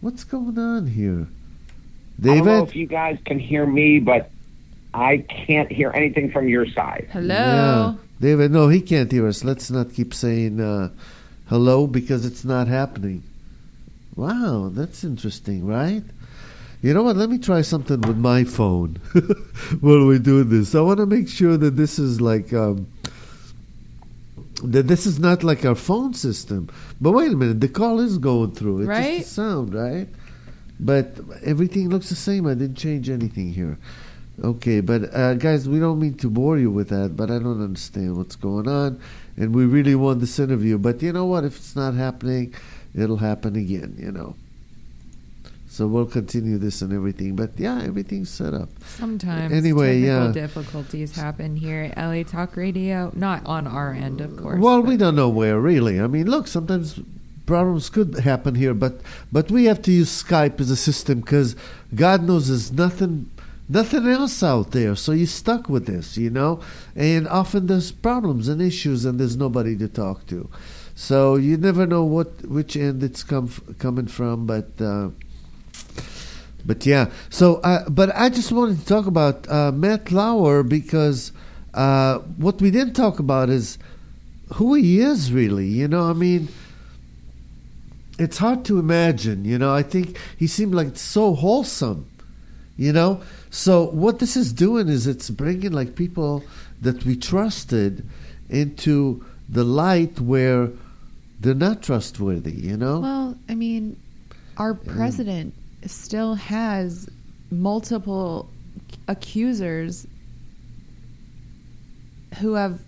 what's 0.00 0.24
going 0.24 0.58
on 0.58 0.88
here? 0.88 1.28
David? 2.20 2.42
I 2.42 2.44
don't 2.44 2.46
know 2.46 2.64
if 2.64 2.76
you 2.76 2.86
guys 2.86 3.18
can 3.24 3.38
hear 3.38 3.64
me, 3.66 4.00
but 4.00 4.30
I 4.94 5.18
can't 5.18 5.70
hear 5.70 5.92
anything 5.94 6.30
from 6.30 6.48
your 6.48 6.66
side. 6.66 7.08
Hello. 7.12 7.34
Yeah. 7.34 7.94
David, 8.20 8.50
no, 8.52 8.68
he 8.68 8.80
can't 8.80 9.10
hear 9.10 9.26
us. 9.26 9.44
Let's 9.44 9.70
not 9.70 9.94
keep 9.94 10.12
saying 10.12 10.60
uh, 10.60 10.90
hello 11.48 11.86
because 11.86 12.24
it's 12.24 12.44
not 12.44 12.68
happening. 12.68 13.22
Wow, 14.14 14.70
that's 14.72 15.04
interesting, 15.04 15.66
right? 15.66 16.02
You 16.82 16.94
know 16.94 17.04
what? 17.04 17.16
Let 17.16 17.30
me 17.30 17.38
try 17.38 17.62
something 17.62 18.00
with 18.00 18.18
my 18.18 18.42
phone 18.44 18.96
while 19.80 20.04
we're 20.04 20.18
doing 20.18 20.48
this. 20.48 20.74
I 20.74 20.80
want 20.80 20.98
to 20.98 21.06
make 21.06 21.28
sure 21.28 21.56
that 21.56 21.76
this 21.76 21.98
is 21.98 22.20
like 22.20 22.52
um, 22.52 22.88
that 24.62 24.88
this 24.88 25.06
is 25.06 25.18
not 25.18 25.42
like 25.42 25.64
our 25.64 25.74
phone 25.74 26.14
system. 26.14 26.68
But 27.00 27.12
wait 27.12 27.32
a 27.32 27.36
minute, 27.36 27.60
the 27.60 27.68
call 27.68 28.00
is 28.00 28.18
going 28.18 28.52
through. 28.52 28.80
It's 28.80 28.88
Right? 28.88 29.18
just 29.18 29.28
the 29.36 29.42
sound, 29.42 29.74
right? 29.74 30.08
But 30.80 31.18
everything 31.44 31.88
looks 31.90 32.08
the 32.08 32.16
same. 32.16 32.46
I 32.46 32.54
didn't 32.54 32.76
change 32.76 33.08
anything 33.10 33.52
here. 33.52 33.78
Okay, 34.42 34.80
but 34.80 35.14
uh, 35.14 35.34
guys, 35.34 35.68
we 35.68 35.78
don't 35.78 36.00
mean 36.00 36.14
to 36.14 36.30
bore 36.30 36.58
you 36.58 36.70
with 36.70 36.88
that, 36.88 37.16
but 37.16 37.30
I 37.30 37.38
don't 37.38 37.62
understand 37.62 38.16
what's 38.16 38.34
going 38.34 38.66
on, 38.66 38.98
and 39.36 39.54
we 39.54 39.66
really 39.66 39.94
want 39.94 40.20
this 40.20 40.38
interview. 40.38 40.78
But 40.78 41.02
you 41.02 41.12
know 41.12 41.26
what? 41.26 41.44
If 41.44 41.56
it's 41.56 41.76
not 41.76 41.94
happening, 41.94 42.54
it'll 42.94 43.18
happen 43.18 43.56
again. 43.56 43.94
You 43.98 44.10
know. 44.10 44.34
So 45.72 45.86
we'll 45.86 46.04
continue 46.04 46.58
this 46.58 46.82
and 46.82 46.92
everything. 46.92 47.34
But 47.34 47.52
yeah, 47.56 47.80
everything's 47.82 48.28
set 48.28 48.52
up. 48.52 48.68
Sometimes 48.84 49.54
Anyway, 49.54 50.02
technical 50.02 50.26
yeah. 50.26 50.32
difficulties 50.32 51.16
happen 51.16 51.56
here 51.56 51.84
at 51.84 51.96
LA 51.96 52.24
Talk 52.24 52.58
Radio. 52.58 53.10
Not 53.14 53.46
on 53.46 53.66
our 53.66 53.94
end, 53.94 54.20
of 54.20 54.36
course. 54.36 54.60
Well, 54.60 54.82
we 54.82 54.98
don't 54.98 55.16
know 55.16 55.30
where 55.30 55.58
really. 55.58 55.98
I 55.98 56.08
mean, 56.08 56.26
look, 56.26 56.46
sometimes 56.46 57.00
problems 57.46 57.88
could 57.88 58.18
happen 58.18 58.54
here, 58.54 58.74
but 58.74 59.00
but 59.32 59.50
we 59.50 59.64
have 59.64 59.80
to 59.82 59.90
use 59.92 60.22
Skype 60.22 60.60
as 60.60 60.70
a 60.70 60.76
system 60.76 61.20
because 61.20 61.56
God 61.94 62.22
knows 62.22 62.48
there's 62.48 62.70
nothing 62.70 63.30
nothing 63.66 64.06
else 64.06 64.42
out 64.42 64.72
there. 64.72 64.94
So 64.94 65.12
you're 65.12 65.26
stuck 65.26 65.70
with 65.70 65.86
this, 65.86 66.18
you 66.18 66.28
know. 66.28 66.60
And 66.94 67.26
often 67.26 67.66
there's 67.66 67.92
problems 67.92 68.46
and 68.46 68.60
issues, 68.60 69.06
and 69.06 69.18
there's 69.18 69.38
nobody 69.38 69.74
to 69.78 69.88
talk 69.88 70.26
to. 70.26 70.50
So 70.94 71.36
you 71.36 71.56
never 71.56 71.86
know 71.86 72.04
what 72.04 72.46
which 72.46 72.76
end 72.76 73.02
it's 73.02 73.22
come 73.24 73.46
f- 73.46 73.78
coming 73.78 74.06
from, 74.06 74.44
but. 74.46 74.68
Uh, 74.78 75.08
but 76.64 76.86
yeah, 76.86 77.10
so 77.30 77.56
uh, 77.56 77.88
but 77.88 78.14
I 78.14 78.28
just 78.28 78.52
wanted 78.52 78.78
to 78.78 78.86
talk 78.86 79.06
about 79.06 79.48
uh, 79.48 79.72
Matt 79.72 80.12
Lauer 80.12 80.62
because 80.62 81.32
uh, 81.74 82.18
what 82.36 82.60
we 82.60 82.70
didn't 82.70 82.94
talk 82.94 83.18
about 83.18 83.48
is 83.50 83.78
who 84.54 84.74
he 84.74 85.00
is 85.00 85.32
really. 85.32 85.66
You 85.66 85.88
know, 85.88 86.04
I 86.08 86.12
mean, 86.12 86.48
it's 88.18 88.38
hard 88.38 88.64
to 88.66 88.78
imagine. 88.78 89.44
You 89.44 89.58
know, 89.58 89.74
I 89.74 89.82
think 89.82 90.18
he 90.36 90.46
seemed 90.46 90.74
like 90.74 90.96
so 90.96 91.34
wholesome. 91.34 92.08
You 92.76 92.92
know, 92.92 93.20
so 93.50 93.86
what 93.90 94.18
this 94.18 94.36
is 94.36 94.52
doing 94.52 94.88
is 94.88 95.06
it's 95.06 95.30
bringing 95.30 95.72
like 95.72 95.94
people 95.94 96.42
that 96.80 97.04
we 97.04 97.16
trusted 97.16 98.08
into 98.48 99.24
the 99.48 99.62
light 99.62 100.20
where 100.20 100.70
they're 101.38 101.54
not 101.54 101.82
trustworthy. 101.82 102.52
You 102.52 102.76
know, 102.76 103.00
Well, 103.00 103.36
I 103.48 103.54
mean, 103.54 104.00
our 104.56 104.74
president 104.74 105.54
still 105.86 106.34
has 106.34 107.08
multiple 107.50 108.48
accusers 109.08 110.06
who 112.38 112.54
have 112.54 112.80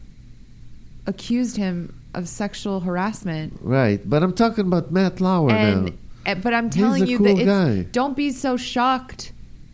accused 1.06 1.56
him 1.56 2.00
of 2.14 2.28
sexual 2.28 2.80
harassment. 2.80 3.58
right? 3.60 4.00
But 4.08 4.22
I'm 4.22 4.32
talking 4.34 4.66
about 4.66 4.90
Matt 4.90 5.20
Lauer 5.20 5.48
now. 5.50 5.56
and 5.56 5.98
eh, 6.26 6.34
but 6.34 6.54
I'm 6.54 6.70
telling 6.70 7.06
you 7.06 7.18
cool 7.18 7.36
that 7.36 7.92
don't 7.92 8.16
be 8.16 8.30
so 8.30 8.56
shocked 8.56 9.32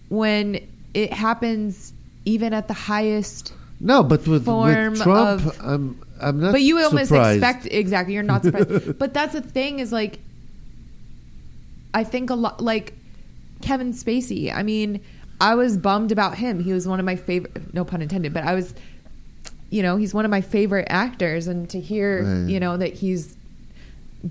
when 0.09 0.67
it 0.95 1.13
happens 1.13 1.93
even 2.25 2.53
at 2.53 2.67
the 2.67 2.75
highest 2.75 3.53
No, 3.79 4.03
but 4.03 4.27
with, 4.27 4.45
form 4.45 4.93
with 4.93 5.03
Trump, 5.03 5.47
of- 5.47 5.61
I'm 5.61 6.01
I'm 6.21 6.41
not. 6.41 6.53
but 6.53 6.63
you 6.63 6.79
almost 6.79 7.09
surprised. 7.09 7.43
expect 7.43 7.67
exactly 7.67 8.15
you're 8.15 8.23
not 8.23 8.43
surprised 8.43 8.99
but 9.03 9.15
that's 9.15 9.33
the 9.35 9.41
thing 9.41 9.79
is 9.79 9.91
like 9.93 10.19
i 11.95 12.05
think 12.05 12.29
a 12.31 12.35
lot 12.35 12.61
like 12.61 12.93
kevin 13.63 13.93
spacey. 13.93 14.55
I 14.55 14.63
mean 14.63 15.01
i 15.41 15.55
was 15.55 15.77
bummed 15.79 16.13
about 16.13 16.37
him. 16.37 16.61
He 16.63 16.73
was 16.73 16.87
one 16.87 17.01
of 17.01 17.07
my 17.07 17.17
favorite 17.17 17.73
no 17.75 17.85
pun 17.85 18.03
intended 18.03 18.33
but 18.35 18.45
i 18.45 18.55
was 18.55 18.75
you 19.71 19.83
know 19.83 19.97
he's 19.97 20.13
one 20.13 20.25
of 20.25 20.31
my 20.31 20.41
favorite 20.41 20.89
actors. 20.91 21.47
And 21.47 21.69
to 21.71 21.81
hear 21.81 22.23
Right. 22.25 22.51
you 22.51 22.61
know 22.61 22.77
that 22.77 22.93
he's 22.93 23.37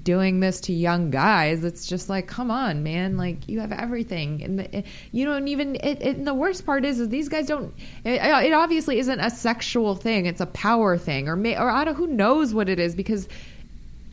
doing 0.04 0.40
this 0.40 0.62
to 0.62 0.72
young 0.72 1.10
guys 1.10 1.64
it's 1.64 1.88
just 1.88 2.10
like 2.10 2.28
come 2.28 2.52
on 2.52 2.84
man. 2.84 3.18
Like 3.18 3.50
you 3.50 3.60
have 3.60 3.72
everything. 3.72 4.44
And 4.44 4.60
the, 4.60 4.76
eh, 4.76 4.82
you 5.12 5.26
don't 5.26 5.48
even 5.48 5.76
it, 5.78 6.02
it, 6.02 6.18
and 6.18 6.28
the 6.28 6.34
worst 6.36 6.64
part 6.66 6.86
is 6.86 7.00
is 7.00 7.10
these 7.10 7.28
guys 7.28 7.48
don't 7.48 7.74
it, 8.04 8.22
it 8.22 8.54
obviously 8.54 9.00
isn't 9.00 9.20
a 9.20 9.32
sexual 9.32 9.96
thing. 9.96 10.28
It's 10.28 10.42
a 10.42 10.46
power 10.46 10.96
thing 10.98 11.28
or 11.28 11.36
may, 11.36 11.58
or 11.58 11.70
I 11.72 11.86
don't 11.86 11.96
who 11.96 12.06
knows 12.06 12.54
what 12.54 12.70
it 12.70 12.80
is 12.80 12.94
because 12.94 13.28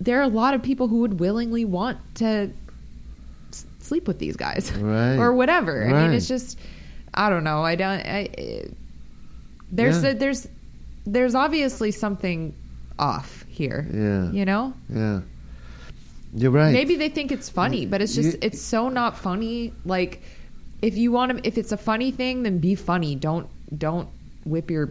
there 0.01 0.19
are 0.19 0.23
a 0.23 0.29
lot 0.29 0.55
of 0.55 0.63
people 0.63 0.89
who 0.89 1.01
would 1.01 1.21
willingly 1.21 1.65
want 1.67 1.99
to 2.17 2.51
sleep 3.87 4.07
with 4.09 4.19
these 4.19 4.37
guys 4.37 4.71
Right. 4.95 5.17
or 5.17 5.33
whatever 5.33 5.87
i 5.89 5.93
mean 5.93 6.13
it's 6.13 6.29
just 6.29 6.59
i 7.15 7.31
don't 7.31 7.45
know 7.45 7.63
i 7.63 7.75
don't 7.77 8.01
I, 8.19 8.19
it- 8.37 8.75
there's 9.71 10.03
Yeah. 10.03 10.11
a, 10.11 10.15
there's 10.15 10.47
there's 11.07 11.35
obviously 11.35 11.91
something 11.93 12.55
off 12.99 13.45
here 13.49 13.87
Yeah. 13.93 14.31
you 14.33 14.45
know 14.45 14.75
Yeah, 14.89 15.21
you're 16.35 16.51
right. 16.51 16.73
Maybe 16.73 16.97
they 16.97 17.09
think 17.09 17.33
it's 17.33 17.49
funny, 17.49 17.87
but 17.87 18.03
it's 18.03 18.15
just 18.15 18.33
You- 18.35 18.39
it's 18.43 18.61
so 18.61 18.89
not 18.91 19.17
funny. 19.17 19.73
Like 19.85 20.21
if 20.83 20.97
you 20.99 21.11
want 21.13 21.33
to, 21.39 21.47
if 21.49 21.57
it's 21.59 21.73
a 21.73 21.77
funny 21.79 22.11
thing, 22.11 22.43
then 22.43 22.59
be 22.59 22.75
funny. 22.75 23.15
Don't 23.15 23.47
don't 23.77 24.09
whip 24.45 24.71
your 24.71 24.91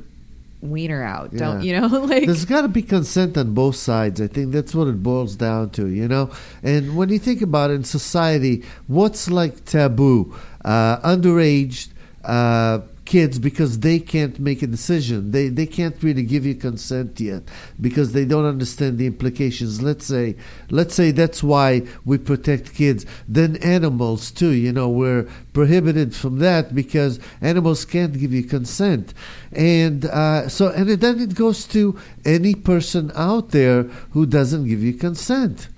wiener 0.69 1.04
out. 1.04 1.34
Don't 1.36 1.63
you 1.63 1.80
know? 1.80 1.88
Like 2.06 2.25
There's 2.25 2.45
got 2.45 2.62
to 2.62 2.67
be 2.67 2.82
consent 2.82 3.38
on 3.38 3.54
both 3.54 3.75
sides. 3.75 4.21
I 4.21 4.28
think 4.28 4.51
that's 4.51 4.75
what 4.75 4.88
it 4.88 5.01
boils 5.01 5.36
down 5.36 5.71
to, 5.71 5.88
you 5.88 6.08
know. 6.08 6.30
And 6.63 6.95
when 6.95 7.10
you 7.10 7.19
think 7.19 7.41
about 7.41 7.71
it 7.71 7.75
in 7.75 7.84
society, 7.84 8.63
what's 8.88 9.30
like 9.30 9.65
taboo? 9.65 10.36
Uh, 10.63 10.97
underage 10.99 11.89
uh, 12.23 12.80
kids 13.06 13.38
because 13.38 13.80
they 13.80 14.00
can't 14.00 14.39
make 14.39 14.62
a 14.62 14.68
decision. 14.68 15.32
They 15.32 15.48
they 15.48 15.65
can't 15.65 16.02
really 16.02 16.24
give 16.24 16.46
you 16.46 16.56
consent 16.56 17.20
yet 17.20 17.44
because 17.80 18.13
they 18.13 18.26
don't 18.26 18.46
understand 18.46 18.98
the 18.98 19.06
implications. 19.06 19.82
Let's 19.82 20.06
say 20.06 20.36
let's 20.70 20.96
say 20.96 21.12
that's 21.12 21.44
why 21.44 21.84
we 22.04 22.18
protect 22.18 22.74
kids. 22.74 23.06
Then 23.28 23.58
animals 23.58 24.32
too. 24.32 24.52
You 24.52 24.74
know, 24.74 24.89
we're 24.89 25.28
prohibited 25.54 26.15
from 26.15 26.39
that 26.39 26.74
because 26.74 27.20
animals 27.41 27.86
can't 27.86 28.20
give 28.20 28.34
you 28.34 28.44
consent. 28.44 29.13
And 29.52 30.06
uh, 30.06 30.50
so 30.50 30.70
and 30.70 30.89
then 30.89 31.20
it 31.20 31.36
goes 31.36 31.65
to 31.68 31.98
any 32.26 32.56
person 32.56 33.12
out 33.15 33.52
there 33.52 33.84
who 34.12 34.26
doesn't 34.26 34.68
give 34.68 34.82
you 34.82 34.94
consent. 34.94 35.70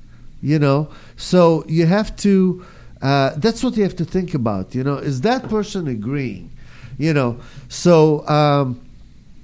You 0.41 0.59
know, 0.59 0.89
so 1.17 1.65
you 1.67 1.85
have 1.85 2.15
to. 2.17 2.65
Uh, 3.01 3.31
that's 3.37 3.63
what 3.63 3.77
you 3.77 3.83
have 3.83 3.95
to 3.95 4.05
think 4.05 4.33
about. 4.33 4.73
You 4.73 4.83
know, 4.83 4.97
is 4.97 5.21
that 5.21 5.49
person 5.49 5.87
agreeing? 5.87 6.51
You 6.97 7.13
know, 7.13 7.39
so 7.69 8.27
um, 8.27 8.81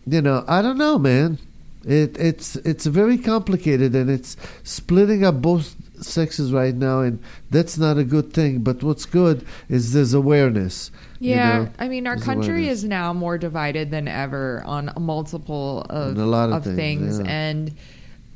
you 0.06 0.22
know, 0.22 0.44
I 0.48 0.62
don't 0.62 0.78
know, 0.78 0.98
man. 0.98 1.38
It 1.86 2.18
it's 2.18 2.56
it's 2.58 2.86
very 2.86 3.18
complicated 3.18 3.94
and 3.94 4.10
it's 4.10 4.38
splitting 4.64 5.24
up 5.26 5.42
both 5.42 5.76
sexes 6.02 6.52
right 6.54 6.74
now, 6.74 7.02
and 7.02 7.20
that's 7.52 7.78
not 7.78 7.98
a 7.98 8.04
good 8.04 8.34
thing. 8.34 8.60
But 8.60 8.84
what's 8.84 9.06
good 9.06 9.46
is 9.70 9.94
there's 9.94 10.14
awareness. 10.14 10.92
you 11.20 11.32
yeah, 11.32 11.60
know? 11.60 11.70
I 11.80 11.88
mean, 11.88 12.08
our 12.08 12.16
There's 12.16 12.26
country 12.26 12.54
awareness. 12.64 12.80
is 12.80 12.84
now 12.86 13.14
more 13.14 13.38
divided 13.38 13.92
than 13.92 14.08
ever 14.08 14.64
on 14.66 14.90
a 14.96 15.00
multiple 15.00 15.86
of 15.90 16.18
On 16.18 16.24
a 16.24 16.26
lot 16.26 16.50
of 16.50 16.66
of 16.68 16.76
things, 16.76 17.18
things, 17.18 17.20
yeah. 17.20 17.32
and 17.32 17.76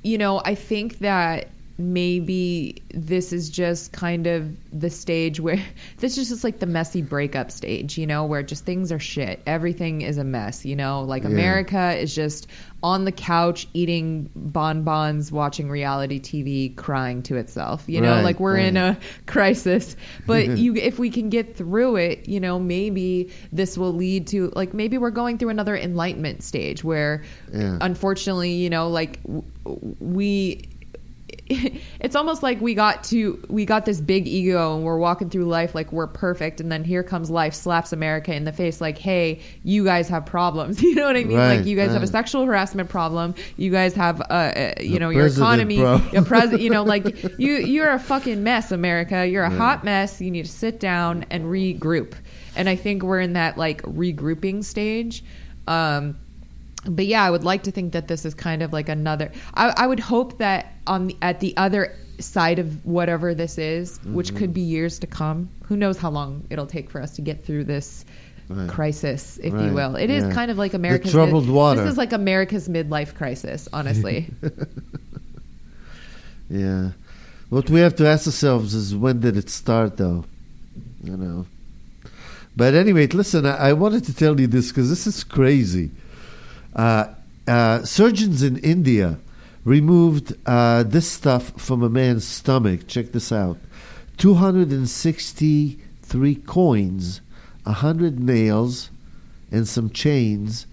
you 0.04 0.18
know, 0.18 0.41
I 0.44 0.56
think 0.56 1.00
that 1.00 1.50
maybe 1.80 2.82
this 2.94 3.32
is 3.32 3.50
just 3.50 3.92
kind 3.92 4.26
of 4.28 4.56
the 4.78 4.90
stage 4.90 5.40
where 5.40 5.64
this 5.98 6.18
is 6.18 6.30
just 6.30 6.44
like 6.44 6.60
the 6.60 6.66
messy 6.66 7.02
breakup 7.02 7.52
stage, 7.52 7.98
you 7.98 8.08
know, 8.08 8.26
where 8.26 8.44
just 8.44 8.66
things 8.66 8.92
are 8.92 9.00
shit. 9.00 9.42
Everything 9.46 10.02
is 10.02 10.18
a 10.18 10.24
mess, 10.24 10.66
you 10.66 10.76
know, 10.76 11.02
like 11.04 11.24
Yeah. 11.24 11.30
America 11.30 11.94
is 11.98 12.14
just 12.16 12.48
on 12.84 13.06
the 13.06 13.12
couch 13.12 13.68
eating 13.74 14.30
bonbons, 14.36 15.32
watching 15.32 15.70
reality 15.70 16.20
TV, 16.20 16.76
crying 16.76 17.24
to 17.24 17.36
itself. 17.38 17.84
You 17.88 18.02
know, 18.02 18.16
Right, 18.16 18.24
like 18.24 18.40
we're 18.40 18.58
in 18.58 18.78
a 18.78 18.98
crisis. 19.26 19.96
But 20.26 20.48
you 20.58 20.76
if 20.76 20.98
we 21.00 21.10
can 21.10 21.30
get 21.30 21.56
through 21.56 21.98
it, 21.98 22.28
you 22.28 22.40
know, 22.40 22.60
maybe 22.60 23.32
this 23.52 23.78
will 23.78 23.94
lead 23.94 24.28
to 24.28 24.52
like 24.56 24.74
maybe 24.74 24.98
we're 24.98 25.12
going 25.12 25.38
through 25.38 25.50
another 25.50 25.76
enlightenment 25.76 26.44
stage 26.44 26.84
where 26.84 27.24
Yeah. 27.54 27.78
unfortunately, 27.82 28.54
you 28.54 28.70
know, 28.70 28.90
like 28.90 29.22
w- 29.24 29.44
we 30.00 30.70
it's 31.50 32.16
almost 32.16 32.44
like 32.44 32.60
we 32.60 32.74
got 32.74 33.06
to 33.06 33.42
we 33.48 33.66
got 33.66 33.86
this 33.86 34.02
big 34.02 34.28
ego 34.28 34.76
and 34.76 34.84
we're 34.84 34.98
walking 34.98 35.30
through 35.30 35.46
life 35.46 35.74
like 35.74 35.92
we're 35.92 36.08
perfect. 36.08 36.60
And 36.60 36.72
then 36.72 36.84
here 36.84 37.04
comes 37.04 37.30
life 37.30 37.54
slaps 37.54 37.94
america 37.94 38.34
in 38.34 38.44
the 38.44 38.52
face 38.52 38.82
like 38.82 38.98
hey 38.98 39.42
you 39.64 39.84
guys 39.84 40.10
have 40.10 40.26
problems. 40.26 40.82
You 40.88 40.96
know 40.96 41.08
what 41.08 41.18
i 41.18 41.24
mean? 41.26 41.38
Right, 41.38 41.58
like 41.58 41.66
you 41.66 41.76
guys 41.76 41.92
have 41.92 42.02
a 42.02 42.08
sexual 42.08 42.46
harassment 42.46 42.90
problem. 42.90 43.36
You 43.58 43.72
guys 43.72 43.94
have 43.96 44.22
uh, 44.22 44.24
uh 44.34 44.74
you 44.80 44.96
A 44.96 45.00
know 45.00 45.10
your 45.10 45.28
economy 45.28 45.78
bro. 45.78 46.02
your 46.12 46.24
president 46.24 46.62
you 46.62 46.70
know 46.70 46.84
like 46.84 47.40
you 47.40 47.56
you're 47.58 47.92
a 47.92 48.00
fucking 48.00 48.44
mess 48.44 48.72
america. 48.72 49.28
You're 49.28 49.44
a 49.44 49.50
hot 49.50 49.84
mess. 49.84 50.22
You 50.22 50.32
need 50.32 50.46
to 50.46 50.52
sit 50.52 50.80
down 50.80 51.26
and 51.30 51.46
regroup. 51.46 52.14
And 52.56 52.68
i 52.68 52.76
think 52.76 53.04
we're 53.04 53.20
in 53.20 53.34
that 53.34 53.58
like 53.58 53.82
regrouping 53.84 54.64
stage. 54.64 55.24
Um 55.68 56.18
but 56.86 57.06
yeah, 57.06 57.24
I 57.24 57.32
would 57.32 57.44
like 57.44 57.64
to 57.64 57.72
think 57.72 57.94
that 57.94 58.08
this 58.08 58.26
is 58.26 58.34
kind 58.34 58.62
of 58.62 58.72
like 58.74 58.90
another. 58.90 59.32
I, 59.56 59.74
I 59.78 59.88
would 59.88 60.00
hope 60.00 60.38
that 60.38 60.74
on 60.86 61.08
the, 61.08 61.18
at 61.22 61.40
the 61.40 61.56
other 61.58 61.96
side 62.20 62.60
of 62.60 62.86
whatever 62.86 63.34
this 63.36 63.58
is, 63.58 64.00
which 64.06 64.30
Mm-hmm. 64.30 64.38
could 64.38 64.54
be 64.54 64.62
years 64.62 65.00
to 65.00 65.08
come. 65.08 65.50
Who 65.66 65.76
knows 65.78 65.98
how 65.98 66.10
long 66.10 66.46
it'll 66.50 66.66
take 66.68 66.90
for 66.90 67.02
us 67.02 67.12
to 67.18 67.22
get 67.22 67.44
through 67.46 67.66
this 67.66 68.06
Right. 68.50 68.70
crisis, 68.70 69.38
if 69.44 69.52
Right, 69.54 69.66
you 69.66 69.74
will. 69.74 69.98
It 69.98 70.10
is 70.10 70.24
yeah. 70.24 70.32
kind 70.32 70.50
of 70.50 70.58
like 70.58 70.72
The 70.72 70.78
America's 70.78 71.12
troubled 71.12 71.48
mid- 71.48 71.54
water. 71.54 71.82
This 71.84 71.92
is 71.92 71.98
like 71.98 72.14
America's 72.14 72.70
midlife 72.70 73.14
crisis, 73.16 73.68
honestly. 73.74 74.28
Yeah. 76.50 76.92
What 77.50 77.70
we 77.70 77.80
have 77.80 77.96
to 77.98 78.08
ask 78.08 78.28
ourselves 78.28 78.74
is 78.74 78.96
when 78.96 79.20
did 79.20 79.38
it 79.38 79.50
start, 79.50 79.98
though? 79.98 80.26
You 81.04 81.18
know. 81.18 81.46
But 82.56 82.74
anyway, 82.74 83.08
listen, 83.08 83.46
I, 83.46 83.70
I 83.70 83.74
wanted 83.74 84.04
to 84.06 84.14
tell 84.14 84.40
you 84.40 84.48
this 84.48 84.70
because 84.70 84.90
this 84.90 85.08
is 85.08 85.24
crazy. 85.24 85.92
Uh, 86.78 87.14
uh, 87.48 87.84
surgeons 87.84 88.44
in 88.44 88.58
India 88.58 89.18
removed 89.66 90.34
uh, 90.46 90.84
this 90.84 91.12
stuff 91.12 91.60
from 91.60 91.82
a 91.84 91.90
man's 91.90 92.26
stomach. 92.26 92.88
Check 92.88 93.12
this 93.12 93.32
out 93.32 93.58
263 94.18 96.36
coins, 96.36 97.22
100 97.64 98.20
nails, 98.20 98.92
and 99.52 99.68
some 99.68 99.90
chains 99.90 100.68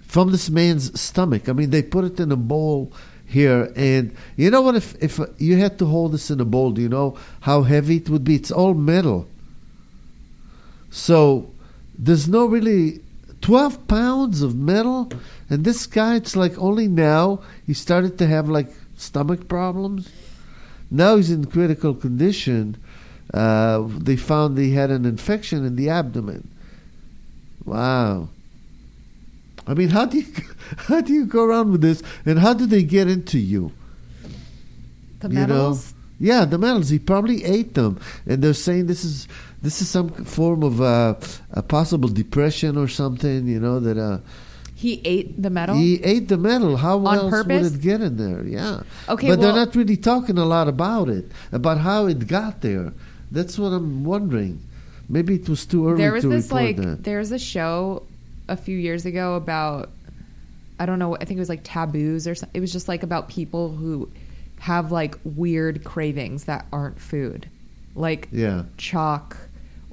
from 0.00 0.30
this 0.30 0.48
man's 0.48 1.00
stomach. 1.00 1.48
I 1.48 1.52
mean, 1.52 1.70
they 1.70 1.82
put 1.82 2.04
it 2.04 2.20
in 2.20 2.30
a 2.30 2.36
bowl 2.36 2.92
here, 3.26 3.72
and 3.74 4.16
you 4.36 4.48
know 4.50 4.62
what? 4.62 4.76
If 4.76 4.94
if 5.02 5.18
you 5.38 5.56
had 5.56 5.76
to 5.80 5.86
hold 5.86 6.12
this 6.12 6.30
in 6.30 6.40
a 6.40 6.44
bowl, 6.44 6.70
do 6.70 6.80
you 6.80 6.88
know 6.88 7.18
how 7.40 7.62
heavy 7.62 7.96
it 7.96 8.08
would 8.08 8.22
be? 8.22 8.36
It's 8.36 8.52
all 8.52 8.74
metal. 8.74 9.26
So 10.90 11.50
there's 11.98 12.28
no 12.28 12.46
really 12.46 13.00
twelve 13.44 13.86
pounds 13.88 14.40
of 14.40 14.56
metal, 14.56 15.12
and 15.50 15.64
this 15.64 15.84
guy, 15.86 16.16
it's 16.16 16.34
like 16.34 16.56
only 16.58 16.88
now 16.88 17.40
he 17.66 17.74
started 17.74 18.16
to 18.18 18.26
have 18.26 18.48
like 18.48 18.68
stomach 18.96 19.48
problems. 19.48 20.08
Now 20.90 21.16
he's 21.16 21.30
in 21.30 21.44
critical 21.44 21.92
condition. 21.94 22.76
Uh, 23.34 23.84
they 23.98 24.16
found 24.16 24.56
he 24.56 24.72
had 24.72 24.90
an 24.90 25.04
infection 25.04 25.64
in 25.64 25.76
the 25.76 25.90
abdomen. 25.90 26.48
Wow. 27.66 28.28
I 29.66 29.74
mean, 29.74 29.90
how 29.90 30.06
do 30.06 30.18
you 30.20 30.26
how 30.88 31.02
do 31.02 31.12
you 31.12 31.26
go 31.26 31.44
around 31.44 31.70
with 31.72 31.82
this, 31.82 32.02
and 32.24 32.38
how 32.38 32.54
do 32.54 32.64
they 32.64 32.82
get 32.82 33.08
into 33.08 33.38
you? 33.38 33.72
the 35.20 35.28
You 35.28 35.34
know? 35.34 35.40
metals. 35.46 35.94
Yeah, 36.18 36.44
the 36.46 36.56
metals. 36.56 36.88
He 36.88 36.98
probably 36.98 37.44
ate 37.44 37.74
them, 37.74 38.00
and 38.24 38.40
they're 38.42 38.54
saying 38.54 38.86
this 38.86 39.04
is 39.04 39.28
this 39.64 39.80
is 39.82 39.88
some 39.88 40.08
form 40.38 40.62
of 40.62 40.80
uh, 40.80 41.14
a 41.52 41.62
possible 41.62 42.08
depression 42.22 42.76
or 42.76 42.88
something. 42.88 43.46
You 43.54 43.60
know 43.66 43.80
that 43.80 43.96
uh, 43.98 44.18
He 44.76 45.00
ate 45.04 45.40
the 45.40 45.50
metal. 45.50 45.74
he 45.76 46.02
ate 46.04 46.28
the 46.28 46.36
metal. 46.36 46.76
How 46.76 46.96
On 47.06 47.16
else 47.18 47.30
purpose? 47.30 47.62
would 47.72 47.74
it 47.80 47.82
get 47.82 48.00
in 48.00 48.16
there? 48.16 48.42
Yeah. 48.44 48.82
Okay, 49.08 49.28
but 49.30 49.40
they're 49.40 49.52
not 49.62 49.74
really 49.74 49.96
talking 49.96 50.36
a 50.38 50.44
lot 50.44 50.68
about 50.68 51.08
it, 51.08 51.24
about 51.52 51.78
how 51.78 52.06
it 52.12 52.26
got 52.28 52.60
there. 52.60 52.92
That's 53.32 53.58
what 53.58 53.72
I'm 53.78 54.04
wondering. 54.04 54.60
Maybe 55.08 55.34
it 55.40 55.48
was 55.48 55.66
too 55.66 55.88
early 55.88 55.98
there 55.98 56.12
was 56.12 56.22
to 56.24 56.28
this 56.28 56.50
like 56.52 56.76
that. 56.76 57.04
there's 57.04 57.30
a 57.32 57.38
show 57.38 58.02
a 58.48 58.56
few 58.56 58.76
years 58.78 59.04
ago 59.06 59.34
about 59.36 59.90
I 60.78 60.86
don't 60.86 60.98
know 60.98 61.14
I 61.16 61.24
think 61.24 61.36
it 61.38 61.44
was 61.46 61.48
like 61.48 61.64
taboos 61.64 62.26
or 62.28 62.34
something. 62.34 62.56
It 62.56 62.60
was 62.60 62.72
just 62.72 62.88
like 62.88 63.02
about 63.02 63.28
people 63.28 63.70
who 63.80 64.08
have 64.60 64.92
like 64.92 65.16
weird 65.24 65.84
cravings 65.84 66.44
that 66.44 66.64
aren't 66.72 66.98
food, 67.00 67.48
like 67.94 68.28
Yeah. 68.32 68.64
chalk, 68.78 69.36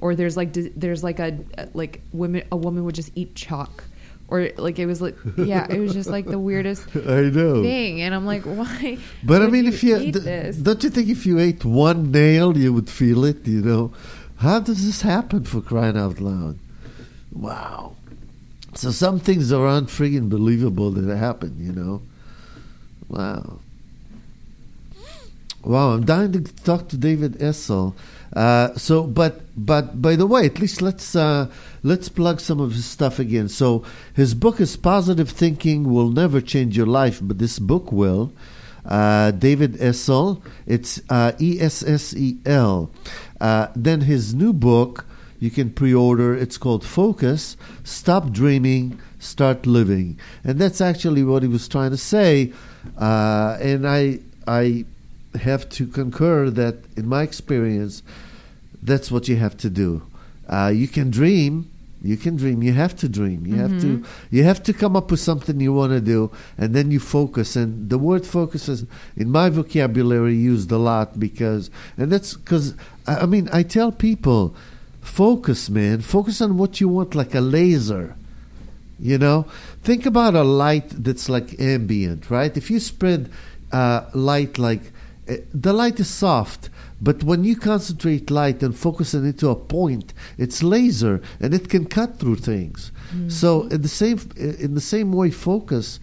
or 0.02 0.14
there's 0.14 0.36
like 0.36 0.52
there's 0.52 1.02
like 1.02 1.18
a 1.20 1.38
like 1.72 2.02
women 2.12 2.42
a 2.50 2.56
woman 2.56 2.84
would 2.84 2.94
just 2.94 3.12
eat 3.14 3.34
chalk, 3.34 3.84
or 4.28 4.50
like 4.58 4.78
it 4.78 4.86
was 4.86 5.00
like 5.00 5.16
yeah 5.38 5.66
it 5.70 5.78
was 5.78 5.94
just 5.94 6.10
like 6.10 6.26
the 6.26 6.38
weirdest 6.38 6.84
I 6.96 7.30
know. 7.30 7.62
thing, 7.62 8.02
and 8.02 8.12
I'm 8.14 8.26
like 8.26 8.42
why? 8.60 8.98
But 9.22 9.40
I 9.42 9.46
mean, 9.46 9.66
if 9.66 9.82
you 9.82 10.12
d- 10.12 10.52
don't 10.60 10.82
you 10.84 10.90
think 10.90 11.08
if 11.08 11.24
you 11.24 11.38
ate 11.38 11.64
one 11.64 12.10
nail, 12.10 12.58
you 12.58 12.72
would 12.74 12.90
feel 12.90 13.24
it? 13.24 13.46
You 13.46 13.62
know, 13.62 13.92
how 14.38 14.58
does 14.60 14.84
this 14.84 15.00
happen 15.02 15.44
for 15.44 15.60
crying 15.62 15.96
out 15.96 16.20
loud? 16.20 16.58
Wow. 17.32 17.96
So 18.74 18.90
some 18.90 19.20
things 19.20 19.52
are 19.52 19.66
unfreaking 19.78 20.28
believable 20.28 20.90
that 20.90 21.16
happen. 21.16 21.56
You 21.60 21.72
know. 21.72 22.02
Wow. 23.08 23.60
Wow, 25.64 25.92
I'm 25.94 26.04
dying 26.04 26.32
to 26.32 26.40
talk 26.64 26.88
to 26.88 26.96
David 26.96 27.34
Essel. 27.38 27.94
Uh, 28.32 28.74
so, 28.76 29.04
but 29.06 29.42
but 29.54 30.00
by 30.00 30.16
the 30.16 30.26
way, 30.26 30.46
at 30.46 30.58
least 30.58 30.80
let's 30.80 31.14
uh, 31.14 31.50
let's 31.82 32.08
plug 32.08 32.40
some 32.40 32.60
of 32.60 32.72
his 32.72 32.86
stuff 32.86 33.18
again. 33.18 33.48
So 33.48 33.84
his 34.14 34.34
book 34.34 34.60
is 34.60 34.76
Positive 34.76 35.28
Thinking 35.28 35.92
Will 35.92 36.08
Never 36.08 36.40
Change 36.40 36.76
Your 36.76 36.86
Life, 36.86 37.20
but 37.22 37.38
this 37.38 37.58
book 37.58 37.92
will. 37.92 38.32
Uh, 38.86 39.30
David 39.30 39.74
Essel, 39.74 40.42
it's 40.66 41.00
uh, 41.08 41.32
E 41.38 41.60
S 41.60 41.82
S 41.82 42.14
E 42.14 42.38
L. 42.46 42.90
Uh, 43.40 43.68
Then 43.76 44.02
his 44.02 44.34
new 44.34 44.52
book 44.52 45.04
you 45.38 45.50
can 45.50 45.70
pre-order. 45.70 46.34
It's 46.34 46.56
called 46.56 46.84
Focus. 46.84 47.56
Stop 47.84 48.30
dreaming, 48.30 48.98
start 49.18 49.66
living, 49.66 50.18
and 50.42 50.58
that's 50.58 50.80
actually 50.80 51.22
what 51.22 51.42
he 51.42 51.48
was 51.48 51.68
trying 51.68 51.90
to 51.90 51.96
say. 51.96 52.52
And 52.96 53.86
I 53.86 54.20
I 54.46 54.84
have 55.34 55.68
to 55.70 55.86
concur 55.86 56.50
that 56.50 56.76
in 56.96 57.08
my 57.08 57.22
experience, 57.22 58.02
that's 58.82 59.10
what 59.10 59.28
you 59.28 59.36
have 59.36 59.56
to 59.58 59.70
do. 59.70 60.02
Uh, 60.48 60.72
you 60.74 60.88
can 60.88 61.10
dream. 61.10 61.70
You 62.02 62.16
can 62.16 62.34
dream. 62.34 62.64
You 62.64 62.72
have 62.72 62.96
to 62.96 63.08
dream. 63.08 63.46
You 63.46 63.56
have 63.56 63.80
to. 63.80 64.04
You 64.30 64.42
have 64.42 64.60
to 64.64 64.72
come 64.72 64.96
up 64.96 65.10
with 65.12 65.20
something 65.20 65.60
you 65.60 65.72
want 65.72 65.92
to 65.92 66.00
do, 66.00 66.32
and 66.58 66.74
then 66.74 66.90
you 66.90 66.98
focus. 66.98 67.54
And 67.54 67.90
the 67.90 67.98
word 67.98 68.26
focus 68.26 68.68
is 68.68 68.84
in 69.16 69.30
my 69.30 69.48
vocabulary 69.50 70.34
used 70.34 70.72
a 70.72 70.78
lot 70.78 71.20
because, 71.20 71.70
and 71.96 72.10
that's 72.10 72.34
because 72.34 72.74
I 73.06 73.18
I 73.18 73.26
mean 73.26 73.48
I 73.52 73.62
tell 73.62 73.92
people, 73.92 74.52
focus, 75.00 75.70
man. 75.70 76.00
Focus 76.00 76.40
on 76.40 76.58
what 76.58 76.80
you 76.80 76.88
want, 76.88 77.14
like 77.14 77.36
a 77.36 77.40
laser. 77.40 78.16
You 78.98 79.18
know, 79.18 79.46
think 79.82 80.04
about 80.04 80.34
a 80.34 80.42
light 80.42 80.88
that's 80.90 81.28
like 81.28 81.60
ambient, 81.60 82.30
right? 82.30 82.56
If 82.56 82.68
you 82.68 82.80
spread 82.80 83.30
uh, 83.70 84.06
light 84.12 84.58
like 84.58 84.92
Eh, 85.28 85.38
the 85.54 85.72
light 85.72 86.00
is 86.00 86.08
soft, 86.08 86.68
but 87.00 87.22
when 87.22 87.44
you 87.44 87.54
concentrate 87.56 88.30
light 88.30 88.62
and 88.62 88.76
focus 88.76 89.14
it 89.14 89.24
into 89.24 89.48
a 89.48 89.54
point, 89.56 90.12
it's 90.36 90.62
laser 90.62 91.20
and 91.40 91.54
it 91.54 91.68
can 91.68 91.84
cut 91.86 92.18
through 92.18 92.36
things. 92.36 92.90
Mm-hmm. 93.14 93.28
So 93.28 93.62
in 93.68 93.82
the 93.82 93.88
same 93.88 94.18
eh, 94.38 94.54
in 94.58 94.74
the 94.74 94.80
same 94.80 95.12
way, 95.12 95.30
focus 95.30 96.00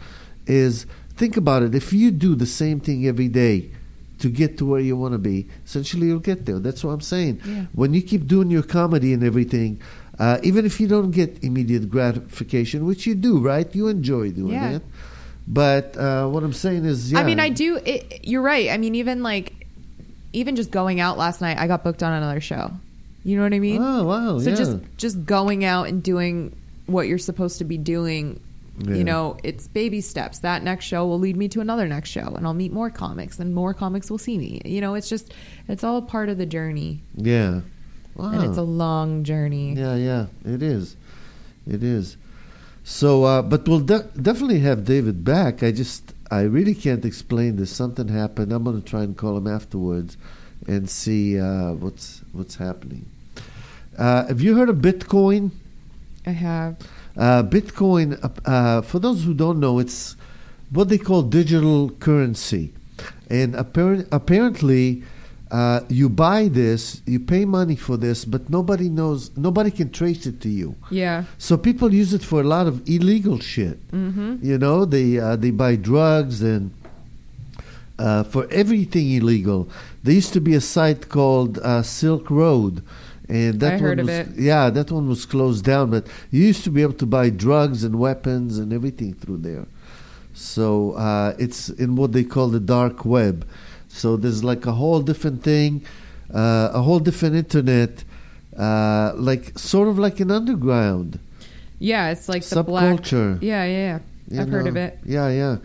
is 0.47 0.85
think 1.15 1.35
about 1.37 1.63
it. 1.63 1.75
If 1.75 1.91
you 1.91 2.11
do 2.11 2.33
the 2.35 2.45
same 2.45 2.79
thing 2.79 3.05
every 3.07 3.27
day 3.27 3.71
to 4.19 4.29
get 4.29 4.57
to 4.57 4.65
where 4.65 4.81
you 4.81 4.95
want 4.97 5.13
to 5.13 5.17
be, 5.17 5.47
essentially 5.65 6.07
you'll 6.07 6.19
get 6.19 6.45
there. 6.45 6.59
That's 6.59 6.83
what 6.83 6.91
I'm 6.91 7.01
saying. 7.01 7.41
Yeah. 7.45 7.65
When 7.73 7.93
you 7.93 8.01
keep 8.01 8.25
doing 8.27 8.49
your 8.51 8.63
comedy 8.63 9.13
and 9.13 9.23
everything, 9.23 9.81
uh, 10.17 10.39
even 10.43 10.65
if 10.65 10.79
you 10.81 10.87
don't 10.87 11.11
get 11.11 11.41
immediate 11.43 11.89
gratification, 11.89 12.85
which 12.85 13.05
you 13.07 13.15
do, 13.15 13.39
right? 13.39 13.73
You 13.75 13.87
enjoy 13.87 14.31
doing 14.31 14.53
Yeah. 14.53 14.71
it. 14.77 14.83
But 15.49 15.97
uh, 15.97 16.27
what 16.27 16.43
I'm 16.43 16.53
saying 16.53 16.85
is, 16.85 17.11
yeah. 17.11 17.19
I 17.19 17.23
mean, 17.23 17.39
I 17.39 17.49
do. 17.49 17.77
It, 17.83 18.23
you're 18.23 18.43
right. 18.43 18.69
I 18.69 18.77
mean, 18.77 18.93
even 18.93 19.23
like, 19.23 19.65
even 20.31 20.55
just 20.55 20.69
going 20.69 20.99
out 20.99 21.17
last 21.17 21.41
night, 21.41 21.57
I 21.57 21.65
got 21.65 21.83
booked 21.83 22.03
on 22.03 22.13
another 22.13 22.39
show. 22.39 22.71
You 23.23 23.35
know 23.35 23.43
what 23.43 23.53
I 23.53 23.59
mean? 23.59 23.81
Oh 23.81 24.05
wow! 24.05 24.39
so 24.39 24.49
yeah. 24.49 24.55
just 24.55 24.77
just 24.97 25.25
going 25.25 25.65
out 25.65 25.87
and 25.87 26.01
doing 26.03 26.55
what 26.85 27.07
you're 27.07 27.17
supposed 27.17 27.57
to 27.57 27.65
be 27.65 27.77
doing. 27.77 28.39
Yeah. 28.77 28.95
You 28.95 29.03
know, 29.03 29.37
it's 29.43 29.67
baby 29.67 29.99
steps. 29.99 30.39
That 30.39 30.63
next 30.63 30.85
show 30.85 31.05
will 31.05 31.19
lead 31.19 31.35
me 31.35 31.49
to 31.49 31.61
another 31.61 31.87
next 31.87 32.09
show, 32.09 32.33
and 32.35 32.45
I'll 32.45 32.53
meet 32.53 32.71
more 32.71 32.89
comics, 32.89 33.39
and 33.39 33.53
more 33.53 33.73
comics 33.73 34.09
will 34.09 34.19
see 34.19 34.37
me. 34.37 34.61
You 34.63 34.81
know, 34.81 34.93
it's 34.93 35.09
just 35.09 35.33
it's 35.67 35.83
all 35.83 36.01
part 36.01 36.29
of 36.29 36.37
the 36.37 36.45
journey, 36.45 37.01
yeah. 37.15 37.61
Wow. 38.15 38.31
and 38.31 38.43
it's 38.43 38.57
a 38.57 38.63
long 38.63 39.23
journey. 39.23 39.73
Yeah, 39.73 39.95
yeah, 39.95 40.27
it 40.45 40.61
is. 40.61 40.95
It 41.67 41.83
is. 41.83 42.17
So, 42.89 43.23
uh, 43.23 43.43
but 43.43 43.67
we'll 43.67 43.81
de- 43.81 44.09
definitely 44.19 44.59
have 44.61 44.83
David 44.83 45.23
back. 45.23 45.61
I 45.61 45.71
just, 45.71 46.11
I 46.31 46.41
really 46.41 46.73
can't 46.73 47.05
explain 47.05 47.55
this. 47.55 47.69
Something 47.71 48.07
happened. 48.07 48.51
I'm 48.51 48.63
going 48.63 48.81
to 48.81 48.85
try 48.85 49.03
and 49.03 49.15
call 49.15 49.37
him 49.37 49.45
afterwards 49.45 50.17
and 50.67 50.89
see 50.89 51.39
uh, 51.39 51.73
what's 51.73 52.23
what's 52.33 52.55
happening. 52.55 53.05
Uh, 53.95 54.25
have 54.25 54.41
you 54.41 54.57
heard 54.57 54.69
of 54.69 54.77
Bitcoin? 54.77 55.51
I 56.25 56.31
have. 56.31 56.77
Uh, 57.15 57.43
Bitcoin, 57.43 58.21
uh, 58.23 58.49
uh, 58.49 58.81
for 58.81 58.97
those 58.97 59.23
who 59.23 59.35
don't 59.35 59.59
know, 59.59 59.77
it's 59.77 60.15
what 60.71 60.89
they 60.89 60.97
call 60.97 61.21
digital 61.21 61.91
currency. 61.91 62.73
and 63.29 63.53
appar- 63.53 64.07
apparently. 64.11 65.03
Uh, 65.51 65.81
you 65.89 66.09
buy 66.09 66.47
this, 66.47 67.01
you 67.07 67.19
pay 67.19 67.43
money 67.43 67.75
for 67.75 67.97
this, 67.97 68.23
but 68.23 68.49
nobody 68.51 68.87
knows, 68.87 69.35
nobody 69.35 69.71
can 69.71 69.89
trace 69.89 70.27
it 70.27 70.39
to 70.41 70.49
you. 70.49 70.75
Yeah. 70.91 71.23
So 71.39 71.57
people 71.57 71.91
use 71.91 72.13
it 72.13 72.21
for 72.21 72.41
a 72.41 72.43
lot 72.43 72.67
of 72.67 72.87
illegal 72.87 73.39
shit. 73.39 73.79
Mm-hmm. 73.91 74.45
You 74.45 74.59
know, 74.59 74.85
they 74.85 75.17
uh, 75.17 75.35
they 75.37 75.49
buy 75.49 75.75
drugs 75.75 76.43
and 76.43 76.71
uh, 77.97 78.23
for 78.23 78.47
everything 78.51 79.11
illegal. 79.11 79.67
There 80.03 80.13
used 80.13 80.33
to 80.33 80.41
be 80.41 80.53
a 80.53 80.61
site 80.61 81.09
called 81.09 81.57
uh, 81.57 81.81
Silk 81.81 82.29
Road, 82.29 82.83
and 83.27 83.59
that 83.59 83.73
I 83.73 83.77
heard 83.77 83.97
one 83.97 84.09
of 84.09 84.27
was 84.27 84.37
it. 84.37 84.41
yeah, 84.41 84.69
that 84.69 84.91
one 84.91 85.09
was 85.09 85.25
closed 85.25 85.65
down. 85.65 85.89
But 85.89 86.05
you 86.29 86.43
used 86.43 86.63
to 86.65 86.69
be 86.69 86.83
able 86.83 86.93
to 86.93 87.07
buy 87.07 87.31
drugs 87.31 87.83
and 87.83 87.97
weapons 87.97 88.59
and 88.59 88.71
everything 88.71 89.15
through 89.15 89.37
there. 89.37 89.65
So 90.33 90.91
uh, 90.93 91.35
it's 91.39 91.69
in 91.69 91.95
what 91.95 92.13
they 92.13 92.23
call 92.23 92.49
the 92.49 92.59
dark 92.59 93.03
web. 93.03 93.47
So 93.89 94.15
there's 94.15 94.43
like 94.43 94.65
a 94.65 94.71
whole 94.71 95.01
different 95.01 95.43
thing, 95.43 95.83
uh, 96.33 96.69
a 96.73 96.81
whole 96.81 96.99
different 96.99 97.35
internet, 97.35 98.03
uh, 98.57 99.11
like 99.15 99.57
sort 99.57 99.87
of 99.87 99.99
like 99.99 100.19
an 100.19 100.31
underground. 100.31 101.19
Yeah, 101.79 102.09
it's 102.11 102.29
like 102.29 102.45
the 102.45 102.63
black. 102.63 102.99
Subculture. 102.99 103.41
Yeah, 103.41 103.65
yeah, 103.65 103.99
yeah. 104.27 104.41
I've 104.41 104.49
heard 104.49 104.67
of 104.67 104.75
know? 104.75 104.85
it. 104.85 104.99
Yeah, 105.05 105.29
yeah. 105.29 105.57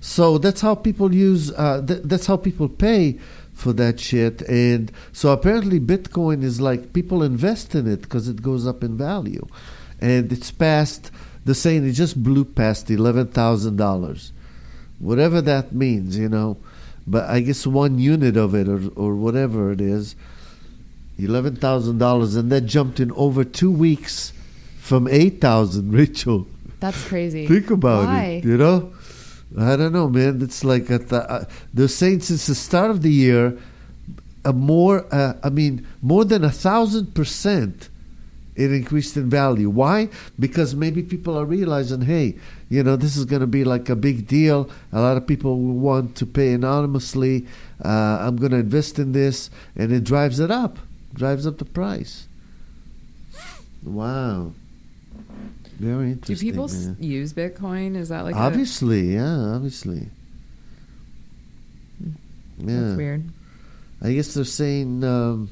So 0.00 0.38
that's 0.38 0.60
how 0.60 0.74
people 0.74 1.14
use. 1.14 1.52
Uh, 1.52 1.84
th- 1.84 2.02
that's 2.04 2.26
how 2.26 2.36
people 2.36 2.68
pay 2.68 3.18
for 3.52 3.72
that 3.74 4.00
shit. 4.00 4.42
And 4.42 4.90
so 5.12 5.32
apparently, 5.32 5.80
Bitcoin 5.80 6.42
is 6.42 6.60
like 6.60 6.92
people 6.92 7.22
invest 7.22 7.74
in 7.74 7.86
it 7.86 8.02
because 8.02 8.28
it 8.28 8.42
goes 8.42 8.66
up 8.66 8.84
in 8.84 8.96
value, 8.96 9.46
and 10.00 10.32
it's 10.32 10.50
past 10.50 11.10
the 11.44 11.54
saying. 11.54 11.86
It 11.86 11.92
just 11.92 12.22
blew 12.22 12.44
past 12.44 12.90
eleven 12.90 13.28
thousand 13.28 13.76
dollars, 13.76 14.32
whatever 14.98 15.40
that 15.40 15.72
means, 15.72 16.18
you 16.18 16.28
know. 16.28 16.58
But 17.10 17.28
I 17.28 17.40
guess 17.40 17.66
one 17.66 17.98
unit 17.98 18.36
of 18.36 18.54
it, 18.54 18.68
or 18.68 18.80
or 18.94 19.16
whatever 19.16 19.72
it 19.72 19.80
is, 19.80 20.14
eleven 21.18 21.56
thousand 21.56 21.98
dollars, 21.98 22.36
and 22.36 22.52
that 22.52 22.62
jumped 22.62 23.00
in 23.00 23.10
over 23.12 23.42
two 23.42 23.72
weeks 23.72 24.32
from 24.78 25.08
eight 25.08 25.40
thousand. 25.40 25.92
Rachel. 26.00 26.46
That's 26.78 27.02
crazy. 27.08 27.46
Think 27.46 27.70
about 27.70 28.06
Why? 28.06 28.24
it. 28.40 28.44
You 28.44 28.56
know, 28.56 28.92
I 29.58 29.76
don't 29.76 29.92
know, 29.92 30.08
man. 30.08 30.40
It's 30.40 30.64
like 30.64 30.90
at 30.90 31.08
the, 31.08 31.28
uh, 31.30 31.44
they're 31.74 31.88
saying 31.88 32.20
since 32.20 32.46
the 32.46 32.54
start 32.54 32.90
of 32.90 33.02
the 33.02 33.10
year, 33.10 33.58
a 34.46 34.52
more, 34.54 35.04
uh, 35.12 35.34
I 35.42 35.50
mean, 35.50 35.86
more 36.00 36.24
than 36.24 36.42
a 36.42 36.50
thousand 36.50 37.14
percent, 37.14 37.89
it 38.60 38.72
increased 38.72 39.16
in 39.16 39.30
value. 39.30 39.70
Why? 39.70 40.08
Because 40.38 40.74
maybe 40.74 41.02
people 41.02 41.38
are 41.38 41.46
realizing, 41.46 42.02
hey, 42.02 42.36
you 42.68 42.82
know, 42.82 42.96
this 42.96 43.16
is 43.16 43.24
going 43.24 43.40
to 43.40 43.46
be 43.46 43.64
like 43.64 43.88
a 43.88 43.96
big 43.96 44.26
deal. 44.26 44.68
A 44.92 45.00
lot 45.00 45.16
of 45.16 45.26
people 45.26 45.58
will 45.58 45.78
want 45.78 46.16
to 46.16 46.26
pay 46.26 46.52
anonymously. 46.52 47.46
Uh, 47.82 48.18
I'm 48.20 48.36
going 48.36 48.52
to 48.52 48.58
invest 48.58 48.98
in 48.98 49.12
this, 49.12 49.48
and 49.74 49.90
it 49.90 50.04
drives 50.04 50.38
it 50.38 50.50
up, 50.50 50.78
drives 51.14 51.46
up 51.46 51.56
the 51.56 51.64
price. 51.64 52.28
Wow. 53.82 54.52
Very 55.78 56.12
interesting. 56.12 56.36
Do 56.36 56.52
people 56.52 56.68
man. 56.68 56.96
use 57.00 57.32
Bitcoin? 57.32 57.96
Is 57.96 58.10
that 58.10 58.24
like 58.24 58.34
a, 58.34 58.38
obviously, 58.38 59.14
yeah, 59.14 59.54
obviously. 59.54 60.08
Yeah, 62.58 62.80
that's 62.80 62.96
weird? 62.98 63.24
I 64.02 64.12
guess 64.12 64.34
they're 64.34 64.44
saying, 64.44 65.02
um, 65.04 65.48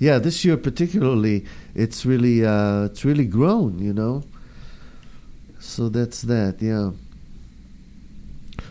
yeah, 0.00 0.18
this 0.18 0.44
year 0.46 0.56
particularly, 0.56 1.44
it's 1.74 2.06
really, 2.06 2.44
uh, 2.44 2.86
it's 2.86 3.04
really 3.04 3.26
grown, 3.26 3.78
you 3.78 3.92
know. 3.92 4.24
So 5.58 5.90
that's 5.90 6.22
that, 6.22 6.56
yeah. 6.60 6.92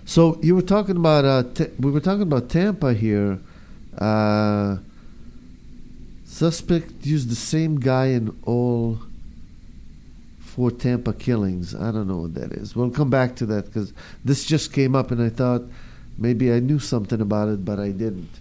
So 0.06 0.40
you 0.42 0.56
were 0.56 0.64
talking 0.64 0.98
about, 0.98 1.26
uh, 1.26 1.44
t- 1.54 1.70
we 1.80 1.92
were 1.92 2.00
talking 2.00 2.24
about 2.24 2.50
Tampa 2.50 2.96
here. 2.96 3.40
Uh, 3.96 4.78
suspect 6.26 7.06
used 7.06 7.30
the 7.30 7.36
same 7.36 7.80
guy 7.80 8.08
in 8.08 8.36
all 8.46 8.98
four 10.40 10.72
Tampa 10.72 11.14
killings. 11.14 11.76
I 11.76 11.92
don't 11.92 12.08
know 12.08 12.22
what 12.22 12.34
that 12.34 12.54
is. 12.54 12.76
We'll 12.76 12.90
come 12.90 13.12
back 13.12 13.36
to 13.36 13.46
that 13.46 13.66
because 13.66 13.94
this 14.26 14.46
just 14.46 14.74
came 14.74 14.96
up, 14.96 15.12
and 15.12 15.22
I 15.22 15.30
thought 15.30 15.62
maybe 16.18 16.52
I 16.52 16.60
knew 16.60 16.80
something 16.80 17.22
about 17.22 17.50
it, 17.50 17.64
but 17.64 17.80
I 17.80 17.92
didn't. 17.92 18.32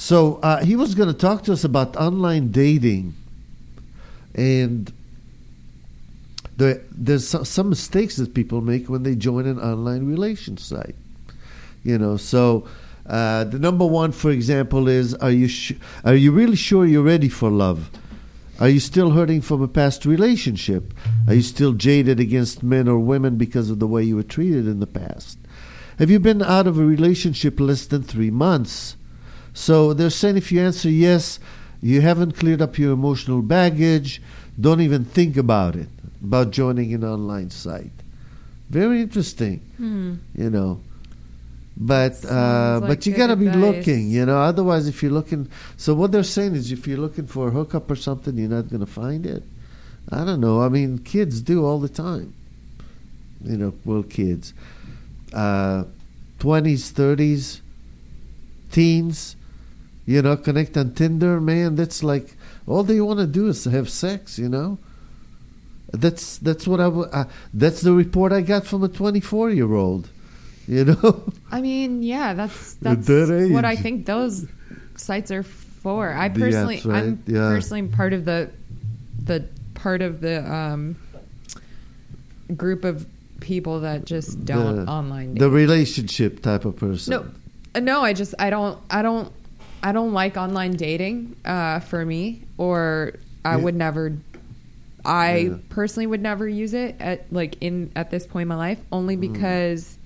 So 0.00 0.36
uh, 0.36 0.64
he 0.64 0.76
was 0.76 0.94
going 0.94 1.12
to 1.12 1.14
talk 1.14 1.42
to 1.44 1.52
us 1.52 1.62
about 1.62 1.94
online 1.94 2.52
dating, 2.52 3.12
and 4.34 4.90
there, 6.56 6.80
there's 6.90 7.28
so- 7.28 7.42
some 7.42 7.68
mistakes 7.68 8.16
that 8.16 8.32
people 8.32 8.62
make 8.62 8.88
when 8.88 9.02
they 9.02 9.14
join 9.14 9.46
an 9.46 9.60
online 9.60 10.06
relation 10.06 10.56
site. 10.56 10.94
You 11.84 11.98
know, 11.98 12.16
so 12.16 12.66
uh, 13.04 13.44
the 13.44 13.58
number 13.58 13.84
one, 13.84 14.12
for 14.12 14.30
example, 14.30 14.88
is 14.88 15.12
are 15.16 15.30
you 15.30 15.48
sh- 15.48 15.74
are 16.02 16.14
you 16.14 16.32
really 16.32 16.56
sure 16.56 16.86
you're 16.86 17.02
ready 17.02 17.28
for 17.28 17.50
love? 17.50 17.90
Are 18.58 18.70
you 18.70 18.80
still 18.80 19.10
hurting 19.10 19.42
from 19.42 19.60
a 19.60 19.68
past 19.68 20.06
relationship? 20.06 20.94
Are 21.28 21.34
you 21.34 21.42
still 21.42 21.74
jaded 21.74 22.18
against 22.20 22.62
men 22.62 22.88
or 22.88 22.98
women 22.98 23.36
because 23.36 23.68
of 23.68 23.80
the 23.80 23.86
way 23.86 24.02
you 24.02 24.16
were 24.16 24.22
treated 24.22 24.66
in 24.66 24.80
the 24.80 24.86
past? 24.86 25.36
Have 25.98 26.10
you 26.10 26.18
been 26.18 26.40
out 26.42 26.66
of 26.66 26.78
a 26.78 26.86
relationship 26.86 27.60
less 27.60 27.84
than 27.84 28.02
three 28.02 28.30
months? 28.30 28.96
So 29.54 29.92
they're 29.94 30.10
saying 30.10 30.36
if 30.36 30.52
you 30.52 30.60
answer 30.60 30.88
yes, 30.90 31.38
you 31.82 32.00
haven't 32.00 32.32
cleared 32.36 32.62
up 32.62 32.78
your 32.78 32.92
emotional 32.92 33.42
baggage, 33.42 34.20
don't 34.60 34.80
even 34.80 35.04
think 35.04 35.36
about 35.36 35.76
it, 35.76 35.88
about 36.22 36.50
joining 36.50 36.92
an 36.94 37.04
online 37.04 37.50
site. 37.50 37.92
Very 38.68 39.00
interesting, 39.00 39.60
Hmm. 39.78 40.14
you 40.34 40.50
know. 40.50 40.80
But 41.76 42.12
uh, 42.24 42.80
Sounds 42.80 42.86
but 42.86 43.06
you 43.06 43.14
gotta 43.14 43.36
be 43.36 43.50
looking, 43.50 44.10
you 44.10 44.26
know. 44.26 44.38
Otherwise, 44.38 44.86
if 44.86 45.02
you're 45.02 45.10
looking, 45.12 45.48
so 45.78 45.94
what 45.94 46.12
they're 46.12 46.22
saying 46.22 46.54
is, 46.54 46.70
if 46.72 46.86
you're 46.86 46.98
looking 46.98 47.26
for 47.26 47.48
a 47.48 47.50
hookup 47.50 47.90
or 47.90 47.96
something, 47.96 48.36
you're 48.36 48.50
not 48.50 48.68
gonna 48.68 48.84
find 48.86 49.24
it. 49.24 49.42
I 50.10 50.24
don't 50.24 50.40
know. 50.40 50.60
I 50.60 50.68
mean, 50.68 50.98
kids 50.98 51.40
do 51.40 51.64
all 51.64 51.78
the 51.80 51.88
time. 51.88 52.34
You 53.42 53.56
know, 53.56 53.74
well, 53.86 54.02
kids, 54.02 54.52
uh, 55.32 55.84
twenties, 56.38 56.90
thirties, 56.90 57.62
teens. 58.70 59.36
You 60.10 60.22
know, 60.22 60.36
connect 60.36 60.76
on 60.76 60.92
Tinder, 60.94 61.40
man. 61.40 61.76
That's 61.76 62.02
like 62.02 62.34
all 62.66 62.82
they 62.82 63.00
want 63.00 63.20
to 63.20 63.28
do 63.28 63.46
is 63.46 63.64
have 63.64 63.88
sex. 63.88 64.40
You 64.40 64.48
know. 64.48 64.78
That's 65.92 66.38
that's 66.38 66.66
what 66.66 66.80
I, 66.80 66.86
Uh, 66.86 67.24
that's 67.54 67.80
the 67.80 67.92
report 67.92 68.32
I 68.32 68.40
got 68.40 68.66
from 68.66 68.82
a 68.82 68.88
24 68.88 69.50
year 69.50 69.72
old. 69.72 70.08
You 70.66 70.84
know. 70.84 71.32
I 71.50 71.60
mean, 71.60 72.02
yeah, 72.02 72.34
that's 72.34 72.74
that's 72.74 73.06
that 73.06 73.50
what 73.50 73.64
I 73.64 73.74
think 73.74 74.06
those 74.06 74.46
sites 74.96 75.30
are 75.32 75.42
for. 75.42 76.12
I 76.12 76.28
personally, 76.28 76.76
that's 76.76 76.86
right, 76.86 77.02
I'm 77.02 77.22
yeah. 77.26 77.48
personally 77.48 77.88
part 77.88 78.12
of 78.12 78.24
the 78.24 78.50
the 79.24 79.48
part 79.74 80.00
of 80.00 80.20
the 80.20 80.48
um, 80.48 80.96
group 82.56 82.84
of 82.84 83.04
people 83.40 83.80
that 83.80 84.04
just 84.04 84.44
don't 84.44 84.84
the, 84.84 84.90
online. 84.90 85.34
The 85.34 85.50
relationship 85.50 86.42
type 86.42 86.64
of 86.64 86.76
person. 86.76 87.10
No, 87.14 87.26
uh, 87.74 87.80
no, 87.80 88.02
I 88.02 88.12
just 88.12 88.34
I 88.38 88.50
don't 88.50 88.78
I 88.90 89.02
don't 89.02 89.32
I 89.82 89.92
don't 89.92 90.12
like 90.12 90.36
online 90.36 90.72
dating 90.72 91.36
uh, 91.44 91.80
for 91.80 92.04
me, 92.04 92.42
or 92.58 93.12
I 93.44 93.56
Yeah. 93.56 93.62
would 93.64 93.74
never. 93.76 94.12
I 95.04 95.36
Yeah. 95.36 95.54
personally 95.70 96.06
would 96.06 96.20
never 96.20 96.46
use 96.46 96.74
it 96.74 96.96
at 97.00 97.32
like 97.32 97.56
in 97.62 97.90
at 97.96 98.10
this 98.10 98.26
point 98.26 98.42
in 98.42 98.48
my 98.48 98.56
life, 98.56 98.78
only 98.92 99.16
Mm. 99.16 99.20
because 99.32 99.96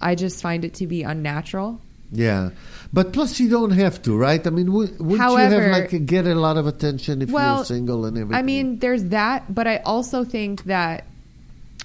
I 0.00 0.14
just 0.14 0.42
find 0.42 0.64
it 0.66 0.74
to 0.74 0.86
be 0.86 1.02
unnatural. 1.02 1.80
Yeah, 2.12 2.50
but 2.92 3.12
plus 3.14 3.40
you 3.40 3.48
don't 3.48 3.70
have 3.72 4.02
to, 4.02 4.16
right? 4.16 4.46
I 4.46 4.50
mean, 4.50 4.72
would, 4.72 4.90
wouldn't 5.00 5.12
you 5.12 5.16
However- 5.18 5.62
have 5.72 5.90
like 5.92 6.06
get 6.06 6.26
a 6.26 6.34
lot 6.34 6.58
of 6.58 6.66
attention 6.66 7.22
if 7.22 7.30
Well, 7.30 7.56
you're 7.56 7.64
single 7.64 8.04
and 8.04 8.16
everything? 8.18 8.38
I 8.38 8.42
mean, 8.42 8.78
there's 8.78 9.04
that, 9.04 9.52
but 9.52 9.66
I 9.66 9.78
also 9.78 10.22
think 10.22 10.64
that 10.64 11.04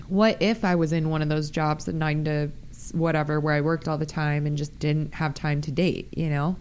what 0.09 0.37
if 0.41 0.65
I 0.65 0.75
was 0.75 0.91
in 0.91 1.09
one 1.09 1.21
of 1.21 1.29
those 1.29 1.49
jobs 1.49 1.87
at 1.87 1.95
nine 1.95 2.25
to 2.25 2.49
whatever 2.91 3.39
where 3.39 3.53
I 3.55 3.61
worked 3.61 3.87
all 3.87 3.97
the 3.97 4.05
time 4.05 4.45
and 4.45 4.57
just 4.57 4.77
didn't 4.79 5.13
have 5.15 5.33
time 5.33 5.61
to 5.61 5.71
date, 5.71 6.09
you 6.15 6.29
know? 6.29 6.57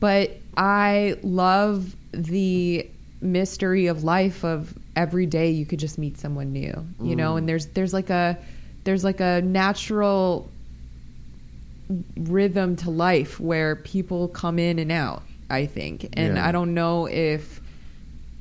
But 0.00 0.36
I 0.56 1.16
love 1.22 1.94
the 2.12 2.88
mystery 3.20 3.86
of 3.88 4.04
life 4.04 4.44
of 4.44 4.72
every 4.94 5.26
day 5.26 5.50
you 5.50 5.66
could 5.66 5.78
just 5.80 5.98
meet 5.98 6.18
someone 6.18 6.52
new, 6.52 6.86
you 7.02 7.16
know, 7.16 7.34
Mm. 7.34 7.38
and 7.38 7.48
there's 7.48 7.66
there's 7.66 7.92
like 7.92 8.10
a 8.10 8.38
there's 8.84 9.02
like 9.04 9.20
a 9.20 9.42
natural 9.42 10.48
rhythm 12.16 12.76
to 12.76 12.90
life 12.90 13.40
where 13.40 13.76
people 13.76 14.28
come 14.28 14.58
in 14.58 14.78
and 14.78 14.92
out, 14.92 15.22
I 15.50 15.66
think. 15.66 16.08
And 16.12 16.36
Yeah. 16.36 16.46
I 16.48 16.52
don't 16.52 16.74
know 16.74 17.06
if 17.06 17.60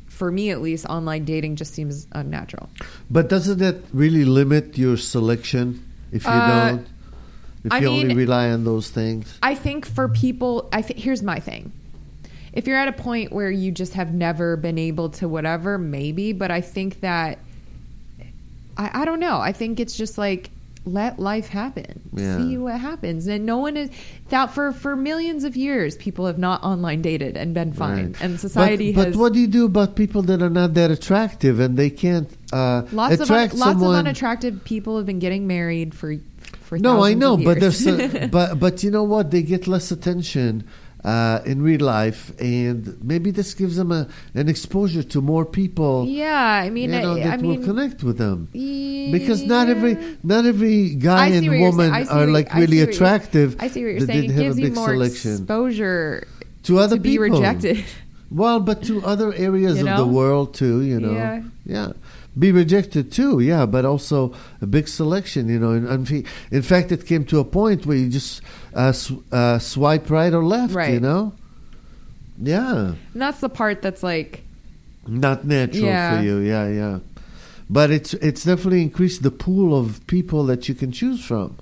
for 0.07 0.31
me 0.31 0.49
at 0.51 0.61
least 0.61 0.85
online 0.87 1.25
dating 1.25 1.55
just 1.57 1.73
seems 1.73 2.07
unnatural. 2.11 2.69
but 3.09 3.29
doesn't 3.29 3.59
that 3.59 3.75
really 3.93 4.25
limit 4.25 4.77
your 4.77 4.97
selection 4.97 5.79
if 6.11 6.23
you 6.25 6.31
Uh, 6.31 6.69
don't? 6.71 6.87
If 7.63 7.71
I 7.71 7.79
you 7.79 7.87
only 7.87 8.05
mean- 8.05 8.17
rely 8.17 8.49
on 8.49 8.63
those 8.63 8.89
things? 8.89 9.37
I 9.41 9.55
think 9.55 9.85
for 9.85 10.07
people, 10.09 10.69
I 10.71 10.81
think 10.81 10.99
here's 10.99 11.23
my 11.23 11.39
thing. 11.39 11.71
If 12.53 12.65
you're 12.65 12.77
at 12.77 12.87
a 12.87 12.93
point 12.93 13.31
where 13.31 13.51
you 13.51 13.71
just 13.71 13.93
have 13.93 14.13
never 14.13 14.57
been 14.57 14.79
able 14.79 15.09
to 15.11 15.27
whatever, 15.27 15.77
maybe, 15.77 16.33
but 16.33 16.49
I 16.49 16.61
think 16.61 17.01
that 17.01 17.39
I, 18.77 19.01
I 19.01 19.05
don't 19.05 19.19
know. 19.19 19.37
I 19.39 19.51
think 19.51 19.79
it's 19.79 19.95
just 19.95 20.17
like 20.17 20.49
let 20.85 21.19
life 21.19 21.47
happen. 21.49 22.01
Yeah. 22.13 22.37
See 22.37 22.57
what 22.57 22.79
happens. 22.79 23.27
And 23.27 23.45
no 23.45 23.57
one 23.57 23.77
is 23.77 23.89
that 24.29 24.47
for 24.47 24.71
for 24.71 24.95
millions 24.95 25.43
of 25.43 25.55
years 25.55 25.97
people 25.97 26.25
have 26.25 26.37
not 26.37 26.63
online 26.63 27.01
dated 27.01 27.35
and 27.37 27.53
been 27.53 27.73
fine. 27.73 28.13
Right. 28.13 28.21
And 28.21 28.39
society 28.39 28.93
but, 28.93 29.07
has 29.07 29.15
But 29.15 29.19
what 29.19 29.33
do 29.33 29.39
you 29.39 29.47
do 29.47 29.65
about 29.65 29.95
people 29.95 30.21
that 30.23 30.41
are 30.41 30.49
not 30.49 30.73
that 30.75 30.89
attractive 30.89 31.59
and 31.59 31.77
they 31.77 31.89
can't 31.89 32.29
uh, 32.53 32.83
lots 32.91 33.15
of 33.15 33.21
un, 33.21 33.25
attract 33.25 33.53
lots 33.53 33.71
someone? 33.73 33.95
of 33.95 33.99
unattractive 33.99 34.63
people 34.63 34.97
have 34.97 35.05
been 35.05 35.19
getting 35.19 35.45
married 35.47 35.93
for 35.93 36.15
for 36.67 36.77
no, 36.77 37.01
I 37.01 37.13
know, 37.13 37.37
but 37.37 37.61
there's 37.61 37.87
a, 37.87 38.27
but 38.31 38.59
but 38.59 38.83
you 38.83 38.91
know 38.91 39.03
what? 39.03 39.31
They 39.31 39.41
get 39.41 39.67
less 39.67 39.89
attention 39.89 40.67
uh, 41.05 41.39
in 41.45 41.61
real 41.61 41.79
life, 41.79 42.37
and 42.41 43.01
maybe 43.01 43.31
this 43.31 43.53
gives 43.53 43.77
them 43.77 43.93
a, 43.93 44.09
an 44.33 44.49
exposure 44.49 45.03
to 45.03 45.21
more 45.21 45.45
people. 45.45 46.05
yeah, 46.05 46.61
I 46.65 46.69
mean, 46.69 46.91
you 46.91 47.01
know, 47.01 47.13
I, 47.13 47.19
that 47.23 47.33
I 47.33 47.37
mean, 47.37 47.59
will 47.59 47.65
connect 47.65 48.03
with 48.03 48.17
them. 48.17 48.49
Because 48.51 49.43
not 49.43 49.69
every 49.69 50.17
not 50.23 50.45
every 50.45 50.95
guy 50.95 51.27
and 51.27 51.47
woman 51.47 51.91
saying. 51.91 51.93
I 51.93 52.03
see 52.03 52.09
are 52.09 52.27
like 52.27 52.53
really 52.53 52.81
attractive. 52.81 53.55
I 53.59 53.69
see 53.69 53.85
what 53.85 53.91
you're 53.91 54.05
saying. 54.05 54.31
It 54.31 54.35
gives 54.35 54.59
you 54.59 54.71
more 54.71 54.89
selection 54.89 55.33
exposure 55.43 56.27
to 56.63 56.79
other 56.79 56.97
people 56.97 56.97
to 56.97 57.01
be 57.01 57.17
people. 57.17 57.39
rejected. 57.39 57.85
Well, 58.29 58.59
but 58.59 58.83
to 58.83 59.05
other 59.05 59.33
areas 59.33 59.79
You 59.79 59.87
of 59.87 59.97
the 59.97 60.05
world 60.05 60.53
too, 60.53 60.81
you 60.81 60.99
know. 60.99 61.13
Yeah. 61.13 61.43
Yeah. 61.65 61.91
Be 62.37 62.51
rejected 62.51 63.11
too, 63.11 63.39
yeah, 63.39 63.65
but 63.65 63.85
also 63.85 64.33
a 64.61 64.65
big 64.67 64.87
selection, 64.87 65.49
you 65.49 65.59
know. 65.59 65.71
And, 65.71 65.87
and 65.87 66.25
in 66.51 66.61
fact, 66.61 66.91
it 66.91 67.05
came 67.05 67.25
to 67.25 67.39
a 67.39 67.45
point 67.45 67.85
where 67.85 67.97
you 67.97 68.09
just 68.09 68.41
uh, 68.73 68.91
sw- 68.91 69.23
uh, 69.31 69.59
swipe 69.59 70.09
right 70.09 70.33
or 70.33 70.43
left, 70.43 70.73
you 70.91 70.99
know. 70.99 71.33
Yeah, 72.39 72.93
And 73.13 73.21
that's 73.21 73.39
the 73.39 73.49
part 73.49 73.81
that's 73.81 74.03
like, 74.03 74.43
not 75.07 75.45
natural 75.45 75.85
Yeah. 75.85 76.17
for 76.19 76.23
you, 76.23 76.37
yeah, 76.37 76.67
yeah. 76.67 76.99
But 77.69 77.89
it's 77.91 78.13
it's 78.15 78.43
definitely 78.43 78.81
increased 78.83 79.23
the 79.23 79.31
pool 79.31 79.77
of 79.77 80.05
people 80.07 80.45
that 80.45 80.69
you 80.69 80.75
can 80.75 80.91
choose 80.91 81.23
from, 81.25 81.57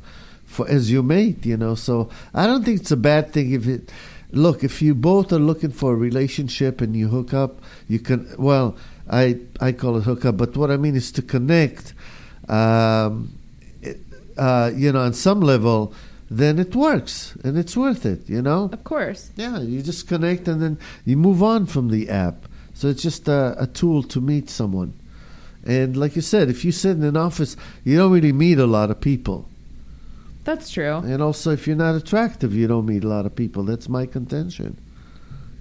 for 0.45 0.67
as 0.67 0.91
your 0.91 1.01
mate, 1.03 1.45
you 1.45 1.57
know. 1.57 1.75
So 1.75 2.09
I 2.33 2.45
don't 2.45 2.63
think 2.65 2.81
it's 2.81 2.91
a 2.91 2.97
bad 2.97 3.31
thing 3.31 3.53
if 3.53 3.67
it. 3.67 3.91
Look, 4.31 4.63
if 4.63 4.81
you 4.81 4.93
both 4.93 5.31
are 5.31 5.39
looking 5.39 5.71
for 5.71 5.93
a 5.93 5.95
relationship 5.95 6.81
and 6.81 6.95
you 6.95 7.07
hook 7.07 7.33
up, 7.33 7.61
you 7.87 7.99
can. 7.99 8.27
Well, 8.37 8.75
I 9.09 9.39
I 9.59 9.71
call 9.71 9.97
it 9.97 10.03
hook 10.03 10.25
up, 10.25 10.37
but 10.37 10.55
what 10.57 10.71
I 10.71 10.77
mean 10.77 10.95
is 10.95 11.11
to 11.13 11.21
connect. 11.21 11.93
Um, 12.49 13.37
it, 13.81 13.97
uh, 14.37 14.71
you 14.75 14.91
know, 14.91 15.01
on 15.01 15.13
some 15.13 15.41
level, 15.41 15.93
then 16.29 16.59
it 16.59 16.75
works 16.75 17.35
and 17.43 17.57
it's 17.57 17.75
worth 17.77 18.05
it. 18.05 18.27
You 18.29 18.41
know. 18.41 18.69
of 18.71 18.83
course. 18.83 19.31
Yeah, 19.35 19.59
you 19.59 19.81
just 19.81 20.07
connect 20.07 20.47
and 20.47 20.61
then 20.61 20.77
you 21.05 21.17
move 21.17 21.43
on 21.43 21.65
from 21.65 21.89
the 21.89 22.09
app. 22.09 22.45
So 22.73 22.89
it's 22.89 23.01
just 23.01 23.27
a, 23.27 23.55
a 23.57 23.67
tool 23.67 24.03
to 24.03 24.19
meet 24.19 24.49
someone. 24.49 24.93
And 25.65 25.97
like 25.97 26.15
you 26.15 26.21
said, 26.21 26.49
if 26.49 26.63
you 26.63 26.71
sit 26.71 26.97
in 26.97 27.03
an 27.03 27.17
office, 27.17 27.57
you 27.83 27.97
don't 27.97 28.11
really 28.11 28.33
meet 28.33 28.59
a 28.59 28.67
lot 28.67 28.91
of 28.91 29.01
people. 29.01 29.47
That's 30.43 30.69
true. 30.69 30.97
And 30.97 31.23
also, 31.23 31.51
if 31.51 31.65
you're 31.65 31.75
not 31.75 31.95
attractive, 31.95 32.53
you 32.53 32.67
don't 32.67 32.85
meet 32.85 33.03
a 33.03 33.07
lot 33.07 33.25
of 33.25 33.35
people. 33.35 33.63
That's 33.63 33.89
my 33.89 34.05
contention. 34.05 34.77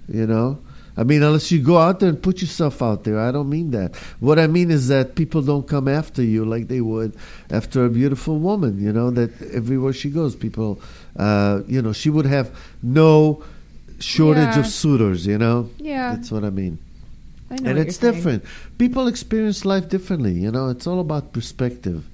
You 0.07 0.27
know? 0.27 0.59
I 0.97 1.03
mean, 1.03 1.23
unless 1.23 1.51
you 1.51 1.61
go 1.61 1.77
out 1.77 1.99
there 1.99 2.07
and 2.09 2.21
put 2.21 2.41
yourself 2.41 2.81
out 2.81 3.03
there. 3.03 3.19
I 3.19 3.31
don't 3.31 3.49
mean 3.49 3.71
that. 3.71 3.95
What 4.21 4.39
I 4.39 4.47
mean 4.47 4.71
is 4.71 4.87
that 4.87 5.15
people 5.15 5.41
don't 5.41 5.67
come 5.67 5.87
after 5.89 6.23
you 6.23 6.45
like 6.45 6.67
they 6.69 6.79
would 6.81 7.15
after 7.51 7.83
a 7.85 7.89
beautiful 7.89 8.37
woman, 8.39 8.81
you 8.81 8.93
know, 8.93 9.11
that 9.11 9.31
everywhere 9.53 9.91
she 9.93 10.09
goes, 10.09 10.35
people, 10.35 10.79
uh, 11.17 11.61
you 11.67 11.81
know, 11.81 11.91
she 11.91 12.09
would 12.09 12.25
have 12.25 12.49
no 12.81 13.43
shortage 13.99 14.55
Yeah. 14.55 14.59
of 14.59 14.67
suitors, 14.67 15.25
you 15.27 15.37
know? 15.37 15.69
Yeah. 15.79 16.15
That's 16.15 16.31
what 16.31 16.43
I 16.45 16.49
mean. 16.49 16.79
I 17.51 17.55
know 17.55 17.69
and 17.71 17.79
it's 17.79 18.01
you're 18.01 18.11
saying. 18.11 18.15
different. 18.15 18.43
People 18.77 19.07
experience 19.07 19.65
life 19.65 19.89
differently, 19.89 20.33
you 20.33 20.51
know? 20.51 20.69
It's 20.69 20.87
all 20.87 20.99
about 20.99 21.33
perspective, 21.33 22.05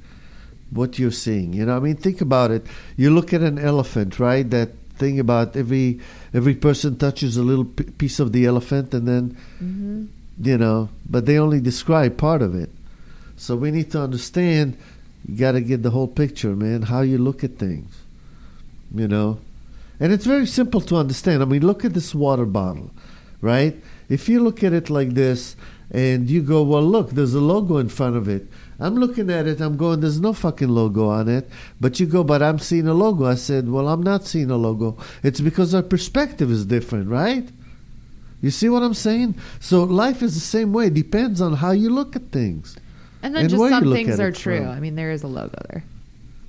what 0.71 0.97
you're 0.99 1.11
seeing. 1.11 1.53
You 1.53 1.65
know, 1.67 1.77
I 1.77 1.79
mean, 1.79 1.95
think 1.97 2.19
about 2.21 2.49
it. 2.51 2.65
You 2.97 3.11
look 3.13 3.31
at 3.33 3.41
an 3.41 3.57
elephant, 3.59 4.19
right? 4.19 4.49
That 4.49 4.69
thing 5.01 5.19
about 5.19 5.55
every 5.57 5.99
every 6.39 6.53
person 6.67 6.95
touches 7.01 7.35
a 7.37 7.43
little 7.43 7.65
p- 7.65 7.89
piece 8.01 8.19
of 8.23 8.31
the 8.31 8.45
elephant 8.45 8.93
and 8.93 9.07
then 9.07 9.25
Mm-hmm. 9.57 10.05
you 10.49 10.57
know 10.57 10.89
but 11.09 11.25
they 11.25 11.37
only 11.41 11.59
describe 11.59 12.15
part 12.17 12.41
of 12.41 12.53
it. 12.63 12.69
So 13.37 13.55
we 13.57 13.69
need 13.71 13.89
to 13.91 13.99
understand 14.07 14.77
you 15.27 15.35
got 15.37 15.53
to 15.57 15.61
get 15.61 15.81
the 15.83 15.91
whole 15.97 16.07
picture 16.23 16.53
man 16.55 16.83
how 16.93 17.01
you 17.01 17.17
look 17.17 17.43
at 17.43 17.57
things 17.57 17.89
you 19.01 19.07
know? 19.07 19.39
And 20.01 20.11
it's 20.11 20.25
very 20.25 20.47
simple 20.47 20.81
to 20.89 20.95
understand. 20.97 21.41
I 21.41 21.45
mean 21.45 21.65
look 21.65 21.85
at 21.85 21.93
this 21.93 22.13
water 22.15 22.45
bottle 22.45 22.89
right? 23.41 23.75
If 24.09 24.29
you 24.29 24.43
look 24.43 24.63
at 24.63 24.73
it 24.73 24.89
like 24.89 25.11
this 25.17 25.55
and 25.89 26.29
you 26.29 26.41
go 26.41 26.61
well 26.63 26.85
look 26.95 27.09
there's 27.11 27.33
a 27.33 27.41
logo 27.53 27.77
in 27.77 27.89
front 27.89 28.15
of 28.15 28.27
it 28.29 28.43
i'm 28.81 28.95
looking 28.95 29.29
at 29.29 29.47
it 29.47 29.61
i'm 29.61 29.77
going 29.77 30.01
there's 30.01 30.19
no 30.19 30.33
fucking 30.33 30.67
logo 30.69 31.07
on 31.07 31.29
it 31.29 31.49
but 31.79 31.99
you 31.99 32.05
go 32.05 32.23
but 32.23 32.41
i'm 32.41 32.59
seeing 32.59 32.87
a 32.87 32.93
logo 32.93 33.25
i 33.25 33.35
said 33.35 33.69
well 33.69 33.87
i'm 33.87 34.03
not 34.03 34.25
seeing 34.25 34.51
a 34.51 34.57
logo 34.57 34.97
it's 35.23 35.39
because 35.39 35.73
our 35.73 35.83
perspective 35.83 36.51
is 36.51 36.65
different 36.65 37.07
right 37.09 37.47
you 38.41 38.49
see 38.49 38.69
what 38.69 38.81
I'm 38.81 38.95
saying? 38.95 39.35
So 39.59 39.83
life 39.83 40.23
is 40.23 40.33
the 40.33 40.39
same 40.39 40.73
way. 40.73 40.87
It 40.87 40.95
depends 40.95 41.41
on 41.41 41.53
how 41.53 41.71
you 41.71 41.91
look 41.91 42.15
at 42.15 42.31
things. 42.31 42.75
And 43.21 43.35
then 43.35 43.43
And 43.43 43.51
just 43.51 43.69
some 43.69 43.93
things 43.93 44.19
are 44.19 44.31
true. 44.31 44.57
from. 44.65 44.69
I 44.69 44.79
mean, 44.79 44.95
there 44.95 45.11
is 45.11 45.21
a 45.21 45.27
logo 45.27 45.61
there. 45.69 45.83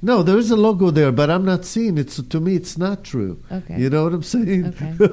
No, 0.01 0.22
there 0.22 0.39
is 0.39 0.51
a 0.51 0.57
logo 0.57 0.91
there, 0.91 1.12
but 1.12 1.30
I'm 1.30 1.45
not 1.45 1.64
seeing 1.64 1.99
it. 1.99 2.11
So 2.11 2.22
to 2.24 2.41
me, 2.41 2.57
it's 2.57 2.76
not 2.78 3.05
true. 3.05 3.41
Okay. 3.53 3.78
You 3.78 3.91
know 3.91 4.05
what 4.05 4.14
I'm 4.14 4.22
saying? 4.22 4.66
Okay. 4.68 4.95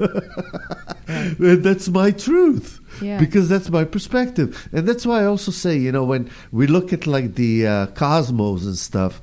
Right. 1.39 1.61
that's 1.63 1.89
my 1.89 2.11
truth. 2.11 2.78
Yeah. 3.01 3.19
Because 3.19 3.49
that's 3.49 3.69
my 3.69 3.83
perspective. 3.83 4.69
And 4.71 4.87
that's 4.87 5.05
why 5.05 5.21
I 5.21 5.25
also 5.25 5.51
say, 5.51 5.77
you 5.77 5.91
know, 5.91 6.03
when 6.03 6.29
we 6.51 6.67
look 6.67 6.93
at 6.93 7.07
like 7.07 7.35
the 7.35 7.67
uh, 7.67 7.85
cosmos 7.87 8.65
and 8.65 8.77
stuff, 8.77 9.21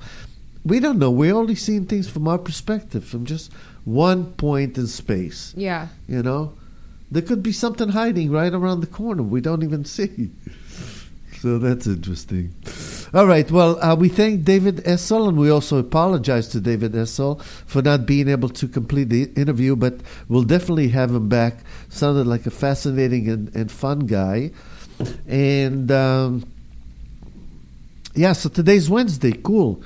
we 0.65 0.81
don't 0.81 0.99
know. 0.99 1.11
We're 1.11 1.35
only 1.35 1.55
seeing 1.55 1.87
things 1.87 2.09
from 2.09 2.27
our 2.27 2.39
perspective, 2.39 3.05
from 3.05 3.25
just 3.25 3.53
one 3.85 4.33
point 4.35 4.77
in 4.79 4.87
space. 4.87 5.55
Yeah. 5.57 5.89
You 6.09 6.23
know, 6.23 6.55
there 7.11 7.23
could 7.23 7.43
be 7.43 7.53
something 7.53 7.91
hiding 7.91 8.31
right 8.31 8.53
around 8.53 8.81
the 8.81 8.87
corner 8.87 9.23
we 9.23 9.41
don't 9.41 9.63
even 9.63 9.85
see. 9.85 10.31
So 11.43 11.59
that's 11.59 11.87
interesting. 11.87 12.55
All 13.15 13.27
right. 13.27 13.51
Well, 13.51 13.83
uh, 13.83 13.95
we 13.95 14.09
thank 14.09 14.45
David 14.45 14.77
Essel, 14.85 15.29
and 15.29 15.39
we 15.39 15.51
also 15.51 15.79
apologize 15.79 16.49
to 16.49 16.61
David 16.61 16.93
Essel 16.93 17.43
for 17.43 17.83
not 17.83 18.07
being 18.07 18.29
able 18.29 18.49
to 18.51 18.69
complete 18.69 19.09
the 19.09 19.31
interview, 19.37 19.77
but 19.77 20.01
we'll 20.29 20.43
definitely 20.43 20.89
have 20.89 21.11
him 21.11 21.29
back. 21.29 21.59
Sounded 21.89 22.27
like 22.27 22.47
a 22.47 22.51
fascinating 22.51 23.29
and, 23.29 23.55
and 23.55 23.71
fun 23.71 24.01
guy. 24.01 24.51
And 25.29 25.91
um, 25.91 26.45
yeah, 28.15 28.33
so 28.33 28.49
today's 28.49 28.91
Wednesday. 28.91 29.33
Cool. 29.33 29.83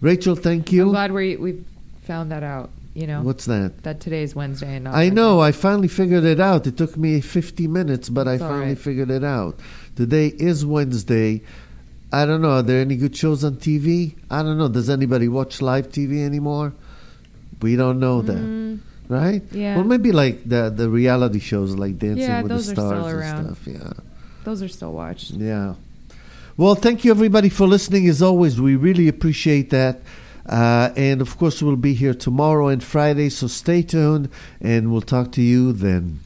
Rachel, 0.00 0.36
thank 0.36 0.68
I'm 0.68 0.74
you. 0.74 0.84
glad 0.86 1.12
we 1.12 1.36
we 1.36 1.64
found 2.02 2.30
that 2.32 2.42
out. 2.42 2.70
You 2.94 3.06
know 3.06 3.22
What's 3.22 3.46
that? 3.46 3.84
that 3.84 4.00
today's 4.00 4.34
Wednesday 4.34 4.76
and 4.76 4.84
not. 4.84 4.94
I 4.94 5.08
know. 5.08 5.40
I 5.40 5.52
finally 5.52 5.88
figured 5.88 6.24
it 6.24 6.40
out. 6.40 6.66
It 6.66 6.76
took 6.76 6.94
me 6.96 7.22
50 7.22 7.66
minutes, 7.66 8.10
but 8.10 8.28
I 8.28 8.36
finally 8.36 8.66
right. 8.66 8.78
figured 8.78 9.10
it 9.10 9.24
out. 9.24 9.58
Today 9.96 10.26
is 10.26 10.66
Wednesday. 10.66 11.40
I 12.12 12.26
don't 12.26 12.42
know. 12.42 12.50
Are 12.50 12.62
there 12.62 12.80
any 12.80 12.96
good 12.96 13.16
shows 13.16 13.42
on 13.42 13.56
TV? 13.56 14.14
I 14.30 14.42
don't 14.42 14.58
know. 14.58 14.68
Does 14.68 14.90
anybody 14.90 15.28
watch 15.28 15.62
live 15.62 15.88
TV 15.88 16.24
anymore? 16.24 16.74
We 17.62 17.76
don't 17.76 17.98
know 18.00 18.22
that, 18.22 18.36
Mm, 18.36 18.80
right? 19.08 19.42
yeah. 19.52 19.76
Well, 19.76 19.84
maybe 19.84 20.12
like 20.12 20.46
the 20.48 20.68
the 20.68 20.90
reality 20.90 21.38
shows, 21.38 21.74
like 21.76 21.98
Dancing 21.98 22.22
Yeah, 22.24 22.42
with 22.42 22.52
the 22.52 22.62
Stars 22.62 23.06
and 23.06 23.14
around. 23.16 23.44
stuff. 23.44 23.66
Yeah, 23.66 23.92
those 24.44 24.62
are 24.62 24.68
still 24.68 24.92
watched. 24.92 25.30
yeah. 25.32 25.74
Well, 26.56 26.74
thank 26.74 27.04
you 27.04 27.10
everybody 27.12 27.48
for 27.48 27.66
listening. 27.66 28.06
As 28.08 28.20
always, 28.20 28.60
we 28.60 28.76
really 28.76 29.08
appreciate 29.08 29.70
that. 29.70 30.02
Uh, 30.44 30.90
and 30.96 31.20
of 31.22 31.38
course, 31.38 31.62
we'll 31.62 31.76
be 31.76 31.94
here 31.94 32.12
tomorrow 32.14 32.66
and 32.68 32.82
Friday, 32.82 33.30
so 33.30 33.46
stay 33.46 33.80
tuned, 33.80 34.28
and 34.60 34.90
we'll 34.92 35.00
talk 35.00 35.30
to 35.32 35.40
you 35.40 35.72
then. 35.72 36.18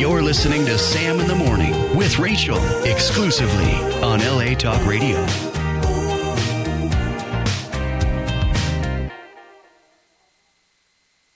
You're 0.00 0.22
listening 0.22 0.64
to 0.64 0.78
Sam 0.78 1.20
in 1.20 1.26
the 1.26 1.34
Morning 1.34 1.72
with 1.94 2.18
Rachel 2.18 2.56
exclusively 2.84 3.74
on 4.00 4.20
LA 4.20 4.54
Talk 4.54 4.86
Radio. 4.86 5.26